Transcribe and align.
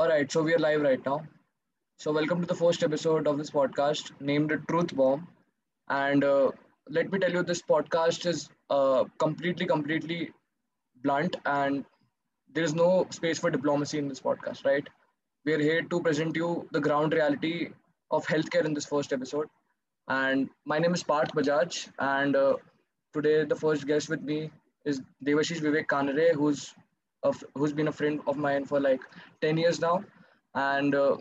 All 0.00 0.08
right, 0.08 0.32
so 0.32 0.42
we 0.42 0.54
are 0.54 0.58
live 0.58 0.80
right 0.80 1.04
now. 1.04 1.26
So, 1.98 2.10
welcome 2.10 2.40
to 2.40 2.46
the 2.46 2.54
first 2.54 2.82
episode 2.82 3.26
of 3.26 3.36
this 3.36 3.50
podcast 3.50 4.12
named 4.18 4.50
Truth 4.66 4.96
Bomb. 4.96 5.28
And 5.90 6.24
uh, 6.24 6.52
let 6.88 7.12
me 7.12 7.18
tell 7.18 7.30
you, 7.30 7.42
this 7.42 7.60
podcast 7.60 8.24
is 8.24 8.48
uh, 8.70 9.04
completely, 9.18 9.66
completely 9.66 10.30
blunt, 11.02 11.36
and 11.44 11.84
there 12.54 12.64
is 12.64 12.74
no 12.74 13.08
space 13.10 13.38
for 13.38 13.50
diplomacy 13.50 13.98
in 13.98 14.08
this 14.08 14.20
podcast, 14.20 14.64
right? 14.64 14.88
We 15.44 15.52
are 15.52 15.58
here 15.58 15.82
to 15.82 16.00
present 16.00 16.34
you 16.34 16.66
the 16.72 16.80
ground 16.80 17.12
reality 17.12 17.68
of 18.10 18.26
healthcare 18.26 18.64
in 18.64 18.72
this 18.72 18.86
first 18.86 19.12
episode. 19.12 19.48
And 20.08 20.48
my 20.64 20.78
name 20.78 20.94
is 20.94 21.02
Parth 21.02 21.34
Bajaj, 21.34 21.90
and 21.98 22.36
uh, 22.36 22.54
today 23.12 23.44
the 23.44 23.56
first 23.66 23.86
guest 23.86 24.08
with 24.08 24.22
me 24.22 24.50
is 24.86 25.02
Devashish 25.26 25.60
Vivek 25.60 25.88
Kanare, 25.88 26.32
who's 26.32 26.74
of 27.22 27.42
who's 27.54 27.72
been 27.72 27.88
a 27.88 27.92
friend 27.92 28.20
of 28.26 28.36
mine 28.36 28.64
for 28.64 28.80
like 28.80 29.00
10 29.42 29.58
years 29.58 29.80
now. 29.80 30.02
And 30.54 30.94
uh, 30.94 31.16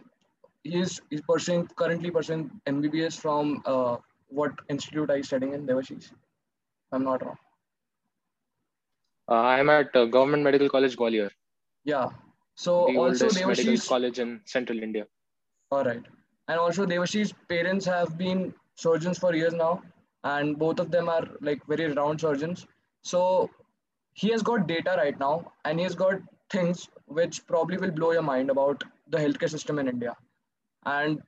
he's 0.63 1.01
he's 1.09 1.21
pursuing 1.21 1.67
currently 1.81 2.11
pursuing 2.11 2.49
mbbs 2.67 3.19
from 3.19 3.61
uh, 3.65 3.97
what 4.29 4.51
institute 4.69 5.09
are 5.09 5.17
you 5.17 5.23
studying 5.23 5.53
in 5.53 5.65
devashish? 5.65 6.11
I'm 6.91 7.03
not 7.03 7.25
wrong. 7.25 7.37
Uh, 9.31 9.43
i'm 9.55 9.69
at 9.69 9.95
uh, 9.95 10.05
government 10.05 10.43
medical 10.43 10.69
college 10.69 10.95
gwalior. 10.97 11.29
Yeah. 11.85 12.09
So 12.55 12.87
the 12.89 12.97
also 12.97 13.27
devashish 13.27 13.87
college 13.87 14.19
in 14.19 14.41
central 14.45 14.81
india. 14.89 15.05
All 15.71 15.83
right. 15.83 16.03
And 16.47 16.59
also 16.59 16.85
devashish's 16.85 17.33
parents 17.47 17.85
have 17.85 18.17
been 18.17 18.53
surgeons 18.75 19.19
for 19.19 19.33
years 19.35 19.53
now. 19.53 19.81
And 20.23 20.57
both 20.59 20.79
of 20.79 20.91
them 20.91 21.07
are 21.07 21.25
like 21.41 21.65
very 21.67 21.85
renowned 21.85 22.19
surgeons. 22.19 22.65
So 23.03 23.49
he 24.13 24.29
has 24.29 24.41
got 24.43 24.67
data 24.67 24.95
right 24.97 25.19
now 25.19 25.51
and 25.65 25.79
he 25.79 25.83
has 25.83 25.95
got 25.95 26.19
things 26.49 26.87
which 27.05 27.45
probably 27.47 27.77
will 27.77 27.91
blow 27.91 28.11
your 28.11 28.21
mind 28.21 28.49
about 28.49 28.83
the 29.07 29.17
healthcare 29.17 29.49
system 29.49 29.79
in 29.79 29.87
India. 29.87 30.15
And 30.85 31.21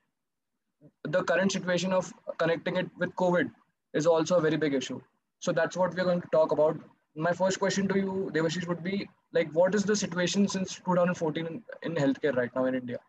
the 1.04 1.24
current 1.24 1.52
situation 1.52 1.94
of 1.94 2.12
connecting 2.38 2.78
it 2.78 2.90
with 2.98 3.16
COVID 3.16 3.52
is 3.94 4.08
also 4.08 4.38
a 4.38 4.42
very 4.42 4.58
big 4.58 4.74
issue. 4.74 5.02
So 5.40 5.52
that's 5.52 5.78
what 5.78 5.96
we're 5.96 6.04
going 6.04 6.22
to 6.22 6.28
talk 6.32 6.52
about. 6.52 6.78
My 7.16 7.34
first 7.34 7.60
question 7.60 7.88
to 7.90 7.98
you, 7.98 8.32
Devashish, 8.34 8.68
would 8.68 8.84
be 8.84 9.10
like, 9.34 9.52
what 9.54 9.76
is 9.76 9.84
the 9.84 9.96
situation 9.96 10.48
since 10.48 10.76
2014 10.76 11.46
in, 11.46 11.64
in 11.84 11.96
healthcare 11.96 12.36
right 12.36 12.52
now 12.56 12.66
in 12.66 12.76
India? 12.76 13.00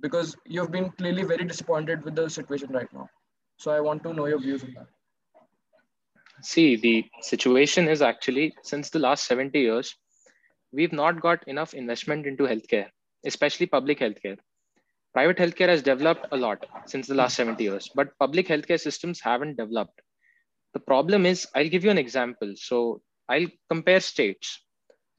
Because 0.00 0.36
you've 0.44 0.70
been 0.70 0.90
clearly 0.90 1.24
very 1.24 1.44
disappointed 1.44 2.04
with 2.04 2.14
the 2.14 2.28
situation 2.28 2.70
right 2.72 2.92
now. 2.92 3.08
So 3.56 3.70
I 3.70 3.80
want 3.80 4.02
to 4.04 4.12
know 4.12 4.26
your 4.26 4.38
views 4.38 4.62
on 4.62 4.74
that. 4.74 4.86
See, 6.42 6.76
the 6.76 7.04
situation 7.20 7.88
is 7.88 8.02
actually 8.02 8.54
since 8.62 8.90
the 8.90 8.98
last 8.98 9.26
70 9.26 9.58
years, 9.58 9.94
we've 10.72 10.92
not 10.92 11.20
got 11.20 11.46
enough 11.48 11.74
investment 11.74 12.26
into 12.26 12.44
healthcare, 12.44 12.86
especially 13.24 13.66
public 13.66 13.98
healthcare. 13.98 14.38
Private 15.14 15.38
healthcare 15.38 15.68
has 15.68 15.82
developed 15.82 16.26
a 16.32 16.36
lot 16.36 16.64
since 16.86 17.06
the 17.06 17.14
last 17.14 17.36
70 17.36 17.62
years, 17.62 17.90
but 17.94 18.16
public 18.18 18.46
healthcare 18.46 18.78
systems 18.78 19.20
haven't 19.20 19.56
developed. 19.56 20.00
The 20.74 20.80
problem 20.80 21.26
is, 21.26 21.46
I'll 21.54 21.68
give 21.68 21.84
you 21.84 21.90
an 21.90 21.98
example. 21.98 22.54
So 22.56 23.00
I'll 23.28 23.46
compare 23.68 24.00
states. 24.00 24.60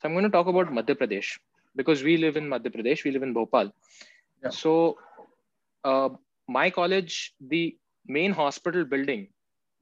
So 0.02 0.08
I'm 0.08 0.14
going 0.14 0.24
to 0.24 0.30
talk 0.30 0.48
about 0.48 0.72
Madhya 0.72 0.96
Pradesh 0.96 1.38
because 1.76 2.04
we 2.04 2.18
live 2.18 2.38
in 2.38 2.48
Madhya 2.48 2.74
Pradesh, 2.74 3.04
we 3.04 3.12
live 3.12 3.24
in 3.24 3.34
Bhopal. 3.34 3.72
Yeah. 4.44 4.50
So 4.50 4.98
uh, 5.84 6.10
my 6.48 6.70
college, 6.70 7.34
the 7.42 7.76
main 8.08 8.32
hospital 8.32 8.86
building 8.86 9.28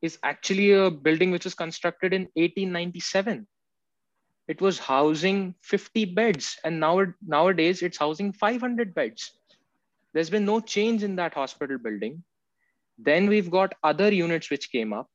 is 0.08 0.18
actually 0.32 0.72
a 0.72 0.90
building 0.90 1.32
which 1.32 1.46
was 1.50 1.56
constructed 1.62 2.14
in 2.14 2.24
1897. 2.34 3.48
It 4.48 4.62
was 4.62 4.80
housing 4.80 5.56
50 5.62 6.06
beds, 6.20 6.58
and 6.64 6.80
now 6.80 7.06
nowadays 7.36 7.82
it's 7.82 7.98
housing 7.98 8.32
500 8.34 8.94
beds. 8.96 9.32
There's 10.14 10.30
been 10.30 10.46
no 10.46 10.60
change 10.60 11.04
in 11.04 11.16
that 11.18 11.34
hospital 11.34 11.78
building. 11.78 12.24
Then 12.98 13.28
we've 13.28 13.52
got 13.52 13.76
other 13.84 14.12
units 14.14 14.50
which 14.50 14.72
came 14.72 14.94
up. 14.94 15.08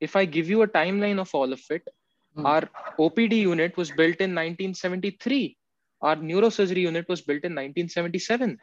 If 0.00 0.14
I 0.14 0.24
give 0.26 0.50
you 0.54 0.62
a 0.62 0.68
timeline 0.68 1.18
of 1.26 1.34
all 1.34 1.52
of 1.52 1.62
it, 1.70 1.88
Hmm. 2.36 2.46
our 2.46 2.64
OPD 2.98 3.36
unit 3.40 3.76
was 3.80 3.90
built 3.90 4.16
in 4.24 4.34
1973. 4.34 5.56
Our 6.02 6.16
neurosurgery 6.16 6.82
unit 6.82 7.08
was 7.08 7.22
built 7.22 7.44
in 7.48 7.54
1977. 7.54 8.58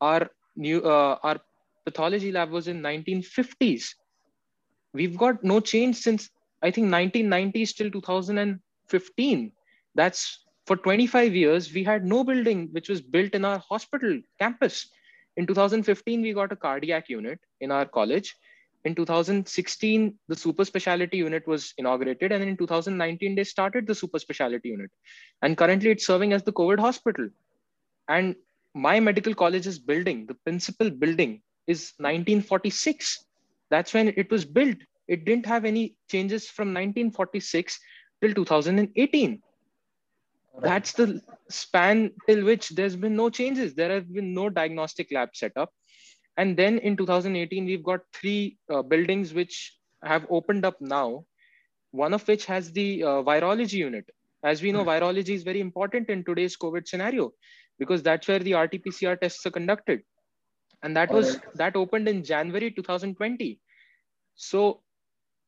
Our 0.00 0.30
new 0.56 0.78
uh, 0.80 1.18
our 1.22 1.38
pathology 1.84 2.32
lab 2.32 2.50
was 2.50 2.68
in 2.72 2.80
1950s 2.80 3.90
we've 4.92 5.16
got 5.16 5.42
no 5.42 5.60
change 5.60 5.96
since 5.96 6.30
I 6.62 6.70
think 6.70 6.88
1990s 6.88 7.74
till 7.74 7.90
2015. 7.90 9.52
That's 9.94 10.44
for 10.66 10.76
25 10.76 11.34
years, 11.34 11.72
we 11.72 11.82
had 11.82 12.04
no 12.04 12.22
building 12.22 12.68
which 12.72 12.88
was 12.88 13.00
built 13.00 13.32
in 13.32 13.44
our 13.44 13.58
hospital 13.58 14.20
campus. 14.38 14.88
In 15.36 15.46
2015, 15.46 16.22
we 16.22 16.32
got 16.32 16.52
a 16.52 16.56
cardiac 16.56 17.08
unit 17.08 17.40
in 17.60 17.70
our 17.72 17.86
college. 17.86 18.36
In 18.84 18.94
2016, 18.94 20.14
the 20.28 20.36
super 20.36 20.64
specialty 20.64 21.16
unit 21.16 21.46
was 21.46 21.72
inaugurated. 21.78 22.32
And 22.32 22.44
in 22.44 22.56
2019, 22.56 23.34
they 23.34 23.44
started 23.44 23.86
the 23.86 23.94
super 23.94 24.18
specialty 24.18 24.68
unit. 24.68 24.90
And 25.40 25.56
currently, 25.56 25.90
it's 25.90 26.06
serving 26.06 26.32
as 26.32 26.42
the 26.42 26.52
COVID 26.52 26.78
hospital. 26.78 27.28
And 28.08 28.36
my 28.74 29.00
medical 29.00 29.34
college's 29.34 29.78
building, 29.78 30.26
the 30.26 30.34
principal 30.34 30.90
building, 30.90 31.42
is 31.66 31.92
1946 31.98 33.24
that's 33.72 33.94
when 33.94 34.08
it 34.22 34.30
was 34.30 34.44
built. 34.44 34.76
It 35.08 35.24
didn't 35.24 35.46
have 35.46 35.64
any 35.64 35.96
changes 36.10 36.48
from 36.48 36.68
1946 36.68 37.80
till 38.20 38.34
2018. 38.34 39.42
Right. 40.54 40.62
That's 40.62 40.92
the 40.92 41.22
span 41.48 42.10
till 42.28 42.44
which 42.44 42.68
there's 42.70 42.96
been 42.96 43.16
no 43.16 43.30
changes. 43.30 43.74
There 43.74 43.90
have 43.90 44.12
been 44.12 44.34
no 44.34 44.50
diagnostic 44.50 45.10
lab 45.10 45.30
set 45.34 45.52
up. 45.56 45.70
And 46.36 46.56
then 46.56 46.78
in 46.78 46.96
2018, 46.96 47.64
we've 47.64 47.82
got 47.82 48.00
three 48.12 48.58
uh, 48.70 48.82
buildings 48.82 49.32
which 49.32 49.74
have 50.04 50.26
opened 50.28 50.66
up 50.66 50.80
now, 50.80 51.24
one 51.90 52.12
of 52.12 52.26
which 52.28 52.44
has 52.46 52.72
the 52.72 53.02
uh, 53.02 53.06
virology 53.22 53.78
unit. 53.88 54.04
As 54.44 54.60
we 54.60 54.72
know, 54.72 54.84
virology 54.84 55.30
is 55.30 55.44
very 55.44 55.60
important 55.60 56.10
in 56.10 56.24
today's 56.24 56.56
COVID 56.56 56.86
scenario 56.86 57.32
because 57.78 58.02
that's 58.02 58.28
where 58.28 58.38
the 58.38 58.54
RT 58.54 58.84
PCR 58.84 59.18
tests 59.18 59.46
are 59.46 59.50
conducted. 59.50 60.02
And 60.82 60.96
that 60.96 61.10
was 61.12 61.36
Alright. 61.36 61.56
that 61.56 61.76
opened 61.76 62.08
in 62.08 62.24
January 62.24 62.70
2020. 62.70 63.60
So 64.34 64.82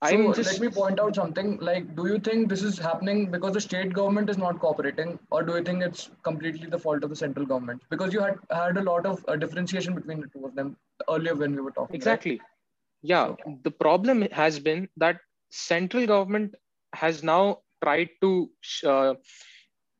So 0.06 0.16
I'm 0.16 0.32
just 0.34 0.52
let 0.52 0.60
me 0.60 0.68
point 0.68 1.00
out 1.00 1.14
something. 1.14 1.58
Like, 1.58 1.96
do 1.96 2.06
you 2.06 2.18
think 2.18 2.48
this 2.48 2.62
is 2.62 2.78
happening 2.78 3.30
because 3.30 3.54
the 3.54 3.60
state 3.60 3.92
government 3.92 4.30
is 4.30 4.38
not 4.38 4.60
cooperating, 4.60 5.18
or 5.30 5.42
do 5.42 5.56
you 5.56 5.62
think 5.62 5.82
it's 5.82 6.10
completely 6.22 6.68
the 6.68 6.78
fault 6.78 7.02
of 7.04 7.10
the 7.10 7.16
central 7.16 7.46
government? 7.46 7.82
Because 7.90 8.12
you 8.12 8.20
had 8.20 8.38
had 8.50 8.76
a 8.76 8.82
lot 8.82 9.06
of 9.06 9.24
uh, 9.28 9.36
differentiation 9.36 9.94
between 9.94 10.20
the 10.20 10.28
two 10.34 10.44
of 10.46 10.54
them 10.54 10.76
earlier 11.08 11.34
when 11.34 11.54
we 11.54 11.62
were 11.62 11.70
talking. 11.70 11.94
right? 11.94 12.02
exactly 12.02 12.40
yeah 13.02 13.32
the 13.62 13.70
problem 13.70 14.22
has 14.32 14.58
been 14.58 14.88
that 14.96 15.18
central 15.50 16.06
government 16.06 16.54
has 16.94 17.22
now 17.22 17.58
tried 17.82 18.08
to 18.20 18.50
uh, 18.84 19.14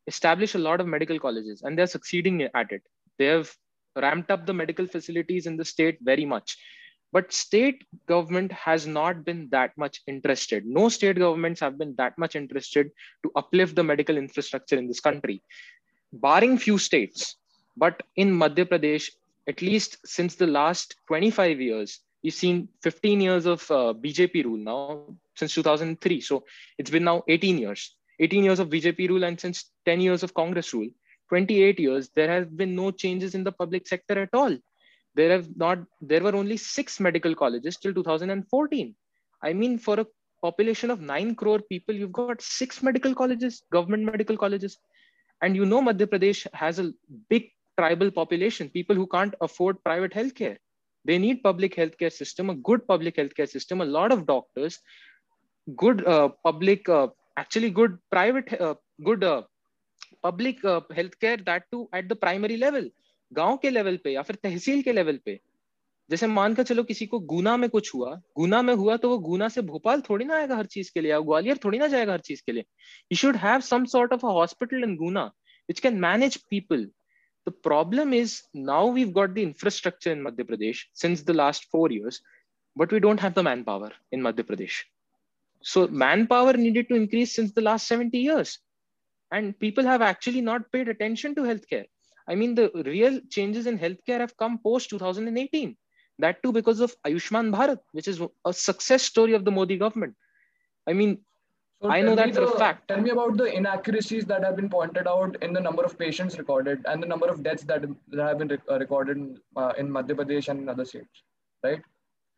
establish 0.07 0.55
a 0.55 0.59
lot 0.59 0.81
of 0.81 0.87
medical 0.87 1.19
colleges 1.19 1.63
and 1.63 1.79
they're 1.79 1.87
succeeding 1.87 2.43
at 2.43 2.73
it 2.73 2.83
they 3.19 3.27
have 3.27 3.51
ramped 3.97 4.31
up 4.31 4.47
the 4.47 4.55
medical 4.55 4.87
facilities 4.87 5.47
in 5.47 5.57
the 5.57 5.65
state 5.65 5.99
very 6.03 6.25
much. 6.25 6.57
But 7.13 7.33
state 7.33 7.85
government 8.07 8.51
has 8.51 8.87
not 8.89 9.25
been 9.25 9.49
that 9.51 9.77
much 9.79 10.01
interested. 10.09 10.67
No 10.67 10.89
state 10.89 11.17
governments 11.17 11.61
have 11.61 11.79
been 11.79 11.95
that 11.97 12.19
much 12.19 12.35
interested 12.35 12.91
to 13.23 13.31
uplift 13.37 13.77
the 13.77 13.85
medical 13.85 14.17
infrastructure 14.17 14.77
in 14.77 14.89
this 14.89 15.01
country 15.01 15.41
barring 16.15 16.59
few 16.59 16.79
states. 16.79 17.37
But 17.77 18.03
in 18.17 18.31
madhya 18.31 18.65
pradesh 18.65 19.11
at 19.49 19.61
least 19.61 19.99
since 20.07 20.37
the 20.37 20.47
last 20.47 20.97
25 21.09 21.61
years 21.61 22.01
you've 22.23 22.35
seen 22.35 22.69
15 22.83 23.21
years 23.21 23.47
of 23.47 23.71
uh, 23.71 23.93
bjp 24.03 24.45
rule 24.45 24.59
now 24.59 25.03
since 25.37 25.55
2003 25.55 26.21
so 26.21 26.45
it's 26.79 26.91
been 26.91 27.05
now 27.05 27.23
18 27.29 27.59
years. 27.59 27.97
18 28.21 28.45
years 28.45 28.61
of 28.61 28.69
bjp 28.71 29.09
rule 29.09 29.25
and 29.25 29.41
since 29.41 29.71
10 29.87 30.01
years 30.01 30.23
of 30.23 30.33
congress 30.35 30.73
rule 30.73 30.89
28 31.29 31.79
years 31.79 32.11
there 32.15 32.31
have 32.31 32.57
been 32.57 32.75
no 32.75 32.91
changes 32.91 33.35
in 33.35 33.45
the 33.45 33.53
public 33.53 33.87
sector 33.87 34.21
at 34.21 34.31
all. 34.33 34.57
There 35.15 35.31
have 35.31 35.57
not 35.57 35.79
there 36.01 36.23
were 36.23 36.35
only 36.35 36.57
six 36.57 36.99
medical 37.01 37.35
colleges 37.35 37.77
till 37.77 37.95
2014 37.95 38.95
i 39.43 39.53
mean 39.53 39.79
for 39.79 40.01
a 40.01 40.07
population 40.43 40.91
of 40.95 41.01
9 41.01 41.35
crore 41.41 41.61
people 41.73 41.95
you've 41.95 42.19
got 42.19 42.43
six 42.43 42.83
medical 42.89 43.15
colleges 43.15 43.63
government 43.71 44.05
medical 44.05 44.37
colleges. 44.37 44.77
And 45.43 45.57
you 45.57 45.67
know 45.67 45.81
madhya 45.87 46.11
pradesh 46.13 46.47
has 46.65 46.79
a 46.79 46.93
big 47.29 47.49
tribal 47.79 48.11
population 48.11 48.71
people 48.77 48.97
who 48.97 49.07
can't 49.15 49.35
afford 49.41 49.83
private 49.89 50.13
healthcare. 50.13 50.57
They 51.05 51.19
need 51.19 51.43
public 51.43 51.75
healthcare 51.81 52.13
system 52.13 52.51
a 52.51 52.55
good 52.69 52.87
public 52.93 53.17
healthcare 53.23 53.49
system 53.49 53.81
a 53.81 53.91
lot 53.97 54.13
of 54.13 54.27
doctors 54.27 54.79
good 55.77 56.07
uh, 56.07 56.29
public 56.43 56.89
uh, 56.89 57.09
actually 57.37 57.71
good 57.71 57.99
private 58.11 58.53
uh, 58.61 58.75
good 59.03 59.25
public 60.25 60.67
health 60.97 61.15
care 61.21 61.41
that 61.43 61.65
too 61.71 61.89
at 61.95 62.09
the 62.09 62.17
primary 62.17 62.57
level 62.57 62.91
गाँव 63.33 63.57
के 63.63 63.71
level 63.71 63.97
पे 64.05 64.13
या 64.13 64.23
फिर 64.23 64.37
तहसील 64.43 64.83
के 64.83 64.93
level 64.93 65.19
पे। 65.25 65.39
जैसे 66.11 66.27
मान 66.27 66.55
कर 66.55 66.63
चलो 66.63 66.83
किसी 66.85 67.07
को 67.07 67.19
गुना 67.21 67.57
में 67.57 67.69
कुछ 67.71 67.95
हुआ, 67.95 68.11
गुना 68.37 68.61
में 68.63 68.73
हुआ 68.75 68.97
तो 68.97 69.09
वो 69.11 69.19
गुना 69.21 69.49
से 69.49 69.63
भोपाल 69.63 70.01
थोड़ी 70.09 70.25
ना 70.25 70.37
आएगा 70.37 70.57
हर 70.57 70.67
चीज़ 70.67 70.91
के 70.95 71.01
लिए 71.01 71.11
या 71.11 71.19
ग्वालियर 71.21 71.59
थोड़ी 71.65 71.79
ना 71.79 71.87
जाएगा 71.87 72.13
हर 72.13 72.21
चीज़ 72.21 72.43
के 72.47 72.53
लिए। 72.53 72.65
You 73.13 73.17
should 73.17 73.37
have 73.37 73.61
some 73.63 73.85
sort 73.93 74.13
of 74.13 74.27
a 74.27 74.31
hospital 74.33 74.85
in 74.85 74.97
Guna 74.97 75.25
which 75.69 75.81
can 75.81 75.99
manage 76.01 76.37
people 76.51 76.85
the 77.47 77.53
problem 77.63 78.15
is 78.15 78.41
now 78.57 78.93
we 78.93 79.05
got 79.13 79.31
the 79.31 79.39
infrastructure 79.39 80.11
in 80.11 80.23
Madhya 80.23 80.45
Pradesh 80.45 80.87
since 81.03 81.25
the 81.27 81.31
last 81.31 81.69
four 81.73 81.93
years 81.95 82.23
but 82.77 82.93
we 82.93 83.01
don't 83.01 83.23
have 83.23 83.33
the 83.37 83.45
man 83.45 83.63
power 83.63 83.95
in 84.13 84.23
Madhya 84.23 84.43
Pradesh 84.43 84.85
so 85.65 85.87
man 86.05 86.27
power 86.27 86.57
needed 86.57 86.89
to 86.89 86.95
increase 86.97 87.29
since 87.31 87.55
the 87.55 87.59
last 87.61 87.89
seventy 87.89 88.19
years 88.19 88.59
And 89.35 89.59
people 89.59 89.85
have 89.85 90.01
actually 90.01 90.41
not 90.41 90.71
paid 90.71 90.89
attention 90.89 91.35
to 91.35 91.43
healthcare. 91.43 91.87
I 92.29 92.37
mean, 92.37 92.55
the 92.55 92.71
real 92.87 93.21
changes 93.29 93.67
in 93.67 93.79
healthcare 93.79 94.21
have 94.21 94.37
come 94.37 94.59
post 94.59 94.91
2018. 94.91 95.77
That 96.21 96.43
too 96.43 96.53
because 96.53 96.79
of 96.81 96.95
Ayushman 97.07 97.53
Bharat, 97.55 97.81
which 97.91 98.07
is 98.07 98.21
a 98.45 98.53
success 98.53 99.03
story 99.03 99.35
of 99.35 99.45
the 99.45 99.51
Modi 99.51 99.77
government. 99.77 100.15
I 100.87 100.93
mean, 100.93 101.19
so 101.83 101.91
I 101.91 102.01
know 102.01 102.15
that 102.15 102.35
for 102.35 102.45
a 102.45 102.59
fact. 102.59 102.87
Tell 102.89 103.01
me 103.01 103.11
about 103.11 103.37
the 103.37 103.47
inaccuracies 103.53 104.25
that 104.27 104.45
have 104.45 104.57
been 104.57 104.71
pointed 104.71 105.09
out 105.09 105.37
in 105.43 105.53
the 105.53 105.61
number 105.61 105.83
of 105.85 105.99
patients 105.99 106.39
recorded 106.39 106.87
and 106.87 107.03
the 107.03 107.07
number 107.07 107.27
of 107.27 107.43
deaths 107.43 107.65
that, 107.65 107.85
that 108.13 108.29
have 108.29 108.39
been 108.39 108.49
rec- 108.49 108.71
uh, 108.71 108.79
recorded 108.79 109.17
in, 109.17 109.39
uh, 109.57 109.73
in 109.77 109.89
Madhya 109.89 110.15
Pradesh 110.21 110.49
and 110.49 110.61
in 110.61 110.69
other 110.69 110.85
states, 110.85 111.25
right? 111.65 111.83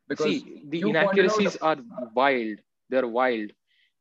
Because 0.08 0.26
See, 0.26 0.62
the 0.68 0.80
inaccuracies 0.80 1.58
out... 1.62 1.78
are 1.78 2.10
wild. 2.14 2.58
They're 2.88 3.06
wild. 3.06 3.52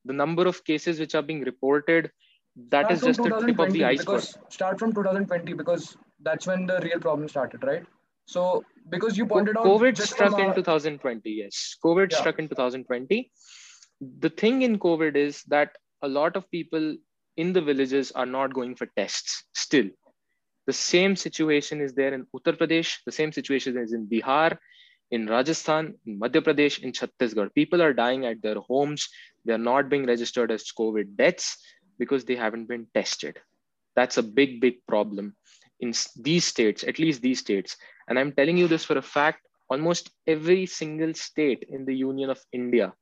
The 0.05 0.13
number 0.13 0.47
of 0.47 0.63
cases 0.63 0.99
which 0.99 1.15
are 1.15 1.21
being 1.21 1.43
reported, 1.43 2.11
that 2.69 2.91
is 2.91 3.01
just 3.01 3.21
the 3.21 3.43
tip 3.45 3.59
of 3.59 3.73
the 3.73 3.83
iceberg. 3.85 4.23
Start 4.49 4.79
from 4.79 4.93
2020 4.93 5.53
because 5.53 5.97
that's 6.21 6.47
when 6.47 6.65
the 6.65 6.79
real 6.81 6.99
problem 6.99 7.27
started, 7.27 7.63
right? 7.63 7.83
So 8.25 8.63
because 8.89 9.17
you 9.17 9.25
pointed 9.25 9.57
out 9.57 9.65
COVID 9.65 9.97
struck 9.97 10.39
in 10.39 10.55
2020, 10.55 11.29
yes. 11.29 11.75
COVID 11.83 12.11
yeah. 12.11 12.17
struck 12.17 12.39
in 12.39 12.47
2020 12.47 13.31
the 14.01 14.29
thing 14.29 14.61
in 14.61 14.79
COVID 14.79 15.15
is 15.15 15.43
that 15.43 15.77
a 16.01 16.07
lot 16.07 16.35
of 16.35 16.49
people 16.51 16.95
in 17.37 17.53
the 17.53 17.61
villages 17.61 18.11
are 18.11 18.25
not 18.25 18.53
going 18.53 18.75
for 18.75 18.87
tests 18.97 19.43
still. 19.53 19.89
The 20.67 20.73
same 20.73 21.15
situation 21.15 21.81
is 21.81 21.93
there 21.93 22.13
in 22.13 22.25
Uttar 22.35 22.57
Pradesh, 22.57 22.97
the 23.05 23.11
same 23.11 23.31
situation 23.31 23.77
is 23.77 23.93
in 23.93 24.07
Bihar, 24.07 24.57
in 25.11 25.27
Rajasthan, 25.27 25.93
in 26.05 26.19
Madhya 26.19 26.41
Pradesh, 26.41 26.79
in 26.79 26.91
Chhattisgarh. 26.91 27.53
People 27.53 27.81
are 27.81 27.93
dying 27.93 28.25
at 28.25 28.41
their 28.41 28.55
homes. 28.55 29.07
They're 29.43 29.59
not 29.59 29.89
being 29.89 30.05
registered 30.05 30.51
as 30.51 30.71
COVID 30.77 31.15
deaths 31.15 31.57
because 31.98 32.24
they 32.24 32.36
haven't 32.36 32.66
been 32.66 32.86
tested. 32.94 33.38
That's 33.96 34.18
a 34.18 34.22
big, 34.22 34.60
big 34.60 34.86
problem 34.86 35.36
in 35.80 35.92
these 36.16 36.44
states, 36.44 36.84
at 36.84 36.98
least 36.98 37.22
these 37.22 37.40
states. 37.40 37.76
And 38.08 38.18
I'm 38.18 38.32
telling 38.32 38.56
you 38.56 38.68
this 38.68 38.84
for 38.84 38.98
a 38.98 39.02
fact 39.02 39.40
almost 39.70 40.10
every 40.26 40.66
single 40.66 41.14
state 41.14 41.64
in 41.68 41.84
the 41.84 41.94
Union 41.94 42.30
of 42.30 42.40
India 42.52 42.92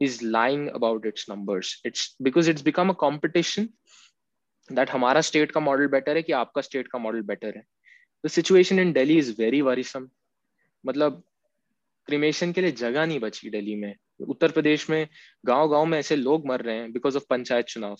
is 0.00 0.22
lying 0.22 0.70
about 0.70 1.06
its 1.06 1.28
numbers. 1.28 1.80
It's 1.84 2.14
because 2.20 2.48
it's 2.48 2.62
become 2.62 2.90
a 2.90 2.94
competition 2.94 3.68
that 4.70 4.88
हमारा 4.88 5.22
state 5.22 5.52
का 5.52 5.60
model 5.60 5.88
better 5.88 6.14
है 6.16 6.22
कि 6.22 6.32
आपका 6.32 6.62
state 6.62 6.88
का 6.92 7.02
model 7.02 7.22
better 7.22 7.52
है. 7.56 7.62
The 8.24 8.28
situation 8.28 8.78
in 8.78 8.92
Delhi 8.92 9.18
is 9.18 9.30
very 9.30 9.62
worrisome. 9.62 10.10
मतलब 10.86 11.22
cremation 12.06 12.52
के 12.52 12.60
लिए 12.60 12.72
जगह 12.72 13.06
नहीं 13.06 13.18
बची 13.20 13.50
दिल्ली 13.50 13.74
में 13.76 13.94
उत्तर 14.28 14.50
प्रदेश 14.50 14.88
में 14.90 15.08
गांव 15.46 15.68
गांव 15.70 15.84
में 15.86 15.98
ऐसे 15.98 16.16
लोग 16.16 16.46
मर 16.46 16.62
रहे 16.62 16.76
हैं 16.76 16.92
बिकॉज 16.92 17.16
ऑफ 17.16 17.24
पंचायत 17.30 17.66
चुनाव 17.66 17.96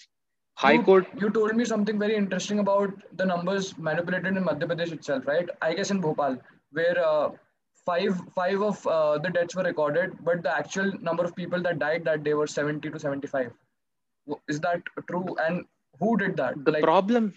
High 0.56 0.82
Court. 0.82 1.08
You 1.20 1.30
told 1.30 1.56
me 1.56 1.66
something 1.66 2.00
very 2.00 2.16
interesting 2.16 2.60
about 2.60 2.92
the 3.18 3.26
numbers 3.26 3.78
manipulated 3.78 4.38
in 4.38 4.44
Madhya 4.44 4.68
Pradesh 4.70 4.92
itself, 4.94 5.28
right? 5.28 5.50
I 5.62 5.74
guess 5.74 5.92
in 5.92 6.00
Bhopal, 6.00 6.38
where 6.72 6.98
uh, 7.06 7.32
five 7.86 8.20
five 8.36 8.62
of 8.62 8.86
uh, 8.88 9.18
the 9.18 9.30
deaths 9.30 9.56
were 9.56 9.64
recorded, 9.64 10.14
but 10.24 10.44
the 10.44 10.56
actual 10.58 10.92
number 11.02 11.24
of 11.26 11.36
people 11.36 11.62
that 11.64 11.80
died 11.80 12.06
that 12.06 12.24
day 12.24 12.34
were 12.34 12.48
70 12.48 12.90
to 12.90 13.00
75. 13.00 13.52
Is 14.48 14.60
that 14.62 14.82
true? 15.10 15.36
And 15.46 15.66
who 16.00 16.18
did 16.18 16.38
that? 16.38 16.64
The 16.64 16.72
like, 16.72 16.84
problem, 16.84 17.34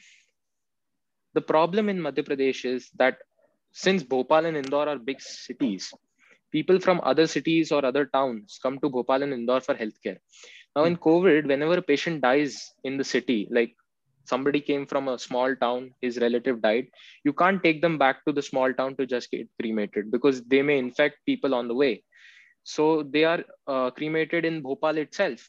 the 1.34 1.40
problem 1.40 1.88
in 1.88 1.98
Madhya 1.98 2.24
Pradesh 2.28 2.64
is 2.64 2.90
that 2.96 3.18
since 3.72 4.02
Bhopal 4.02 4.46
and 4.46 4.56
Indore 4.56 4.88
are 4.88 4.98
big 4.98 5.20
cities, 5.20 5.92
people 6.51 6.79
from 6.79 7.01
other 7.03 7.27
cities 7.27 7.71
or 7.71 7.85
other 7.85 8.05
towns 8.05 8.59
come 8.61 8.79
to 8.79 8.89
Bhopal 8.89 9.23
and 9.23 9.33
Indore 9.33 9.61
for 9.61 9.75
healthcare. 9.75 10.17
Now, 10.75 10.85
in 10.85 10.97
COVID, 10.97 11.47
whenever 11.47 11.77
a 11.77 11.81
patient 11.81 12.21
dies 12.21 12.71
in 12.83 12.97
the 12.97 13.03
city, 13.03 13.47
like 13.51 13.75
somebody 14.25 14.59
came 14.61 14.85
from 14.85 15.07
a 15.09 15.19
small 15.19 15.55
town 15.55 15.91
his 16.01 16.17
relative 16.17 16.61
died 16.61 16.88
you 17.25 17.33
can't 17.33 17.61
take 17.61 17.81
them 17.81 17.97
back 17.97 18.23
to 18.25 18.31
the 18.31 18.41
small 18.41 18.73
town 18.73 18.95
to 18.95 19.05
just 19.05 19.29
get 19.31 19.47
cremated 19.59 20.09
because 20.11 20.41
they 20.44 20.61
may 20.61 20.77
infect 20.79 21.17
people 21.25 21.53
on 21.53 21.67
the 21.67 21.73
way 21.73 22.01
so 22.63 23.03
they 23.03 23.25
are 23.25 23.44
uh, 23.67 23.91
cremated 23.91 24.45
in 24.45 24.61
bhopal 24.61 24.97
itself 24.97 25.45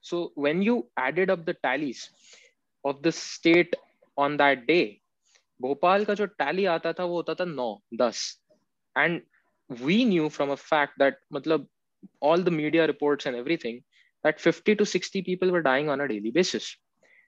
so 0.00 0.32
when 0.34 0.60
you 0.60 0.88
added 0.96 1.30
up 1.30 1.46
the 1.46 1.54
tallies 1.62 2.10
of 2.84 3.00
the 3.02 3.12
state 3.12 3.76
on 4.16 4.36
that 4.36 4.66
day 4.66 5.00
Bhopal 5.62 6.04
का 6.04 6.14
जो 6.14 6.26
tally 6.40 6.64
आता 6.66 6.92
था 6.92 7.04
वो 7.04 7.14
होता 7.16 7.34
था 7.34 7.44
नौ 7.44 7.68
दस 8.00 8.22
and 8.98 9.20
we 9.69 10.03
knew 10.03 10.29
from 10.29 10.49
a 10.49 10.57
fact 10.57 10.93
that 10.97 11.17
matlab, 11.33 11.67
all 12.21 12.37
the 12.37 12.51
media 12.51 12.87
reports 12.87 13.25
and 13.25 13.35
everything 13.35 13.83
that 14.23 14.39
50 14.39 14.75
to 14.75 14.85
60 14.85 15.21
people 15.21 15.51
were 15.51 15.61
dying 15.61 15.89
on 15.89 16.01
a 16.01 16.07
daily 16.07 16.31
basis. 16.31 16.75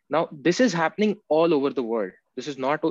Now, 0.09 0.27
this 0.31 0.59
is 0.59 0.73
happening 0.73 1.17
all 1.29 1.53
over 1.53 1.69
the 1.69 1.83
world. 1.83 2.11
This 2.35 2.47
is 2.47 2.57
not 2.57 2.83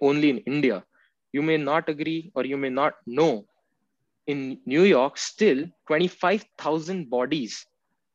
only 0.00 0.30
in 0.30 0.38
India. 0.38 0.84
You 1.32 1.42
may 1.42 1.56
not 1.56 1.88
agree 1.88 2.30
or 2.34 2.44
you 2.44 2.56
may 2.56 2.70
not 2.70 2.94
know. 3.06 3.46
In 4.26 4.60
New 4.66 4.84
York, 4.84 5.18
still 5.18 5.66
25,000 5.88 7.10
bodies 7.10 7.66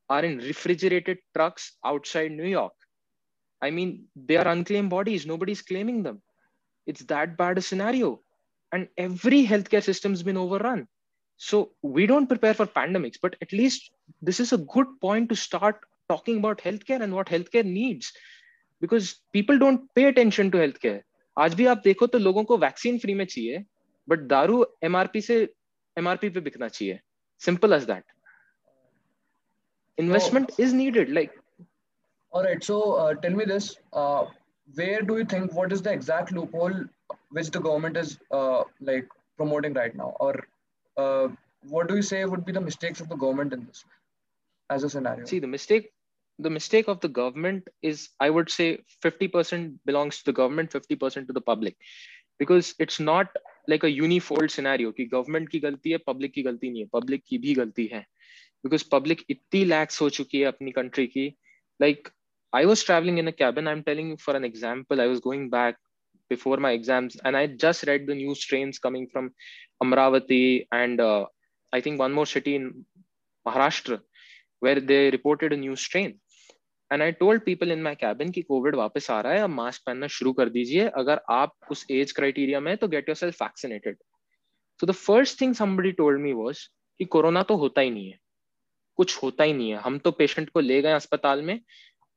are 0.10 0.24
in 0.24 0.38
refrigerated 0.38 1.18
trucks 1.36 1.78
outside 1.84 2.32
New 2.32 2.46
York. 2.46 2.74
I 3.62 3.72
mean, 3.72 4.06
they 4.16 4.38
are 4.38 4.48
unclaimed 4.48 4.90
bodies. 4.90 5.26
Nobody's 5.26 5.62
claiming 5.62 6.04
them. 6.04 6.22
It's 6.86 7.02
that 7.06 7.38
bad 7.38 7.58
a 7.58 7.62
scenario 7.62 8.22
And 8.77 8.89
every 8.97 9.47
healthcare 9.47 9.83
system's 9.83 10.23
been 10.23 10.37
overrun. 10.37 10.89
So 11.37 11.73
we 11.83 12.07
don't 12.07 12.27
prepare 12.27 12.55
for 12.55 12.67
pandemics, 12.67 13.19
but 13.21 13.37
at 13.43 13.53
least 13.53 13.91
this 14.21 14.41
is 14.41 14.53
a 14.53 14.59
good 14.59 14.87
point 15.01 15.29
to 15.29 15.37
start 15.37 15.81
talking 16.09 16.39
about 16.39 16.59
healthcare 16.59 17.03
and 17.03 17.15
what 17.15 17.29
healthcare 17.29 17.65
needs 17.65 18.13
because 18.83 19.13
people 19.33 19.59
don't 19.59 19.81
pay 19.95 20.05
attention 20.05 20.49
to 20.51 20.59
health 20.59 20.77
care 20.83 21.03
आज 21.43 21.55
भी 21.55 21.67
आप 21.73 21.83
देखो 21.85 22.07
तो 22.15 22.19
लोगों 22.19 22.43
को 22.45 22.57
vaccine 22.59 22.99
free 22.99 23.15
में 23.15 23.25
चाहिए 23.25 23.65
but 24.09 24.27
दारू 24.33 24.65
एमआरपी 24.85 25.21
से 25.29 25.37
एमआरपी 25.99 26.29
पे 26.37 26.41
बिकना 26.49 26.69
चाहिए 26.69 27.01
simple 27.47 27.73
as 27.73 27.85
that 27.93 28.05
investment 30.03 30.53
oh. 30.53 30.63
is 30.65 30.71
needed 30.77 31.11
like 31.17 31.33
all 32.33 32.45
right 32.45 32.63
so 32.67 32.77
uh, 33.01 33.09
tell 33.25 33.35
me 33.41 33.47
this 33.49 33.67
uh, 34.03 34.23
where 34.79 35.03
do 35.09 35.17
you 35.19 35.27
think 35.33 35.59
what 35.59 35.75
is 35.77 35.83
the 35.87 35.93
exact 35.97 36.33
loophole 36.37 36.79
which 37.31 37.51
the 37.51 37.61
government 37.61 37.97
is 37.97 38.19
uh, 38.31 38.63
like 38.81 39.09
promoting 39.37 39.75
right 39.75 39.95
now 39.95 40.15
or 40.21 40.47
uh, 40.97 41.29
what 41.69 41.89
do 41.89 41.97
you 41.97 42.03
say 42.03 42.25
would 42.25 42.45
be 42.45 42.53
the 42.53 42.61
mistakes 42.61 43.01
of 43.01 43.09
the 43.09 43.17
government 43.17 43.53
in 43.53 43.65
this 43.67 43.85
as 44.71 44.85
a 44.85 44.91
scenario 44.91 45.25
see 45.25 45.39
the 45.39 45.53
mistake 45.57 45.93
the 46.39 46.51
mistake 46.51 46.89
of 46.89 47.01
the 47.01 47.09
government 47.09 47.69
is 47.83 48.11
i 48.21 48.29
would 48.31 48.51
say 48.51 48.79
50% 49.05 49.75
belongs 49.85 50.19
to 50.19 50.25
the 50.25 50.33
government 50.33 50.71
50% 50.71 51.27
to 51.27 51.33
the 51.33 51.41
public 51.41 51.77
because 52.39 52.75
it's 52.79 52.99
not 52.99 53.29
like 53.69 53.85
a 53.85 53.93
unifold 54.05 54.51
scenario 54.51 54.93
कि 54.93 55.09
government 55.11 55.49
की 55.51 55.61
गलती 55.61 55.91
है 55.93 55.99
public 56.09 56.33
की 56.35 56.43
गलती 56.43 56.71
नहीं 56.71 56.83
है 56.83 56.89
public 56.97 57.23
की 57.29 57.39
भी 57.39 57.55
गलती 57.55 57.87
है 57.93 58.05
because 58.65 58.85
public 58.95 59.23
इतनी 59.31 59.65
lax 59.69 60.01
हो 60.01 60.09
चुकी 60.19 60.41
है 60.41 60.47
अपनी 60.53 60.73
country 60.79 61.07
की 61.17 61.35
like 61.85 62.11
I 62.53 62.67
was 62.67 62.83
traveling 62.85 63.19
in 63.19 63.29
a 63.29 63.33
cabin 63.33 63.69
I'm 63.69 63.83
telling 63.83 64.11
you 64.11 64.17
for 64.17 64.35
an 64.37 64.45
example 64.45 65.01
I 65.01 65.07
was 65.07 65.21
going 65.21 65.49
back 65.51 65.77
before 66.30 66.58
my 66.58 66.72
exams 66.72 67.18
and 67.24 67.38
I 67.38 67.48
just 67.66 67.88
read 67.88 68.08
the 68.08 68.16
news 68.16 68.46
trains 68.52 68.80
coming 68.80 69.08
from 69.14 69.32
Amravati 69.84 70.68
and 70.72 71.02
uh, 71.02 71.26
I 71.74 71.82
think 71.82 72.00
one 72.00 72.14
more 72.14 72.26
city 72.26 72.56
in 72.56 72.86
Maharashtra 73.46 74.00
where 74.62 74.80
they 74.80 75.12
reported 75.12 75.54
a 75.54 75.62
news 75.66 75.90
train. 75.96 76.18
And 76.92 77.02
I 77.04 77.12
told 77.20 77.42
people 77.44 77.72
in 77.72 77.82
my 77.84 77.96
cabin 77.96 78.30
की 78.32 78.42
covid 78.42 78.76
वापस 78.76 79.10
आ 79.12 79.20
रहा 79.22 79.34
है 79.34 79.40
अब 79.44 79.50
mask 79.50 79.82
पहनना 79.86 80.08
शुरू 80.18 80.32
कर 80.34 80.50
दीजिए। 80.50 80.88
अगर 81.00 81.20
आप 81.30 81.56
उस 81.72 81.86
एज 81.92 82.12
क्राइटेरिया 82.20 82.60
में 82.60 82.76
तो 82.78 82.88
get 82.88 83.10
your 83.10 83.16
self 83.16 83.42
vaccinated 83.42 83.98
so 84.80 84.88
the 84.88 84.92
first 84.92 85.40
thing 85.42 85.56
somebody 85.56 85.92
told 85.98 86.22
me 86.22 86.32
was 86.34 86.60
कि 87.00 87.06
कोरोना 87.16 87.44
तो 87.50 87.56
होता 87.64 87.82
ही 87.82 87.90
नहीं 87.90 88.12
है। 88.12 88.18
कुछ 88.98 89.16
होता 89.24 89.44
ही 89.44 89.54
नहीं 89.54 89.70
है। 89.70 89.78
हम 89.86 89.98
तो 90.00 90.12
पेशेंट 90.22 90.50
को 90.50 90.60
ले 90.60 90.82
गए 90.82 90.92
अस्पताल 90.92 91.42
में 91.42 91.60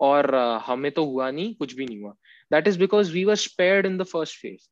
और 0.01 0.31
uh, 0.35 0.63
हमें 0.67 0.91
तो 0.93 1.05
हुआ 1.05 1.31
नहीं 1.31 1.55
कुछ 1.55 1.75
भी 1.75 1.87
नहीं 1.87 2.01
हुआ। 2.03 2.15
That 2.51 2.67
is 2.67 2.77
because 2.77 3.13
we 3.13 3.25
were 3.25 3.37
spared 3.37 3.87
in 3.87 3.97
the 3.97 4.05
first 4.05 4.37
phase. 4.37 4.69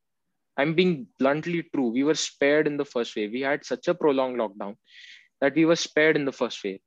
I'm 0.56 0.74
being 0.74 1.06
bluntly 1.18 1.62
true. 1.74 1.88
We 1.88 2.02
were 2.02 2.14
spared 2.14 2.66
in 2.66 2.76
the 2.76 2.84
first 2.84 3.14
wave. 3.14 3.32
We 3.32 3.42
had 3.42 3.64
such 3.64 3.86
a 3.86 3.94
prolonged 3.94 4.38
lockdown 4.38 4.76
that 5.40 5.54
we 5.54 5.64
were 5.64 5.76
spared 5.76 6.16
in 6.16 6.24
the 6.24 6.32
first 6.32 6.62
wave. 6.64 6.80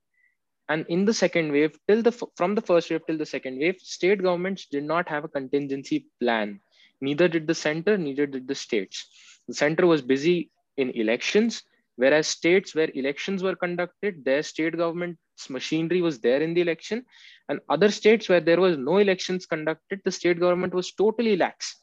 And 0.68 0.86
in 0.90 1.06
the 1.06 1.14
second 1.14 1.52
wave, 1.52 1.78
till 1.88 2.02
the 2.02 2.12
from 2.36 2.56
the 2.56 2.62
first 2.62 2.90
wave 2.90 3.02
till 3.08 3.18
the 3.18 3.26
second 3.26 3.60
wave, 3.60 3.80
state 3.80 4.22
governments 4.22 4.68
did 4.68 4.84
not 4.84 5.08
have 5.10 5.24
a 5.24 5.30
contingency 5.30 6.08
plan. 6.20 6.60
Neither 7.00 7.28
did 7.28 7.48
the 7.48 7.56
center, 7.56 7.98
neither 7.98 8.26
did 8.26 8.48
the 8.48 8.56
states. 8.56 9.08
The 9.48 9.54
center 9.54 9.88
was 9.88 10.02
busy 10.02 10.52
in 10.78 10.92
elections 10.92 11.64
whereas 12.01 12.27
states 12.27 12.75
where 12.75 12.91
elections 12.95 13.43
were 13.43 13.57
conducted 13.57 14.25
their 14.25 14.43
state 14.43 14.77
government's 14.77 15.49
machinery 15.49 16.01
was 16.03 16.19
there 16.21 16.43
in 16.43 16.55
the 16.55 16.61
election 16.61 17.05
and 17.49 17.61
other 17.69 17.91
states 17.91 18.29
where 18.29 18.41
there 18.41 18.61
was 18.61 18.77
no 18.77 18.99
elections 18.99 19.47
conducted 19.47 20.01
the 20.05 20.11
state 20.11 20.39
government 20.41 20.75
was 20.75 20.93
totally 20.93 21.37
lax 21.37 21.77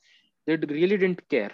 they 0.46 0.56
really 0.56 0.98
didn't 0.98 1.28
care 1.30 1.52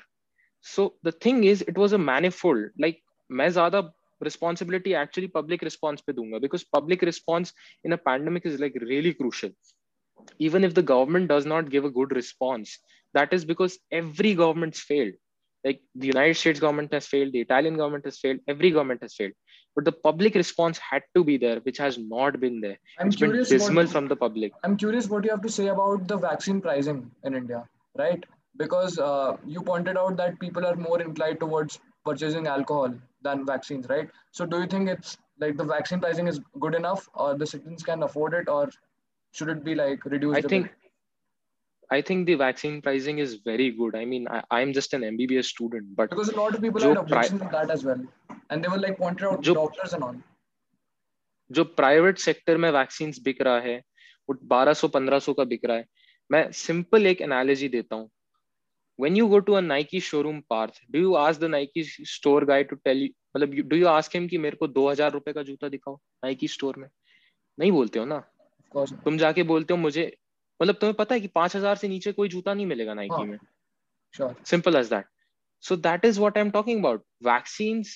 so 0.61 0.95
the 1.03 1.11
thing 1.11 1.43
is 1.43 1.61
it 1.61 1.77
was 1.77 1.93
a 1.93 1.97
manifold 1.97 2.65
like 2.77 3.01
मैं 3.31 3.49
ज़्यादा 3.49 3.91
responsibility 4.27 4.93
actually 4.95 5.27
public 5.27 5.61
response 5.61 6.01
pe 6.01 6.13
dunga 6.13 6.39
because 6.45 6.63
public 6.77 7.01
response 7.09 7.53
in 7.83 7.93
a 7.93 7.97
pandemic 7.97 8.45
is 8.45 8.59
like 8.63 8.73
really 8.81 9.13
crucial 9.13 9.51
even 10.47 10.63
if 10.63 10.73
the 10.73 10.81
government 10.81 11.29
does 11.29 11.45
not 11.45 11.69
give 11.69 11.85
a 11.85 11.95
good 11.97 12.15
response 12.19 12.79
that 13.13 13.31
is 13.37 13.45
because 13.45 13.77
every 13.91 14.33
government's 14.33 14.81
failed 14.89 15.13
like 15.64 15.80
the 15.94 16.06
united 16.06 16.34
states 16.42 16.60
government 16.60 16.92
has 16.92 17.06
failed 17.06 17.32
the 17.32 17.40
italian 17.46 17.76
government 17.76 18.04
has 18.04 18.18
failed 18.18 18.40
every 18.54 18.70
government 18.70 19.00
has 19.06 19.14
failed 19.14 19.32
but 19.76 19.84
the 19.84 19.92
public 20.08 20.34
response 20.34 20.78
had 20.78 21.02
to 21.16 21.24
be 21.24 21.36
there 21.36 21.58
which 21.68 21.78
has 21.78 21.98
not 21.98 22.38
been 22.40 22.60
there 22.60 22.78
I'm 22.98 23.08
it's 23.08 23.16
been 23.16 23.32
dismal 23.32 23.84
what- 23.84 23.88
from 23.94 24.08
the 24.08 24.16
public 24.24 24.52
I'm 24.64 24.76
curious 24.76 25.08
what 25.08 25.24
you 25.24 25.30
have 25.30 25.42
to 25.42 25.52
say 25.58 25.68
about 25.68 26.06
the 26.08 26.16
vaccine 26.16 26.60
pricing 26.60 27.10
in 27.24 27.34
India, 27.34 27.68
right? 27.96 28.24
Because 28.56 28.98
uh, 28.98 29.36
you 29.46 29.62
pointed 29.62 29.96
out 29.96 30.16
that 30.16 30.38
people 30.40 30.64
are 30.66 30.76
more 30.76 31.00
inclined 31.00 31.40
towards 31.40 31.80
purchasing 32.04 32.46
alcohol 32.46 32.94
than 33.22 33.44
vaccines, 33.46 33.88
right? 33.88 34.08
So, 34.30 34.46
do 34.46 34.60
you 34.60 34.66
think 34.66 34.88
it's 34.88 35.16
like 35.40 35.56
the 35.56 35.64
vaccine 35.64 36.00
pricing 36.00 36.28
is 36.28 36.40
good 36.60 36.74
enough, 36.74 37.08
or 37.14 37.36
the 37.36 37.46
citizens 37.46 37.82
can 37.82 38.02
afford 38.04 38.34
it, 38.34 38.48
or 38.48 38.70
should 39.32 39.48
it 39.48 39.64
be 39.64 39.74
like 39.74 40.04
reduced? 40.04 40.36
i 40.36 40.46
a 40.46 40.48
bit? 40.48 40.70
I 41.90 42.00
think 42.00 42.26
the 42.26 42.34
vaccine 42.34 42.80
pricing 42.82 43.18
is 43.18 43.34
very 43.48 43.70
good 43.70 43.96
i 43.96 44.04
mean 44.04 44.26
I, 44.28 44.42
i'm 44.50 44.72
just 44.72 44.94
an 44.98 45.02
mbbs 45.08 45.44
student 45.54 45.94
but 45.96 46.10
because 46.10 46.28
a 46.28 46.36
lot 46.36 46.54
of 46.54 46.62
people 46.62 46.80
had 46.80 46.94
pri- 46.94 47.02
objections 47.02 47.40
to 47.42 47.48
that 47.56 47.70
as 47.70 47.84
well, 47.84 48.00
and 48.50 48.64
they 48.64 48.68
were 48.74 48.78
like 48.84 48.98
pointed 48.98 49.26
out 49.30 49.42
जो- 49.48 49.54
doctors 49.62 49.92
and 49.98 50.04
all. 50.08 50.16
जो 51.50 51.64
private 51.78 52.18
sector 52.18 52.56
में 52.56 52.70
vaccine 52.70 53.12
बिक 53.24 53.42
रहा 53.42 53.58
है 53.60 53.76
वो 54.28 54.34
1200 54.52 54.88
1500 54.88 55.34
का 55.38 55.44
बिक 55.52 55.64
रहा 55.64 55.76
है 55.76 55.86
मैं 56.30 56.50
सिंपल 56.60 57.06
एक 57.06 57.20
एनालॉजी 57.20 57.68
देता 57.68 57.96
हूँ 57.96 58.10
when 58.98 59.16
you 59.18 59.26
go 59.30 59.38
to 59.46 59.54
a 59.58 59.60
Nike 59.66 60.00
showroom 60.06 60.36
path, 60.52 60.76
do 60.94 61.00
you 61.04 61.16
ask 61.20 61.40
the 61.40 61.48
Nike 61.48 61.82
store 62.10 62.44
guy 62.50 62.58
to 62.72 62.76
tell 62.86 63.00
you 63.04 63.08
मतलब 63.36 63.54
do 63.70 63.78
you 63.82 63.88
ask 63.92 64.14
him 64.16 64.28
कि 64.28 64.38
मेरे 64.38 64.56
को 64.56 64.68
2000 64.78 65.12
रुपए 65.12 65.32
का 65.32 65.42
जूता 65.42 65.68
दिखाओ 65.68 65.98
Nike 66.24 66.48
store 66.56 66.76
में 66.78 66.88
नहीं 67.58 67.72
बोलते 67.72 67.98
हो 67.98 68.04
ना 68.04 68.18
तुम 69.04 69.18
जाके 69.18 69.42
बोलते 69.52 69.74
हो 69.74 69.78
मुझे 69.80 70.04
मतलब 70.61 70.75
तुम्हें 70.75 70.95
पता 70.95 71.15
है 71.15 71.21
कि 71.21 71.27
5000 71.37 71.77
से 71.77 71.87
नीचे 71.87 72.11
कोई 72.11 72.29
जूता 72.29 72.53
नहीं 72.53 72.65
मिलेगा 72.65 72.93
Nike 72.93 73.17
हाँ. 73.17 73.25
में 73.25 73.37
Sure. 74.17 74.35
simple 74.49 74.75
as 74.77 74.89
that 74.89 75.05
so 75.59 75.75
that 75.85 76.05
is 76.07 76.19
what 76.21 76.37
i'm 76.41 76.51
talking 76.53 76.79
about 76.83 77.01
vaccines 77.27 77.89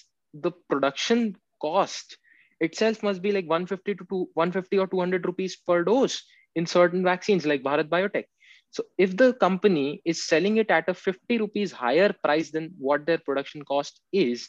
the 0.45 0.51
production 0.73 1.23
cost 1.65 2.17
itself 2.61 3.01
must 3.07 3.21
be 3.23 3.31
like 3.31 3.47
150 3.49 3.95
to 3.95 4.05
two- 4.11 4.27
150 4.35 4.79
or 4.83 4.87
200 4.91 5.25
rupees 5.25 5.55
per 5.71 5.83
dose 5.83 6.17
in 6.55 6.65
certain 6.65 7.03
vaccines 7.09 7.47
like 7.51 7.63
bharat 7.63 7.89
biotech 7.95 8.29
so 8.69 8.85
if 9.07 9.17
the 9.23 9.33
company 9.45 9.85
is 10.05 10.23
selling 10.27 10.57
it 10.57 10.69
at 10.69 10.87
a 10.87 10.93
50 10.93 11.39
rupees 11.45 11.71
higher 11.81 12.13
price 12.27 12.51
than 12.51 12.69
what 12.89 13.05
their 13.07 13.17
production 13.29 13.63
cost 13.73 14.01
is 14.13 14.47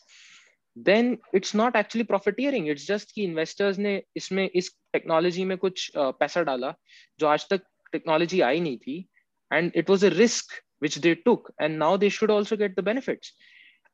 then 0.77 1.17
it's 1.33 1.55
not 1.55 1.77
actually 1.77 2.05
profiteering 2.05 2.67
it's 2.67 2.85
just 2.85 3.15
कि 3.17 3.25
investors 3.33 3.79
ने 3.79 4.03
इसमें 4.17 4.49
इस 4.49 4.71
technology 4.97 5.45
में 5.45 5.57
कुछ 5.59 5.91
uh, 5.97 6.13
पैसा 6.21 6.43
डाला 6.43 6.75
जो 7.21 7.27
आज 7.27 7.47
तक 7.51 7.63
technology 7.92 8.44
I 8.44 8.60
need, 8.60 9.08
and 9.52 9.72
it 9.76 9.90
was 9.90 10.04
a 10.04 10.12
risk 10.12 10.46
which 10.80 10.96
they 10.98 11.16
took, 11.16 11.54
and 11.60 11.78
now 11.78 11.98
they 11.98 12.10
should 12.10 12.32
also 12.32 12.56
get 12.56 12.76
the 12.76 12.84
benefits. 12.84 13.34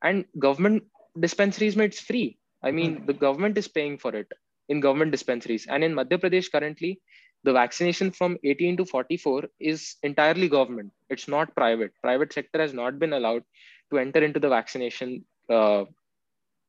And 0.04 0.26
government 0.38 0.84
dispensaries 1.20 1.78
it's 1.78 2.00
free. 2.00 2.38
I 2.64 2.72
mean, 2.72 2.98
mm-hmm. 2.98 3.06
the 3.06 3.14
government 3.14 3.58
is 3.58 3.68
paying 3.68 3.98
for 3.98 4.16
it 4.16 4.32
in 4.70 4.80
government 4.80 5.12
dispensaries, 5.12 5.68
and 5.68 5.84
in 5.84 5.94
Madhya 5.94 6.20
Pradesh 6.20 6.52
currently, 6.52 7.00
the 7.44 7.54
vaccination 7.54 8.12
from 8.12 8.38
18 8.44 8.78
to 8.78 8.86
44 8.86 9.44
is 9.60 9.96
entirely 10.02 10.50
government. 10.50 10.92
It's 11.10 11.28
not 11.28 11.56
private. 11.56 11.92
Private 12.02 12.34
sector 12.34 12.60
has 12.60 12.74
not 12.74 12.98
been 12.98 13.14
allowed 13.14 13.44
to 13.92 14.00
enter 14.00 14.24
into 14.24 14.40
the 14.40 14.50
vaccination 14.50 15.24
uh, 15.50 15.86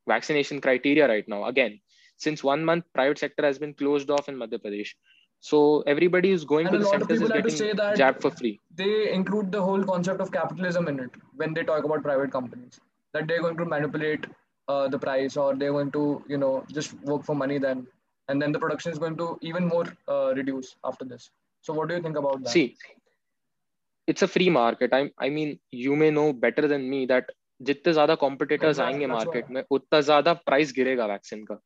vaccination 0.06 0.60
criteria 0.60 1.08
right 1.08 1.26
now. 1.26 1.44
Again, 1.46 1.80
since 2.18 2.44
one 2.44 2.64
month, 2.64 2.84
private 2.94 3.18
sector 3.18 3.44
has 3.44 3.58
been 3.58 3.74
closed 3.74 4.10
off 4.10 4.28
in 4.28 4.36
Madhya 4.36 4.58
Pradesh. 4.62 4.90
so 5.49 5.59
everybody 5.93 6.31
who's 6.31 6.43
going 6.53 6.67
And 6.69 6.75
to 6.75 6.79
a 6.79 6.81
the 6.81 6.87
lot 6.89 6.95
of 6.95 7.07
centers 7.07 7.21
is 7.21 7.21
people 7.23 7.35
have 7.35 7.45
to 7.45 7.51
getting 7.51 7.57
say 7.61 7.73
that- 7.81 7.97
jabbed 8.01 8.21
for 8.25 8.31
free 8.41 8.53
They 8.81 8.91
include 9.13 9.51
the 9.55 9.61
whole 9.69 9.83
concept 9.91 10.21
of 10.25 10.29
capitalism 10.35 10.87
in 10.91 10.99
it 11.05 11.15
when 11.41 11.55
they 11.55 11.63
talk 11.69 11.87
about 11.89 12.03
private 12.09 12.31
companies. 12.35 12.79
That 13.15 13.27
they're 13.31 13.41
going 13.45 13.57
to 13.61 13.65
manipulate 13.71 14.27
uh, 14.73 14.87
the 14.93 14.99
price, 15.05 15.35
or 15.43 15.47
they're 15.61 15.73
going 15.77 15.89
to, 15.95 16.03
you 16.33 16.37
know, 16.43 16.51
just 16.77 16.93
work 17.11 17.25
for 17.29 17.35
money 17.39 17.57
then, 17.65 17.79
and 18.29 18.41
then 18.45 18.53
the 18.57 18.61
production 18.65 18.93
is 18.95 18.99
going 19.05 19.17
to 19.21 19.27
even 19.51 19.67
more 19.73 19.83
uh, 20.15 20.33
reduce 20.37 20.69
after 20.91 21.07
this. 21.13 21.25
So, 21.61 21.73
what 21.79 21.89
do 21.89 21.95
you 21.99 22.03
think 22.05 22.17
about 22.21 22.37
that? 22.43 22.53
see 22.55 22.63
it's 24.07 24.21
a 24.27 24.27
free 24.35 24.49
market 24.49 24.93
i 24.93 25.01
i 25.25 25.29
mean 25.29 25.49
you 25.81 25.95
may 26.03 26.09
know 26.19 26.25
better 26.45 26.67
than 26.73 26.89
me 26.93 27.01
that 27.13 27.31
जितने 27.69 27.93
ज्यादा 27.93 28.15
competitors 28.21 28.77
Exactly, 28.77 28.85
आएंगे 28.85 29.07
that's 29.07 29.15
market 29.17 29.45
why. 29.45 29.53
में 29.55 29.63
उतना 29.77 29.99
ज्यादा 30.07 30.33
price 30.47 30.71
गिरेगा 30.75 31.05
vaccine 31.05 31.43
का 31.45 31.55
तो 31.55 31.61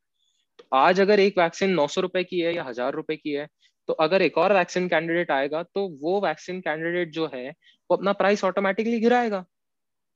आज 0.75 1.01
अगर 1.01 1.21
एक 1.21 1.39
वैक्सीन 1.39 1.71
नौ 1.71 1.87
सौ 1.87 2.01
रुपए 2.01 2.25
की 2.25 2.41
है 2.41 2.55
या 2.55 2.65
हज़ार 2.65 2.95
रुपए 2.95 3.17
की 3.17 3.33
है 3.33 3.47
तो 3.89 3.93
अगर 4.05 4.23
एक 4.23 4.39
और 4.39 4.53
वैक्सीन 4.53 4.89
कैंडिडेट 4.89 5.31
आएगा 5.31 5.63
तो 5.63 5.87
वो 6.03 6.21
वैक्सीन 6.21 6.61
कैंडिडेट 6.61 7.13
जो 7.13 7.31
है 7.35 7.49
वो 7.51 7.97
अपना 7.97 8.13
प्राइस 8.23 8.45
ऑटोमेटिकली 8.45 9.01
गिराएगा 9.01 9.45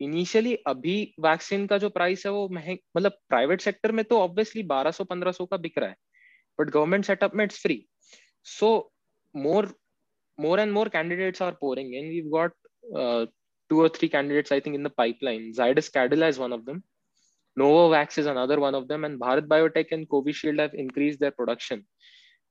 इनिशियली 0.00 0.54
अभी 0.66 0.96
वैक्सीन 1.20 1.66
का 1.66 1.78
जो 1.78 1.88
प्राइस 1.90 2.26
है 2.26 2.32
वो 2.32 2.48
महंग 2.52 2.78
मतलब 2.96 3.18
प्राइवेट 3.28 3.60
सेक्टर 3.60 3.92
में 3.92 4.04
तो 4.04 4.20
ऑब्वियसली 4.20 4.62
1200 4.68 5.04
1500 5.12 5.46
का 5.50 5.56
बिक 5.56 5.78
रहा 5.78 5.88
है 5.88 5.96
बट 6.58 6.70
गवर्नमेंट 6.70 7.04
सेटअप 7.04 7.34
में 7.34 7.44
it's 7.44 7.62
free 7.62 7.84
so 8.46 8.70
more 9.34 9.72
more 10.38 10.58
and 10.58 10.72
more 10.72 10.86
candidates 10.86 11.40
are 11.40 11.52
pouring 11.52 11.94
in. 11.94 12.08
We've 12.08 12.30
got 12.30 12.52
uh, 12.94 13.26
two 13.70 13.80
or 13.80 13.88
three 13.88 14.08
candidates, 14.08 14.52
I 14.52 14.60
think, 14.60 14.76
in 14.76 14.82
the 14.82 14.90
pipeline. 14.90 15.52
Zydus 15.52 15.90
Cadila 15.90 16.28
is 16.28 16.38
one 16.38 16.52
of. 16.52 16.68
Novavax 17.58 18.18
is 18.18 18.26
another 18.26 18.58
one 18.60 18.74
of 18.74 18.88
them. 18.88 19.04
And 19.04 19.20
Bharat 19.20 19.46
Biotech 19.46 19.92
and 19.92 20.08
Covishield 20.08 20.60
have 20.60 20.74
increased 20.74 21.20
their 21.20 21.30
production. 21.30 21.84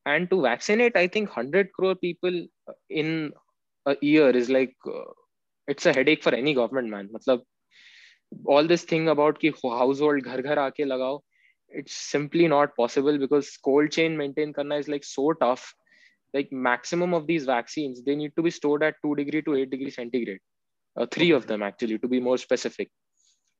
And 0.05 0.29
to 0.29 0.41
vaccinate, 0.41 0.95
I 0.95 1.07
think 1.07 1.29
100 1.29 1.71
crore 1.73 1.95
people 1.95 2.45
in 2.89 3.31
a 3.85 3.95
year 4.01 4.29
is 4.29 4.49
like, 4.49 4.75
uh, 4.85 5.11
it's 5.67 5.85
a 5.85 5.93
headache 5.93 6.23
for 6.23 6.33
any 6.33 6.53
government, 6.53 6.89
man. 6.89 7.09
Matlab, 7.09 7.41
all 8.45 8.67
this 8.67 8.83
thing 8.83 9.07
about 9.09 9.39
ki 9.39 9.53
household 9.63 10.23
ghar 10.23 10.41
ghar 10.41 10.57
aake 10.57 10.85
lagao, 10.85 11.21
it's 11.73 11.95
simply 11.95 12.47
not 12.47 12.75
possible 12.75 13.17
because 13.17 13.57
cold 13.57 13.91
chain 13.91 14.15
maintain 14.17 14.53
karna 14.53 14.75
is 14.75 14.87
like 14.87 15.03
so 15.03 15.33
tough 15.33 15.73
like 16.33 16.51
maximum 16.51 17.13
of 17.13 17.27
these 17.27 17.45
vaccines 17.45 18.03
they 18.03 18.15
need 18.15 18.33
to 18.35 18.43
be 18.43 18.49
stored 18.49 18.83
at 18.83 18.95
2 19.05 19.15
degree 19.15 19.41
to 19.41 19.55
8 19.55 19.69
degree 19.69 19.89
centigrade 19.89 20.39
uh, 20.97 21.05
three 21.15 21.31
of 21.31 21.47
them 21.47 21.63
actually 21.63 21.97
to 21.97 22.07
be 22.07 22.19
more 22.19 22.37
specific 22.37 22.91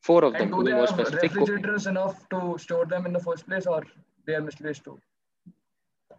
four 0.03 0.23
of 0.25 0.37
them 0.37 0.49
And 0.49 0.55
to 0.55 0.63
do 0.63 0.63
they 0.63 0.71
have 0.71 0.89
specific. 0.89 1.31
refrigerators 1.35 1.87
enough 1.87 2.29
to 2.29 2.57
store 2.57 2.85
them 2.85 3.05
in 3.05 3.13
the 3.13 3.19
first 3.19 3.45
place, 3.47 3.65
or 3.67 3.83
they 4.25 4.35
are 4.35 4.41
misplaced 4.41 4.83
too? 4.83 4.99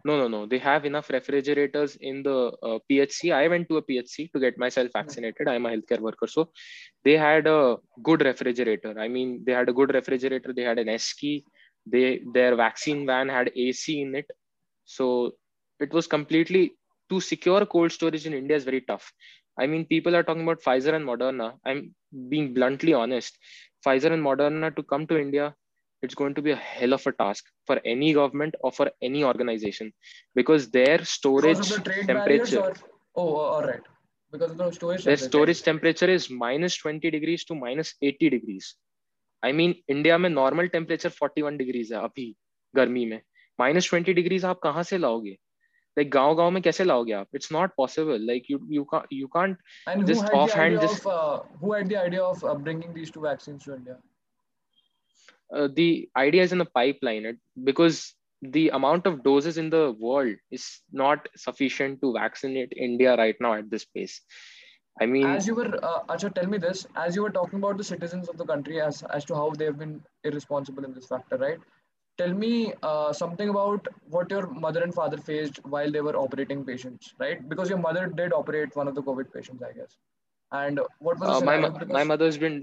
no 0.05 0.15
no 0.17 0.27
no. 0.27 0.45
They 0.45 0.59
have 0.59 0.85
enough 0.85 1.09
refrigerators 1.09 1.95
in 2.09 2.23
the 2.23 2.37
uh, 2.69 2.79
phc 2.89 3.31
i 3.33 3.47
went 3.47 3.67
to 3.69 3.77
a 3.77 3.83
phc 3.89 4.31
to 4.33 4.39
get 4.39 4.57
myself 4.57 4.89
vaccinated. 4.93 5.47
I'm 5.47 5.65
a 5.65 5.69
healthcare 5.69 5.99
worker. 5.99 6.27
So 6.27 6.49
they 7.03 7.17
had 7.17 7.47
a 7.47 7.77
good 8.03 8.21
refrigerator. 8.21 8.93
I 8.99 9.07
mean 9.07 9.43
they 9.45 9.53
had 9.53 9.69
a 9.69 9.73
good 9.73 9.93
refrigerator. 9.93 10.53
They 10.53 10.63
had 10.63 10.79
an 10.79 10.89
s 10.89 11.13
key 11.13 11.43
they 11.85 12.21
their 12.33 12.55
vaccine 12.55 13.05
van 13.05 13.29
had 13.29 13.51
ac 13.55 14.01
in 14.01 14.15
it. 14.15 14.29
So 14.85 15.33
it 15.79 15.93
was 15.93 16.07
completely 16.07 16.73
to 17.09 17.19
secure 17.19 17.65
cold 17.65 17.91
storage 17.91 18.25
in 18.25 18.33
india 18.33 18.55
is 18.57 18.63
very 18.65 18.81
tough. 18.81 19.11
I 19.59 19.67
mean 19.67 19.85
people 19.85 20.15
are 20.15 20.23
talking 20.23 20.43
about 20.43 20.61
pfizer 20.61 20.93
and 20.95 21.05
moderna. 21.05 21.53
I'm 21.65 21.93
being 22.29 22.53
bluntly 22.53 22.93
honest 22.93 23.37
pfizer 23.86 24.12
and 24.12 24.22
moderna 24.22 24.74
to 24.76 24.82
come 24.82 25.06
to 25.06 25.18
india 25.18 25.54
it's 26.02 26.14
going 26.14 26.34
to 26.34 26.42
be 26.42 26.52
a 26.52 26.56
hell 26.56 26.94
of 26.94 27.06
a 27.06 27.12
task 27.12 27.44
for 27.66 27.80
any 27.84 28.12
government 28.12 28.54
or 28.60 28.72
for 28.72 28.90
any 29.02 29.24
organization 29.24 29.92
because 30.34 30.70
their 30.70 31.04
storage 31.04 31.58
Because 31.58 31.70
of 31.70 31.84
the 31.84 31.90
trade 31.90 32.06
barriers, 32.06 32.50
temperature 32.50 32.84
or 33.14 33.28
oh, 33.28 33.36
all 33.36 33.62
right. 33.62 33.82
Because 34.32 34.52
of 34.52 34.58
the 34.58 34.70
storage. 34.72 35.04
their 35.04 35.16
temperature. 35.16 35.28
storage 35.28 35.62
temperature 35.62 36.10
is 36.10 36.30
minus 36.30 36.76
20 36.76 37.10
degrees 37.10 37.44
to 37.44 37.54
minus 37.54 37.94
80 38.02 38.30
degrees 38.30 38.76
i 39.42 39.52
mean 39.52 39.74
india 39.88 40.18
में 40.18 40.30
normal 40.30 40.68
temperature 40.68 41.10
41 41.10 41.60
degrees 41.62 41.92
है 41.92 42.02
अभी 42.08 42.34
गर्मी 42.76 43.04
में 43.06 43.20
minus 43.58 43.92
20 43.94 44.14
degrees 44.20 44.44
आप 44.44 44.60
कहाँ 44.62 44.82
से 44.82 44.98
लाओगे 44.98 45.36
like 45.98 46.10
गांव 46.14 46.34
गांव 46.36 46.50
में 46.56 46.62
कैसे 46.62 46.84
लाओगे 46.84 47.12
आप 47.12 47.38
it's 47.38 47.50
not 47.56 47.74
possible 47.80 48.20
like 48.32 48.48
you 48.52 48.58
you 48.76 48.84
can't 48.92 49.16
you 49.20 49.28
can't 49.36 49.56
And 49.92 50.00
who 50.02 50.06
just 50.12 50.22
had 50.22 50.32
the 50.32 50.36
offhand 50.42 50.76
idea 50.76 50.86
just- 50.86 51.06
of 51.06 51.12
uh, 51.16 51.42
who 51.64 51.72
had 51.78 51.88
the 51.94 51.98
idea 52.04 52.22
of 52.28 52.44
uh, 52.44 52.54
bringing 52.68 52.94
these 53.00 53.10
two 53.16 53.22
vaccines 53.26 53.64
to 53.64 53.74
India? 53.80 53.96
uh, 55.56 55.68
the 55.80 56.08
idea 56.16 56.42
is 56.42 56.52
in 56.52 56.58
the 56.58 56.70
pipeline 56.80 57.24
it, 57.32 57.38
because 57.64 58.14
the 58.42 58.68
amount 58.70 59.06
of 59.06 59.22
doses 59.22 59.58
in 59.58 59.68
the 59.70 59.94
world 59.98 60.36
is 60.50 60.66
not 60.92 61.28
sufficient 61.36 62.00
to 62.02 62.12
vaccinate 62.12 62.72
India 62.76 63.16
right 63.16 63.36
now 63.40 63.52
at 63.54 63.70
this 63.70 63.84
pace. 63.84 64.20
I 65.02 65.06
mean, 65.06 65.26
As 65.26 65.46
you 65.46 65.54
were, 65.54 65.68
uh, 65.88 66.02
Acha, 66.14 66.32
tell 66.34 66.46
me 66.46 66.58
this. 66.58 66.86
As 66.96 67.16
you 67.16 67.22
were 67.22 67.30
talking 67.30 67.58
about 67.58 67.76
the 67.78 67.84
citizens 67.84 68.28
of 68.28 68.38
the 68.38 68.46
country 68.52 68.80
as 68.86 69.02
as 69.18 69.24
to 69.26 69.34
how 69.34 69.50
they 69.58 69.64
have 69.66 69.78
been 69.82 69.92
irresponsible 70.24 70.84
in 70.88 70.94
this 70.94 71.06
factor, 71.12 71.36
right? 71.42 71.58
Tell 72.17 72.33
me 72.33 72.73
uh, 72.81 73.11
something 73.11 73.49
about 73.49 73.87
what 74.09 74.29
your 74.31 74.47
mother 74.47 74.81
and 74.83 74.93
father 74.93 75.17
faced 75.17 75.57
while 75.65 75.91
they 75.91 76.01
were 76.01 76.15
operating 76.15 76.63
patients, 76.65 77.13
right? 77.19 77.47
Because 77.49 77.69
your 77.69 77.77
mother 77.77 78.07
did 78.07 78.31
operate 78.33 78.75
one 78.75 78.87
of 78.87 78.95
the 78.95 79.03
COVID 79.03 79.33
patients, 79.33 79.61
I 79.61 79.73
guess. 79.73 79.97
And 80.51 80.79
what 80.99 81.19
was 81.19 81.29
Uh, 81.29 81.45
my 81.45 81.57
Because- 81.59 81.93
my 81.97 82.03
mother's 82.11 82.37
been 82.37 82.57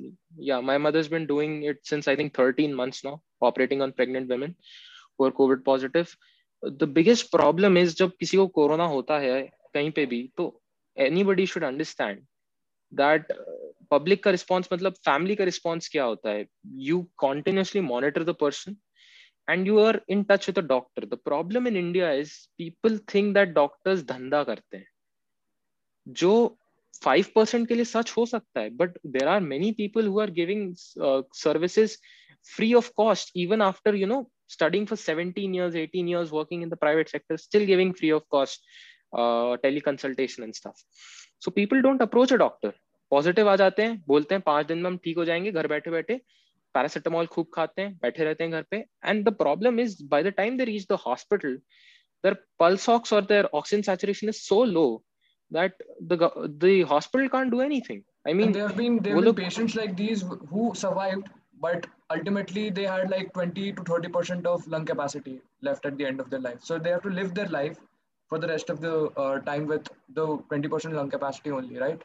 yeah 0.51 0.61
my 0.71 0.77
mother's 0.79 1.09
been 1.15 1.27
doing 1.27 1.57
it 1.73 1.81
since 1.91 2.09
I 2.13 2.15
think 2.17 2.35
13 2.41 2.75
months 2.81 3.05
now, 3.05 3.15
operating 3.49 3.83
on 3.83 3.93
pregnant 3.93 4.29
women 4.35 4.55
who 5.19 5.27
are 5.27 5.33
COVID 5.41 5.65
positive. 5.65 6.17
The 6.63 6.87
biggest 6.99 7.31
problem 7.33 7.77
is 7.83 7.95
जब 8.01 8.13
किसी 8.21 8.37
को 8.37 8.47
corona 8.59 8.85
होता 8.95 9.19
है 9.27 9.41
कहीं 9.75 9.91
पे 9.99 10.07
भी 10.07 10.21
तो 10.37 10.47
anybody 10.97 11.47
should 11.53 11.69
understand 11.73 12.25
that 12.93 13.35
public 13.93 14.23
का 14.25 14.31
रिस्पॉन्स 14.31 14.69
मतलब 14.73 14.95
फैमिली 15.05 15.35
का 15.37 15.45
रिस्पॉन्स 15.45 15.89
क्या 15.95 16.05
होता 16.05 16.31
है 16.31 16.47
you 16.89 17.01
continuously 17.19 17.81
monitor 17.81 18.25
the 18.25 18.35
person 18.41 18.77
and 19.49 19.67
you 19.67 19.79
are 19.81 20.01
in 20.09 20.25
touch 20.25 20.47
with 20.47 20.59
a 20.59 20.67
doctor 20.67 21.07
the 21.13 21.21
problem 21.29 21.67
in 21.67 21.77
india 21.77 22.11
is 22.23 22.33
people 22.61 22.99
think 23.13 23.35
that 23.37 23.55
doctors 23.55 24.05
धंधा 24.09 24.43
करते 24.45 24.77
हैं 24.77 24.89
जो 26.21 26.33
फाइव 27.03 27.27
परसेंट 27.35 27.69
के 27.69 27.75
लिए 27.75 27.85
सच 27.85 28.13
हो 28.17 28.27
सकता 28.27 28.61
है 28.61 28.71
but 28.77 28.99
there 29.07 29.29
are 29.29 29.41
many 29.41 29.71
people 29.73 30.07
who 30.07 30.21
are 30.21 30.31
giving 30.31 30.75
services 31.43 31.97
free 32.45 32.75
of 32.75 32.87
cost 33.01 33.31
even 33.35 33.63
after 33.63 33.95
you 33.95 34.07
know 34.07 34.29
studying 34.49 34.87
for 34.87 34.97
17 34.97 35.55
years 35.55 35.75
18 35.75 36.09
years 36.09 36.33
working 36.33 36.63
in 36.63 36.69
the 36.69 36.77
private 36.77 37.09
sector 37.09 37.37
still 37.37 37.67
giving 37.67 37.93
free 37.95 38.11
of 38.11 38.29
cost 38.29 38.65
uh, 39.13 39.57
teleconsultation 39.65 40.43
and 40.47 40.55
stuff 40.55 40.83
so 41.39 41.51
people 41.51 41.81
don't 41.83 42.03
approach 42.03 42.33
a 42.33 42.41
doctor 42.47 42.73
positive 43.11 43.49
आ 43.49 43.55
जाते 43.57 43.83
हैं 43.83 44.03
बोलते 44.09 44.35
हैं 44.35 44.43
पाँच 44.47 44.67
दिन 44.67 44.79
में 44.79 44.91
हम 44.91 44.97
ठीक 45.05 45.17
हो 45.19 45.25
जाएँगे 45.25 45.51
घर 45.53 45.67
बैठे 45.67 45.91
बैठे 45.91 46.15
पैरासिटामोल 46.74 47.26
खूब 47.36 47.50
खाते 47.54 47.82
हैं 47.82 47.94
बैठे 48.02 48.24
रहते 48.24 48.44
हैं 48.44 48.52
घर 48.54 48.66
पे 48.72 48.78
and 49.06 49.24
the 49.30 49.34
problem 49.44 49.80
is 49.80 49.98
by 50.12 50.24
the 50.24 50.34
time 50.38 50.58
they 50.58 50.66
reach 50.72 50.88
the 50.92 51.00
hospital 51.08 51.60
their 52.26 52.36
pulse 52.62 52.86
ox 52.92 53.12
or 53.16 53.18
their 53.32 53.48
oxygen 53.58 53.84
saturation 53.88 54.30
is 54.32 54.38
so 54.44 54.56
low 54.70 54.86
that 55.52 55.84
the 56.12 56.16
go- 56.22 56.48
the 56.64 56.72
hospital 56.92 57.28
can't 57.34 57.52
do 57.56 57.60
anything. 57.66 58.00
I 58.30 58.34
mean, 58.40 58.48
and 58.48 58.56
there 58.58 58.64
have 58.70 58.80
been 58.80 58.96
there 59.08 59.18
वो 59.18 59.22
have 59.22 59.28
been 59.28 59.28
लोग- 59.28 59.42
patients 59.42 59.76
like 59.80 59.94
these 60.00 60.24
who 60.54 60.64
survived, 60.80 61.28
but 61.66 61.86
ultimately 62.16 62.64
they 62.80 62.88
had 62.94 63.14
like 63.16 63.30
20 63.38 63.68
to 63.78 63.86
30 63.92 64.12
percent 64.18 64.50
of 64.54 64.66
lung 64.76 64.88
capacity 64.92 65.36
left 65.70 65.86
at 65.92 66.00
the 66.02 66.08
end 66.10 66.26
of 66.26 66.32
their 66.34 66.44
life. 66.48 66.66
So 66.72 66.80
they 66.88 66.96
have 66.96 67.06
to 67.06 67.14
live 67.20 67.32
their 67.42 67.54
life 67.58 67.78
for 68.32 68.42
the 68.46 68.52
rest 68.56 68.74
of 68.76 68.82
the 68.88 68.96
uh, 69.26 69.32
time 69.52 69.70
with 69.76 69.94
the 70.22 70.28
20 70.56 70.74
percent 70.76 71.00
lung 71.02 71.14
capacity 71.16 71.56
only, 71.62 71.80
right? 71.86 72.04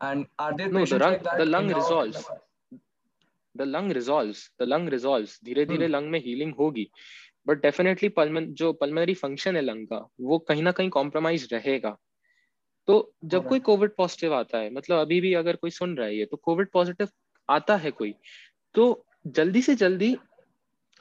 And 0.00 0.28
are 0.48 0.52
there 0.62 0.68
No, 0.68 0.74
the 0.74 0.84
patients 0.84 1.06
lung- 1.06 1.16
like 1.18 1.26
that? 1.30 1.44
the 1.44 1.50
lung 1.56 1.72
in 1.76 1.78
your- 1.78 2.28
The 3.61 3.65
lung 3.65 3.93
resolves 3.93 4.39
the 4.61 4.67
lung 4.67 4.89
resolves 4.89 5.43
धीरे 5.45 5.65
धीरे 5.65 5.87
lung 5.87 6.09
में 6.09 6.19
healing 6.19 6.53
होगी 6.55 6.91
but 7.47 7.61
definitely 7.61 8.09
पल्मन 8.09 8.45
जो 8.45 8.73
pulmonary 8.73 9.13
function 9.13 9.55
है 9.55 9.61
lung 9.61 9.87
का 9.87 10.09
वो 10.21 10.39
कहीं 10.39 10.63
ना 10.63 10.71
कहीं 10.71 10.89
कॉम्प्रोमाइज 10.89 11.49
रहेगा 11.53 11.97
तो 12.87 13.13
जब. 13.25 13.47
कोई 13.47 13.59
कोविड 13.59 13.95
पॉजिटिव 13.95 14.33
आता 14.33 14.57
है 14.57 14.73
मतलब 14.73 14.97
अभी 14.97 15.21
भी 15.21 15.33
अगर 15.33 15.55
कोई 15.55 15.69
सुन 15.69 15.97
रहा 15.97 16.07
है 16.07 16.17
ये 16.17 16.25
तो 16.25 16.37
कोविड 16.37 16.71
पॉजिटिव 16.71 17.07
आता 17.49 17.77
है 17.77 17.91
कोई 17.91 18.15
तो 18.75 19.05
जल्दी 19.27 19.61
से 19.61 19.75
जल्दी 19.75 20.17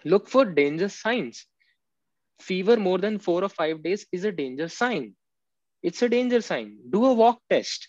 look 0.07 0.27
for 0.27 0.45
danger 0.47 0.89
signs 0.89 1.37
fever 2.49 2.77
more 2.77 2.99
than 2.99 3.19
4 3.19 3.43
or 3.43 3.49
5 3.49 3.83
days 3.83 4.07
is 4.19 4.25
a 4.25 4.33
danger 4.33 4.69
sign 4.69 5.05
it's 5.85 6.03
a 6.03 6.09
danger 6.09 6.41
sign 6.41 6.71
do 6.95 7.05
a 7.05 7.15
walk 7.15 7.37
test 7.53 7.87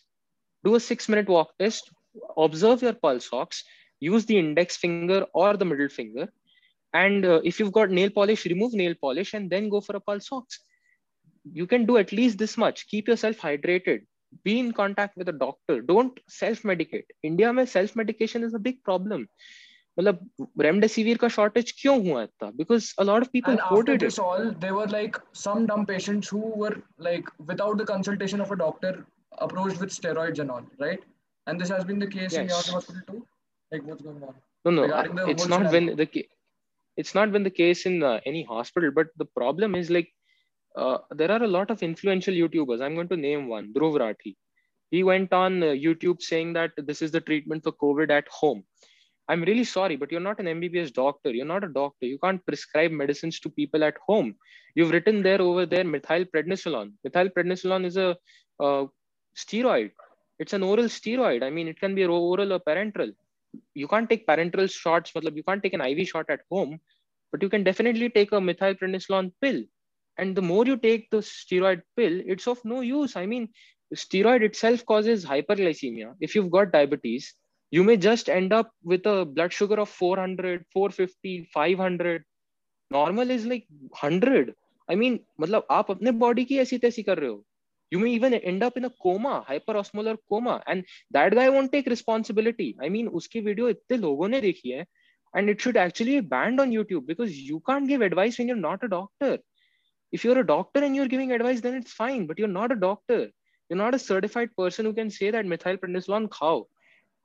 do 0.65 0.75
a 0.75 0.95
6 0.95 1.09
minute 1.09 1.31
walk 1.31 1.51
test 1.63 1.89
observe 2.37 2.83
your 2.83 2.93
pulse 3.05 3.29
ox 3.33 3.63
use 4.02 4.26
the 4.26 4.38
index 4.38 4.76
finger 4.76 5.26
or 5.34 5.56
the 5.56 5.64
middle 5.64 5.88
finger 5.88 6.28
and 6.94 7.24
uh, 7.24 7.40
if 7.44 7.58
you've 7.60 7.72
got 7.72 7.90
nail 7.90 8.10
polish 8.10 8.44
remove 8.46 8.72
nail 8.72 8.94
polish 9.00 9.34
and 9.34 9.50
then 9.50 9.68
go 9.68 9.80
for 9.80 9.96
a 9.96 10.00
pulse 10.00 10.28
ox 10.32 10.60
you 11.52 11.66
can 11.66 11.86
do 11.86 11.96
at 11.98 12.12
least 12.12 12.38
this 12.38 12.56
much 12.56 12.86
keep 12.88 13.08
yourself 13.08 13.38
hydrated 13.38 14.06
be 14.44 14.58
in 14.58 14.72
contact 14.72 15.16
with 15.16 15.28
a 15.28 15.32
doctor 15.32 15.80
don't 15.80 16.20
self 16.28 16.62
medicate 16.62 17.16
india 17.22 17.52
mein 17.52 17.66
self 17.66 17.96
medication 17.96 18.44
is 18.44 18.54
a 18.54 18.64
big 18.68 18.82
problem 18.90 19.26
मतलब 19.98 20.50
remdesivir 20.60 21.16
का 21.18 21.28
shortage 21.36 21.72
क्यों 21.78 21.94
हुआ 22.08 22.22
इतना 22.22 22.50
because 22.56 22.94
a 22.98 23.04
lot 23.04 23.22
of 23.22 23.28
people 23.32 23.52
And 23.52 23.60
after 23.60 23.74
quoted 23.74 24.04
this 24.04 24.18
it 24.18 24.24
all, 24.24 24.50
there 24.64 24.74
were 24.74 24.86
like 24.92 25.16
some 25.44 25.64
dumb 25.70 25.86
patients 25.86 26.28
who 26.34 26.42
were 26.62 26.74
like 27.06 27.32
without 27.48 27.80
the 27.80 27.86
consultation 27.88 28.44
of 28.44 28.52
a 28.56 28.58
doctor 28.60 28.92
approached 29.46 29.80
with 29.84 29.96
steroids 29.96 30.42
and 30.44 30.54
all, 30.56 30.68
right? 30.84 31.08
And 31.46 31.64
this 31.64 31.72
has 31.76 31.84
been 31.90 31.98
the 32.04 32.10
case 32.14 32.38
in 32.42 32.52
your 33.75 33.85
Yes. 33.85 33.99
hospital 33.99 34.21
too. 34.21 34.33
Like 34.33 34.43
what's 34.63 34.65
going 34.65 34.65
on? 34.65 34.65
no 34.65 34.71
no 34.71 35.27
it's 35.27 35.47
not 35.47 35.71
been 35.71 35.95
the 35.97 36.25
it's 36.97 37.15
not 37.15 37.31
been 37.31 37.43
the 37.43 37.49
case 37.49 37.85
in 37.85 38.03
uh, 38.03 38.19
any 38.25 38.43
hospital 38.43 38.91
but 38.91 39.07
the 39.17 39.25
problem 39.25 39.75
is 39.75 39.89
like 39.89 40.09
uh, 40.77 40.97
there 41.11 41.31
are 41.31 41.43
a 41.43 41.47
lot 41.47 41.69
of 41.71 41.83
influential 41.83 42.33
youtubers. 42.33 42.81
I'm 42.81 42.95
going 42.95 43.09
to 43.09 43.17
name 43.17 43.47
one 43.47 43.73
dhruv 43.73 43.99
rathee. 43.99 44.35
He 44.91 45.03
went 45.03 45.33
on 45.33 45.63
uh, 45.63 45.67
youtube 45.67 46.21
saying 46.21 46.53
that 46.53 46.71
this 46.77 47.01
is 47.01 47.11
the 47.11 47.21
treatment 47.21 47.63
for 47.63 47.73
covid 47.73 48.11
at 48.11 48.27
home. 48.29 48.63
I'm 49.29 49.43
really 49.43 49.63
sorry 49.63 49.95
but 49.95 50.11
you're 50.11 50.21
not 50.21 50.39
an 50.39 50.47
mbbs 50.47 50.93
doctor. 50.93 51.31
You're 51.31 51.45
not 51.45 51.63
a 51.63 51.67
doctor. 51.67 52.05
You 52.05 52.19
can't 52.19 52.45
prescribe 52.45 52.91
medicines 52.91 53.39
to 53.41 53.49
people 53.49 53.83
at 53.83 53.97
home. 54.07 54.35
You've 54.75 54.91
written 54.91 55.23
there 55.23 55.41
over 55.41 55.65
there 55.65 55.83
methylprednisolone. 55.85 56.93
Methylprednisolone 57.07 57.85
is 57.85 57.97
a 57.97 58.17
uh, 58.59 58.85
steroid. 59.37 59.91
It's 60.39 60.53
an 60.53 60.63
oral 60.63 60.85
steroid. 60.85 61.43
I 61.43 61.49
mean 61.49 61.67
it 61.67 61.79
can 61.79 61.95
be 61.95 62.05
oral 62.05 62.53
or 62.53 62.59
parenteral 62.59 63.13
you 63.73 63.87
can't 63.87 64.09
take 64.09 64.25
parenteral 64.27 64.69
shots 64.69 65.11
matlab 65.17 65.37
you 65.41 65.45
can't 65.49 65.63
take 65.63 65.77
an 65.77 65.85
iv 65.89 66.01
shot 66.07 66.33
at 66.35 66.41
home 66.55 66.79
but 67.31 67.41
you 67.41 67.49
can 67.53 67.63
definitely 67.69 68.09
take 68.17 68.31
a 68.31 68.41
methylprednisolone 68.49 69.31
pill 69.41 69.61
and 70.17 70.35
the 70.35 70.41
more 70.49 70.65
you 70.65 70.77
take 70.77 71.09
the 71.09 71.21
steroid 71.29 71.81
pill 71.97 72.19
it's 72.25 72.47
of 72.47 72.65
no 72.73 72.81
use 72.81 73.15
i 73.15 73.25
mean 73.25 73.47
steroid 74.03 74.43
itself 74.49 74.85
causes 74.91 75.25
hyperglycemia 75.25 76.13
if 76.19 76.35
you've 76.35 76.51
got 76.57 76.71
diabetes 76.71 77.33
you 77.71 77.83
may 77.83 77.97
just 77.97 78.29
end 78.29 78.53
up 78.53 78.71
with 78.83 79.05
a 79.05 79.25
blood 79.25 79.53
sugar 79.53 79.79
of 79.83 79.89
400 79.89 80.65
450 80.73 81.49
500 81.53 82.23
normal 82.91 83.31
is 83.31 83.45
like 83.45 83.65
100 84.01 84.53
i 84.89 84.95
mean 84.95 85.19
matlab 85.43 85.73
aap 85.77 85.91
apne 85.95 86.13
body 86.25 86.45
ki 86.51 86.59
ऐसी 86.65 86.77
तैसी 86.85 87.03
कर 87.09 87.19
रहे 87.23 87.29
हो 87.29 87.43
you 87.93 87.99
may 87.99 88.11
even 88.11 88.33
end 88.33 88.63
up 88.63 88.77
in 88.77 88.85
a 88.85 88.91
coma 89.05 89.45
hyperosmolar 89.49 90.17
coma 90.29 90.61
and 90.67 90.85
that 91.11 91.35
guy 91.39 91.49
won't 91.49 91.71
take 91.71 91.87
responsibility 91.87 92.75
i 92.81 92.89
mean 92.89 93.09
uski 93.19 93.43
video 93.47 93.69
इतने 93.69 93.97
लोगों 93.97 94.27
ने 94.27 94.41
देखी 94.41 94.69
है 94.69 94.85
and 95.33 95.49
it 95.49 95.61
should 95.61 95.77
actually 95.77 96.19
be 96.19 96.27
banned 96.33 96.59
on 96.59 96.71
youtube 96.71 97.05
because 97.05 97.37
you 97.49 97.59
can't 97.69 97.87
give 97.87 98.01
advice 98.01 98.37
when 98.37 98.47
you're 98.47 98.65
not 98.65 98.83
a 98.83 98.87
doctor 98.87 99.37
if 100.11 100.25
you're 100.25 100.39
a 100.39 100.47
doctor 100.47 100.83
and 100.83 100.95
you're 100.95 101.07
giving 101.07 101.31
advice 101.31 101.61
then 101.61 101.75
it's 101.75 101.91
fine 101.91 102.27
but 102.27 102.39
you're 102.39 102.55
not 102.59 102.71
a 102.71 102.75
doctor 102.75 103.19
you're 103.69 103.83
not 103.83 103.95
a 103.95 103.99
certified 103.99 104.49
person 104.57 104.85
who 104.85 104.93
can 104.93 105.09
say 105.09 105.31
that 105.31 105.45
methylprednisolone 105.45 106.27
खाओ 106.33 106.67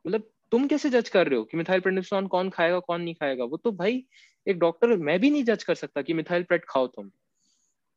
मतलब 0.07 0.31
तुम 0.51 0.67
कैसे 0.67 0.91
जज 0.91 1.09
कर 1.09 1.29
रहे 1.29 1.39
हो 1.39 1.45
कि 1.45 1.57
methyl 1.57 2.27
कौन 2.29 2.51
खाएगा 2.51 2.79
कौन 2.79 3.03
नहीं 3.03 3.15
खाएगा 3.15 3.45
वो 3.45 3.57
तो 3.57 3.73
भाई 3.73 4.05
एक 4.49 4.59
डॉक्टर 4.59 4.97
मैं 4.97 5.21
भी 5.21 5.31
नहीं 5.31 5.45
जज 5.45 5.65
कर 5.65 5.75
सकता 5.75 6.03
कि 6.03 6.13
मिथाइल 6.13 6.43
प्रेड 6.43 6.65
खाओ 6.69 6.87
तुम 6.87 7.11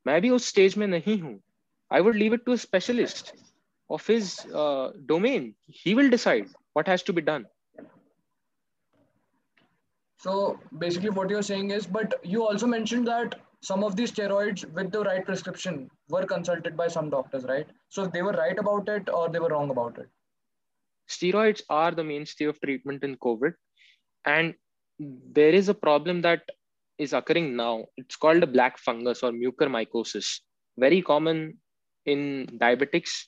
मैं 0.08 0.22
भी 0.22 0.30
उस 0.30 0.50
स्टेज 0.50 0.78
में 0.78 0.88
नहीं 0.88 1.20
हूँ 1.20 1.42
I 1.92 2.00
would 2.00 2.16
leave 2.16 2.34
it 2.34 2.46
to 2.46 2.54
a 2.54 2.58
specialist 2.58 3.34
of 3.90 4.08
his 4.08 4.46
uh, 4.54 4.92
domain. 5.06 5.56
He 5.68 5.94
will 5.94 6.10
decide 6.10 6.48
what 6.74 6.88
has 6.88 7.04
to 7.04 7.14
be 7.14 7.22
done. 7.22 7.46
So 10.18 10.60
basically 10.78 11.10
what 11.10 11.30
you're 11.30 11.44
saying 11.44 11.72
is, 11.72 11.86
but 11.86 12.14
you 12.24 12.48
also 12.48 12.66
mentioned 12.66 13.08
that 13.08 13.36
some 13.62 13.84
of 13.84 13.96
these 13.96 14.12
steroids 14.12 14.64
with 14.74 14.92
the 14.92 15.04
right 15.04 15.26
prescription 15.26 15.90
were 16.10 16.26
consulted 16.26 16.78
by 16.78 16.88
some 16.88 17.10
doctors, 17.10 17.44
right? 17.44 17.68
So 17.90 18.06
they 18.08 18.22
were 18.22 18.34
right 18.34 18.58
about 18.58 18.88
it 18.88 19.10
or 19.10 19.30
they 19.30 19.40
were 19.40 19.50
wrong 19.50 19.70
about 19.70 19.98
it. 19.98 20.08
Steroids 21.10 21.62
are 21.70 21.92
the 21.92 22.04
mainstay 22.04 22.46
of 22.46 22.62
treatment 22.62 23.04
in 23.04 23.18
COVID. 23.18 23.54
And 24.26 24.54
there 25.00 25.50
is 25.50 25.68
a 25.68 25.74
problem 25.74 26.22
that 26.22 26.44
is 26.98 27.14
occurring 27.14 27.56
now. 27.56 27.86
It's 27.98 28.16
called 28.16 28.44
a 28.44 28.48
black 28.48 28.78
fungus 28.78 29.24
or 29.24 29.32
mucormycosis, 29.32 30.40
very 30.78 31.02
common 31.02 31.58
in 32.06 32.48
diabetics 32.58 33.26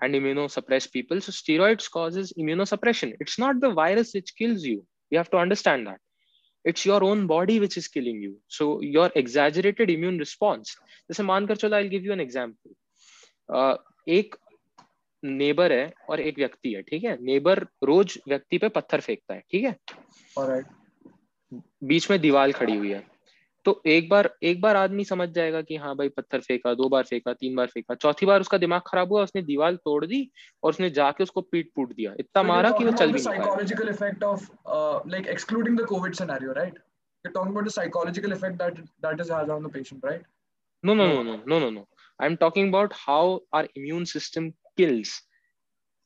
and 0.00 0.14
immunosuppressed 0.14 0.92
people 0.92 1.20
so 1.20 1.32
steroids 1.32 1.90
causes 1.90 2.32
immunosuppression 2.38 3.14
it's 3.20 3.38
not 3.38 3.60
the 3.60 3.70
virus 3.70 4.14
which 4.14 4.34
kills 4.36 4.64
you 4.64 4.84
you 5.10 5.18
have 5.18 5.30
to 5.30 5.36
understand 5.36 5.86
that 5.86 6.00
it's 6.64 6.84
your 6.86 7.02
own 7.04 7.26
body 7.26 7.60
which 7.60 7.76
is 7.76 7.88
killing 7.88 8.20
you 8.22 8.36
so 8.48 8.80
your 8.80 9.10
exaggerated 9.14 9.90
immune 9.90 10.18
response 10.18 10.76
जैसे 11.10 11.22
मानकर 11.22 11.56
चलो 11.56 11.76
i'll 11.76 11.92
give 11.96 12.04
you 12.08 12.12
an 12.12 12.24
example 12.26 12.72
uh, 13.56 13.76
एक 14.08 14.36
neighbour 15.24 15.72
है 15.72 15.92
और 16.10 16.20
एक 16.20 16.38
व्यक्ति 16.38 16.72
है 16.72 16.82
ठीक 16.82 17.04
है 17.04 17.16
नेबर 17.24 17.66
रोज 17.84 18.18
व्यक्ति 18.28 18.58
पे 18.58 18.68
पत्थर 18.68 19.00
फेंकता 19.00 19.34
है 19.34 19.42
ठीक 19.50 19.64
है 19.64 19.76
right. 20.38 20.66
बीच 21.84 22.10
में 22.10 22.20
दीवार 22.20 22.52
खड़ी 22.52 22.76
हुई 22.76 22.90
है 22.90 23.13
तो 23.66 23.80
एक 23.86 24.08
बार 24.08 24.28
एक 24.42 24.60
बार 24.60 24.76
आदमी 24.76 25.04
समझ 25.04 25.28
जाएगा 25.28 25.60
कि 25.62 25.76
हाँ 25.76 25.94
भाई 25.96 26.08
पत्थर 26.08 26.40
फेंका 26.40 26.72
दो 26.74 26.88
बार 26.88 27.04
फेंका 27.04 27.32
तीन 27.34 27.54
बार 27.56 27.66
फेंका 27.66 27.94
चौथी 27.94 28.26
बार 28.26 28.40
उसका 28.40 28.58
दिमाग 28.58 28.82
खराब 28.86 29.12
हुआ 29.12 29.22
उसने 29.22 29.42
दीवार 29.42 29.76
तोड़ 29.84 30.04
दी 30.06 30.20
और 30.62 30.70
उसने 30.70 30.90
जाके 30.90 31.22
उसको 31.22 31.40
पीट 31.42 31.70
पूट 31.76 31.92
दिया। 31.92 32.12
इतना 32.20 32.42
मारा 32.42 32.70
कि 32.70 32.84
वो 32.84 32.92
चल 32.92 33.12
भी 33.12 33.18
psychological 33.18 33.88
effect 33.88 34.24
of 34.24 34.48
like 35.08 35.26
excluding 35.26 35.78
the 35.80 35.86
covid 35.88 36.14
scenario 36.14 36.52
right 36.52 36.78
you 37.24 37.32
talking 37.32 37.52
about 37.52 37.66
the 37.66 37.70
psychological 37.70 38.32
effect 38.32 38.58
that 38.58 38.78
that 39.06 39.20
is 39.20 39.32
has 39.32 39.50
on 39.50 39.66
the 39.66 39.72
patient 39.74 40.04
right 40.04 40.26
no 40.84 40.94
no 40.94 41.06
no 41.12 41.22
no 41.22 41.58
no 41.58 41.70
no 41.70 41.86
I 42.20 42.28
am 42.28 42.36
talking 42.36 42.68
about 42.68 42.94
how 42.96 43.36
our 43.54 43.68
immune 43.76 44.04
system 44.14 44.50
kills 44.76 45.20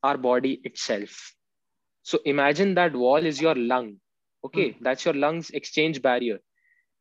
our 0.03 0.17
body 0.23 0.59
itself 0.67 1.17
so 2.07 2.23
imagine 2.27 2.75
that 2.75 2.95
wall 2.97 3.27
is 3.27 3.43
your 3.45 3.57
lung 3.73 3.97
okay 4.45 4.75
that's 4.83 5.07
your 5.07 5.17
lungs 5.17 5.55
exchange 5.55 5.99
barrier 6.03 6.41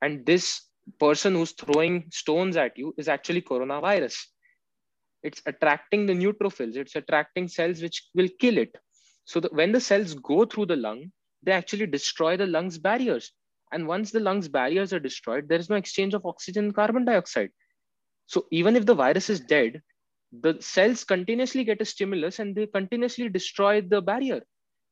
And 0.01 0.25
this 0.25 0.61
person 0.99 1.33
who's 1.33 1.51
throwing 1.51 2.05
stones 2.11 2.55
at 2.55 2.77
you 2.77 2.93
is 2.97 3.07
actually 3.07 3.41
coronavirus. 3.41 4.15
It's 5.23 5.41
attracting 5.45 6.05
the 6.05 6.13
neutrophils, 6.13 6.75
it's 6.75 6.95
attracting 6.95 7.47
cells 7.47 7.81
which 7.81 8.03
will 8.13 8.29
kill 8.39 8.57
it. 8.57 8.75
So 9.25 9.41
when 9.51 9.71
the 9.71 9.81
cells 9.81 10.13
go 10.13 10.45
through 10.45 10.67
the 10.67 10.75
lung, 10.75 11.11
they 11.43 11.51
actually 11.51 11.87
destroy 11.87 12.37
the 12.37 12.47
lungs 12.47 12.77
barriers. 12.77 13.31
And 13.73 13.87
once 13.87 14.11
the 14.11 14.21
lungs 14.21 14.47
barriers 14.47 14.93
are 14.93 14.99
destroyed, 14.99 15.49
there 15.49 15.59
is 15.59 15.69
no 15.69 15.75
exchange 15.75 16.13
of 16.13 16.25
oxygen 16.25 16.65
and 16.65 16.75
carbon 16.75 17.03
dioxide. 17.03 17.49
So 18.27 18.45
even 18.51 18.75
if 18.75 18.85
the 18.85 18.95
virus 18.95 19.29
is 19.29 19.39
dead, 19.41 19.81
the 20.31 20.57
cells 20.61 21.03
continuously 21.03 21.63
get 21.63 21.81
a 21.81 21.85
stimulus 21.85 22.39
and 22.39 22.55
they 22.55 22.67
continuously 22.67 23.29
destroy 23.29 23.81
the 23.81 24.01
barrier. 24.01 24.41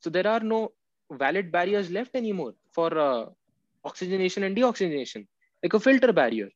So 0.02 0.10
there 0.10 0.28
are 0.28 0.40
no 0.40 0.72
valid 1.12 1.52
barriers 1.52 1.92
left 1.92 2.16
anymore 2.16 2.54
for 2.74 2.98
uh, 2.98 3.26
oxygenation 3.86 4.44
and 4.44 4.60
like 5.64 5.74
a 5.74 5.80
filter 5.80 6.14
barrier. 6.14 6.48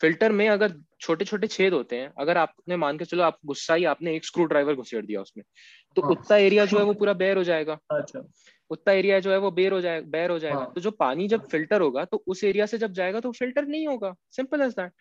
Filter 0.00 0.32
में 0.32 0.48
अगर 0.48 0.74
छोटे 1.00 1.24
छोटे 1.24 1.46
छेद 1.46 1.72
होते 1.72 1.96
हैं 1.96 2.12
अगर 2.20 2.36
आपने 2.36 2.76
मान 2.76 2.98
के 2.98 3.04
चलो 3.04 3.22
आप 3.22 3.38
गुस्सा 3.46 3.74
ही 3.74 3.84
आपने 3.84 4.14
एक 4.16 4.24
स्क्रू 4.24 4.44
ड्राइवर 4.44 4.74
घुसेड़ 4.74 5.06
दिया 5.06 5.20
उसमें 5.20 5.44
तो 5.96 6.02
हाँ. 6.02 6.10
उतना 6.10 6.36
एरिया 6.36 6.66
जो 6.66 6.78
है 6.78 6.84
वो 6.84 6.94
पूरा 6.94 7.12
बेर 7.12 7.36
हो 7.36 7.44
जाएगा। 7.44 7.78
अच्छा। 7.90 8.22
उतना 8.70 8.92
एरिया 8.92 9.20
जो 9.20 9.32
है 9.32 9.38
वो 9.38 9.50
बेर 9.50 9.72
हो 9.72 9.80
जाएगा 9.80 10.06
बेर 10.08 10.30
हो 10.30 10.38
जाएगा। 10.38 10.56
हाँ. 10.56 10.72
तो 10.74 10.80
जो 10.80 10.90
पानी 10.90 11.28
जब 11.28 11.40
फ़िल्टर 11.40 11.80
होगा 11.80 12.04
तो 12.04 12.24
उस 12.26 12.44
एरिया 12.44 12.66
से 12.66 12.78
जब 12.78 12.92
जाएगा 12.92 13.20
तो 13.20 13.32
फ़िल्टर 13.32 13.66
नहीं 13.66 13.86
होगा। 13.88 14.14
सिंपल 14.30 14.62
एज 14.62 14.72
दैट 14.72 14.92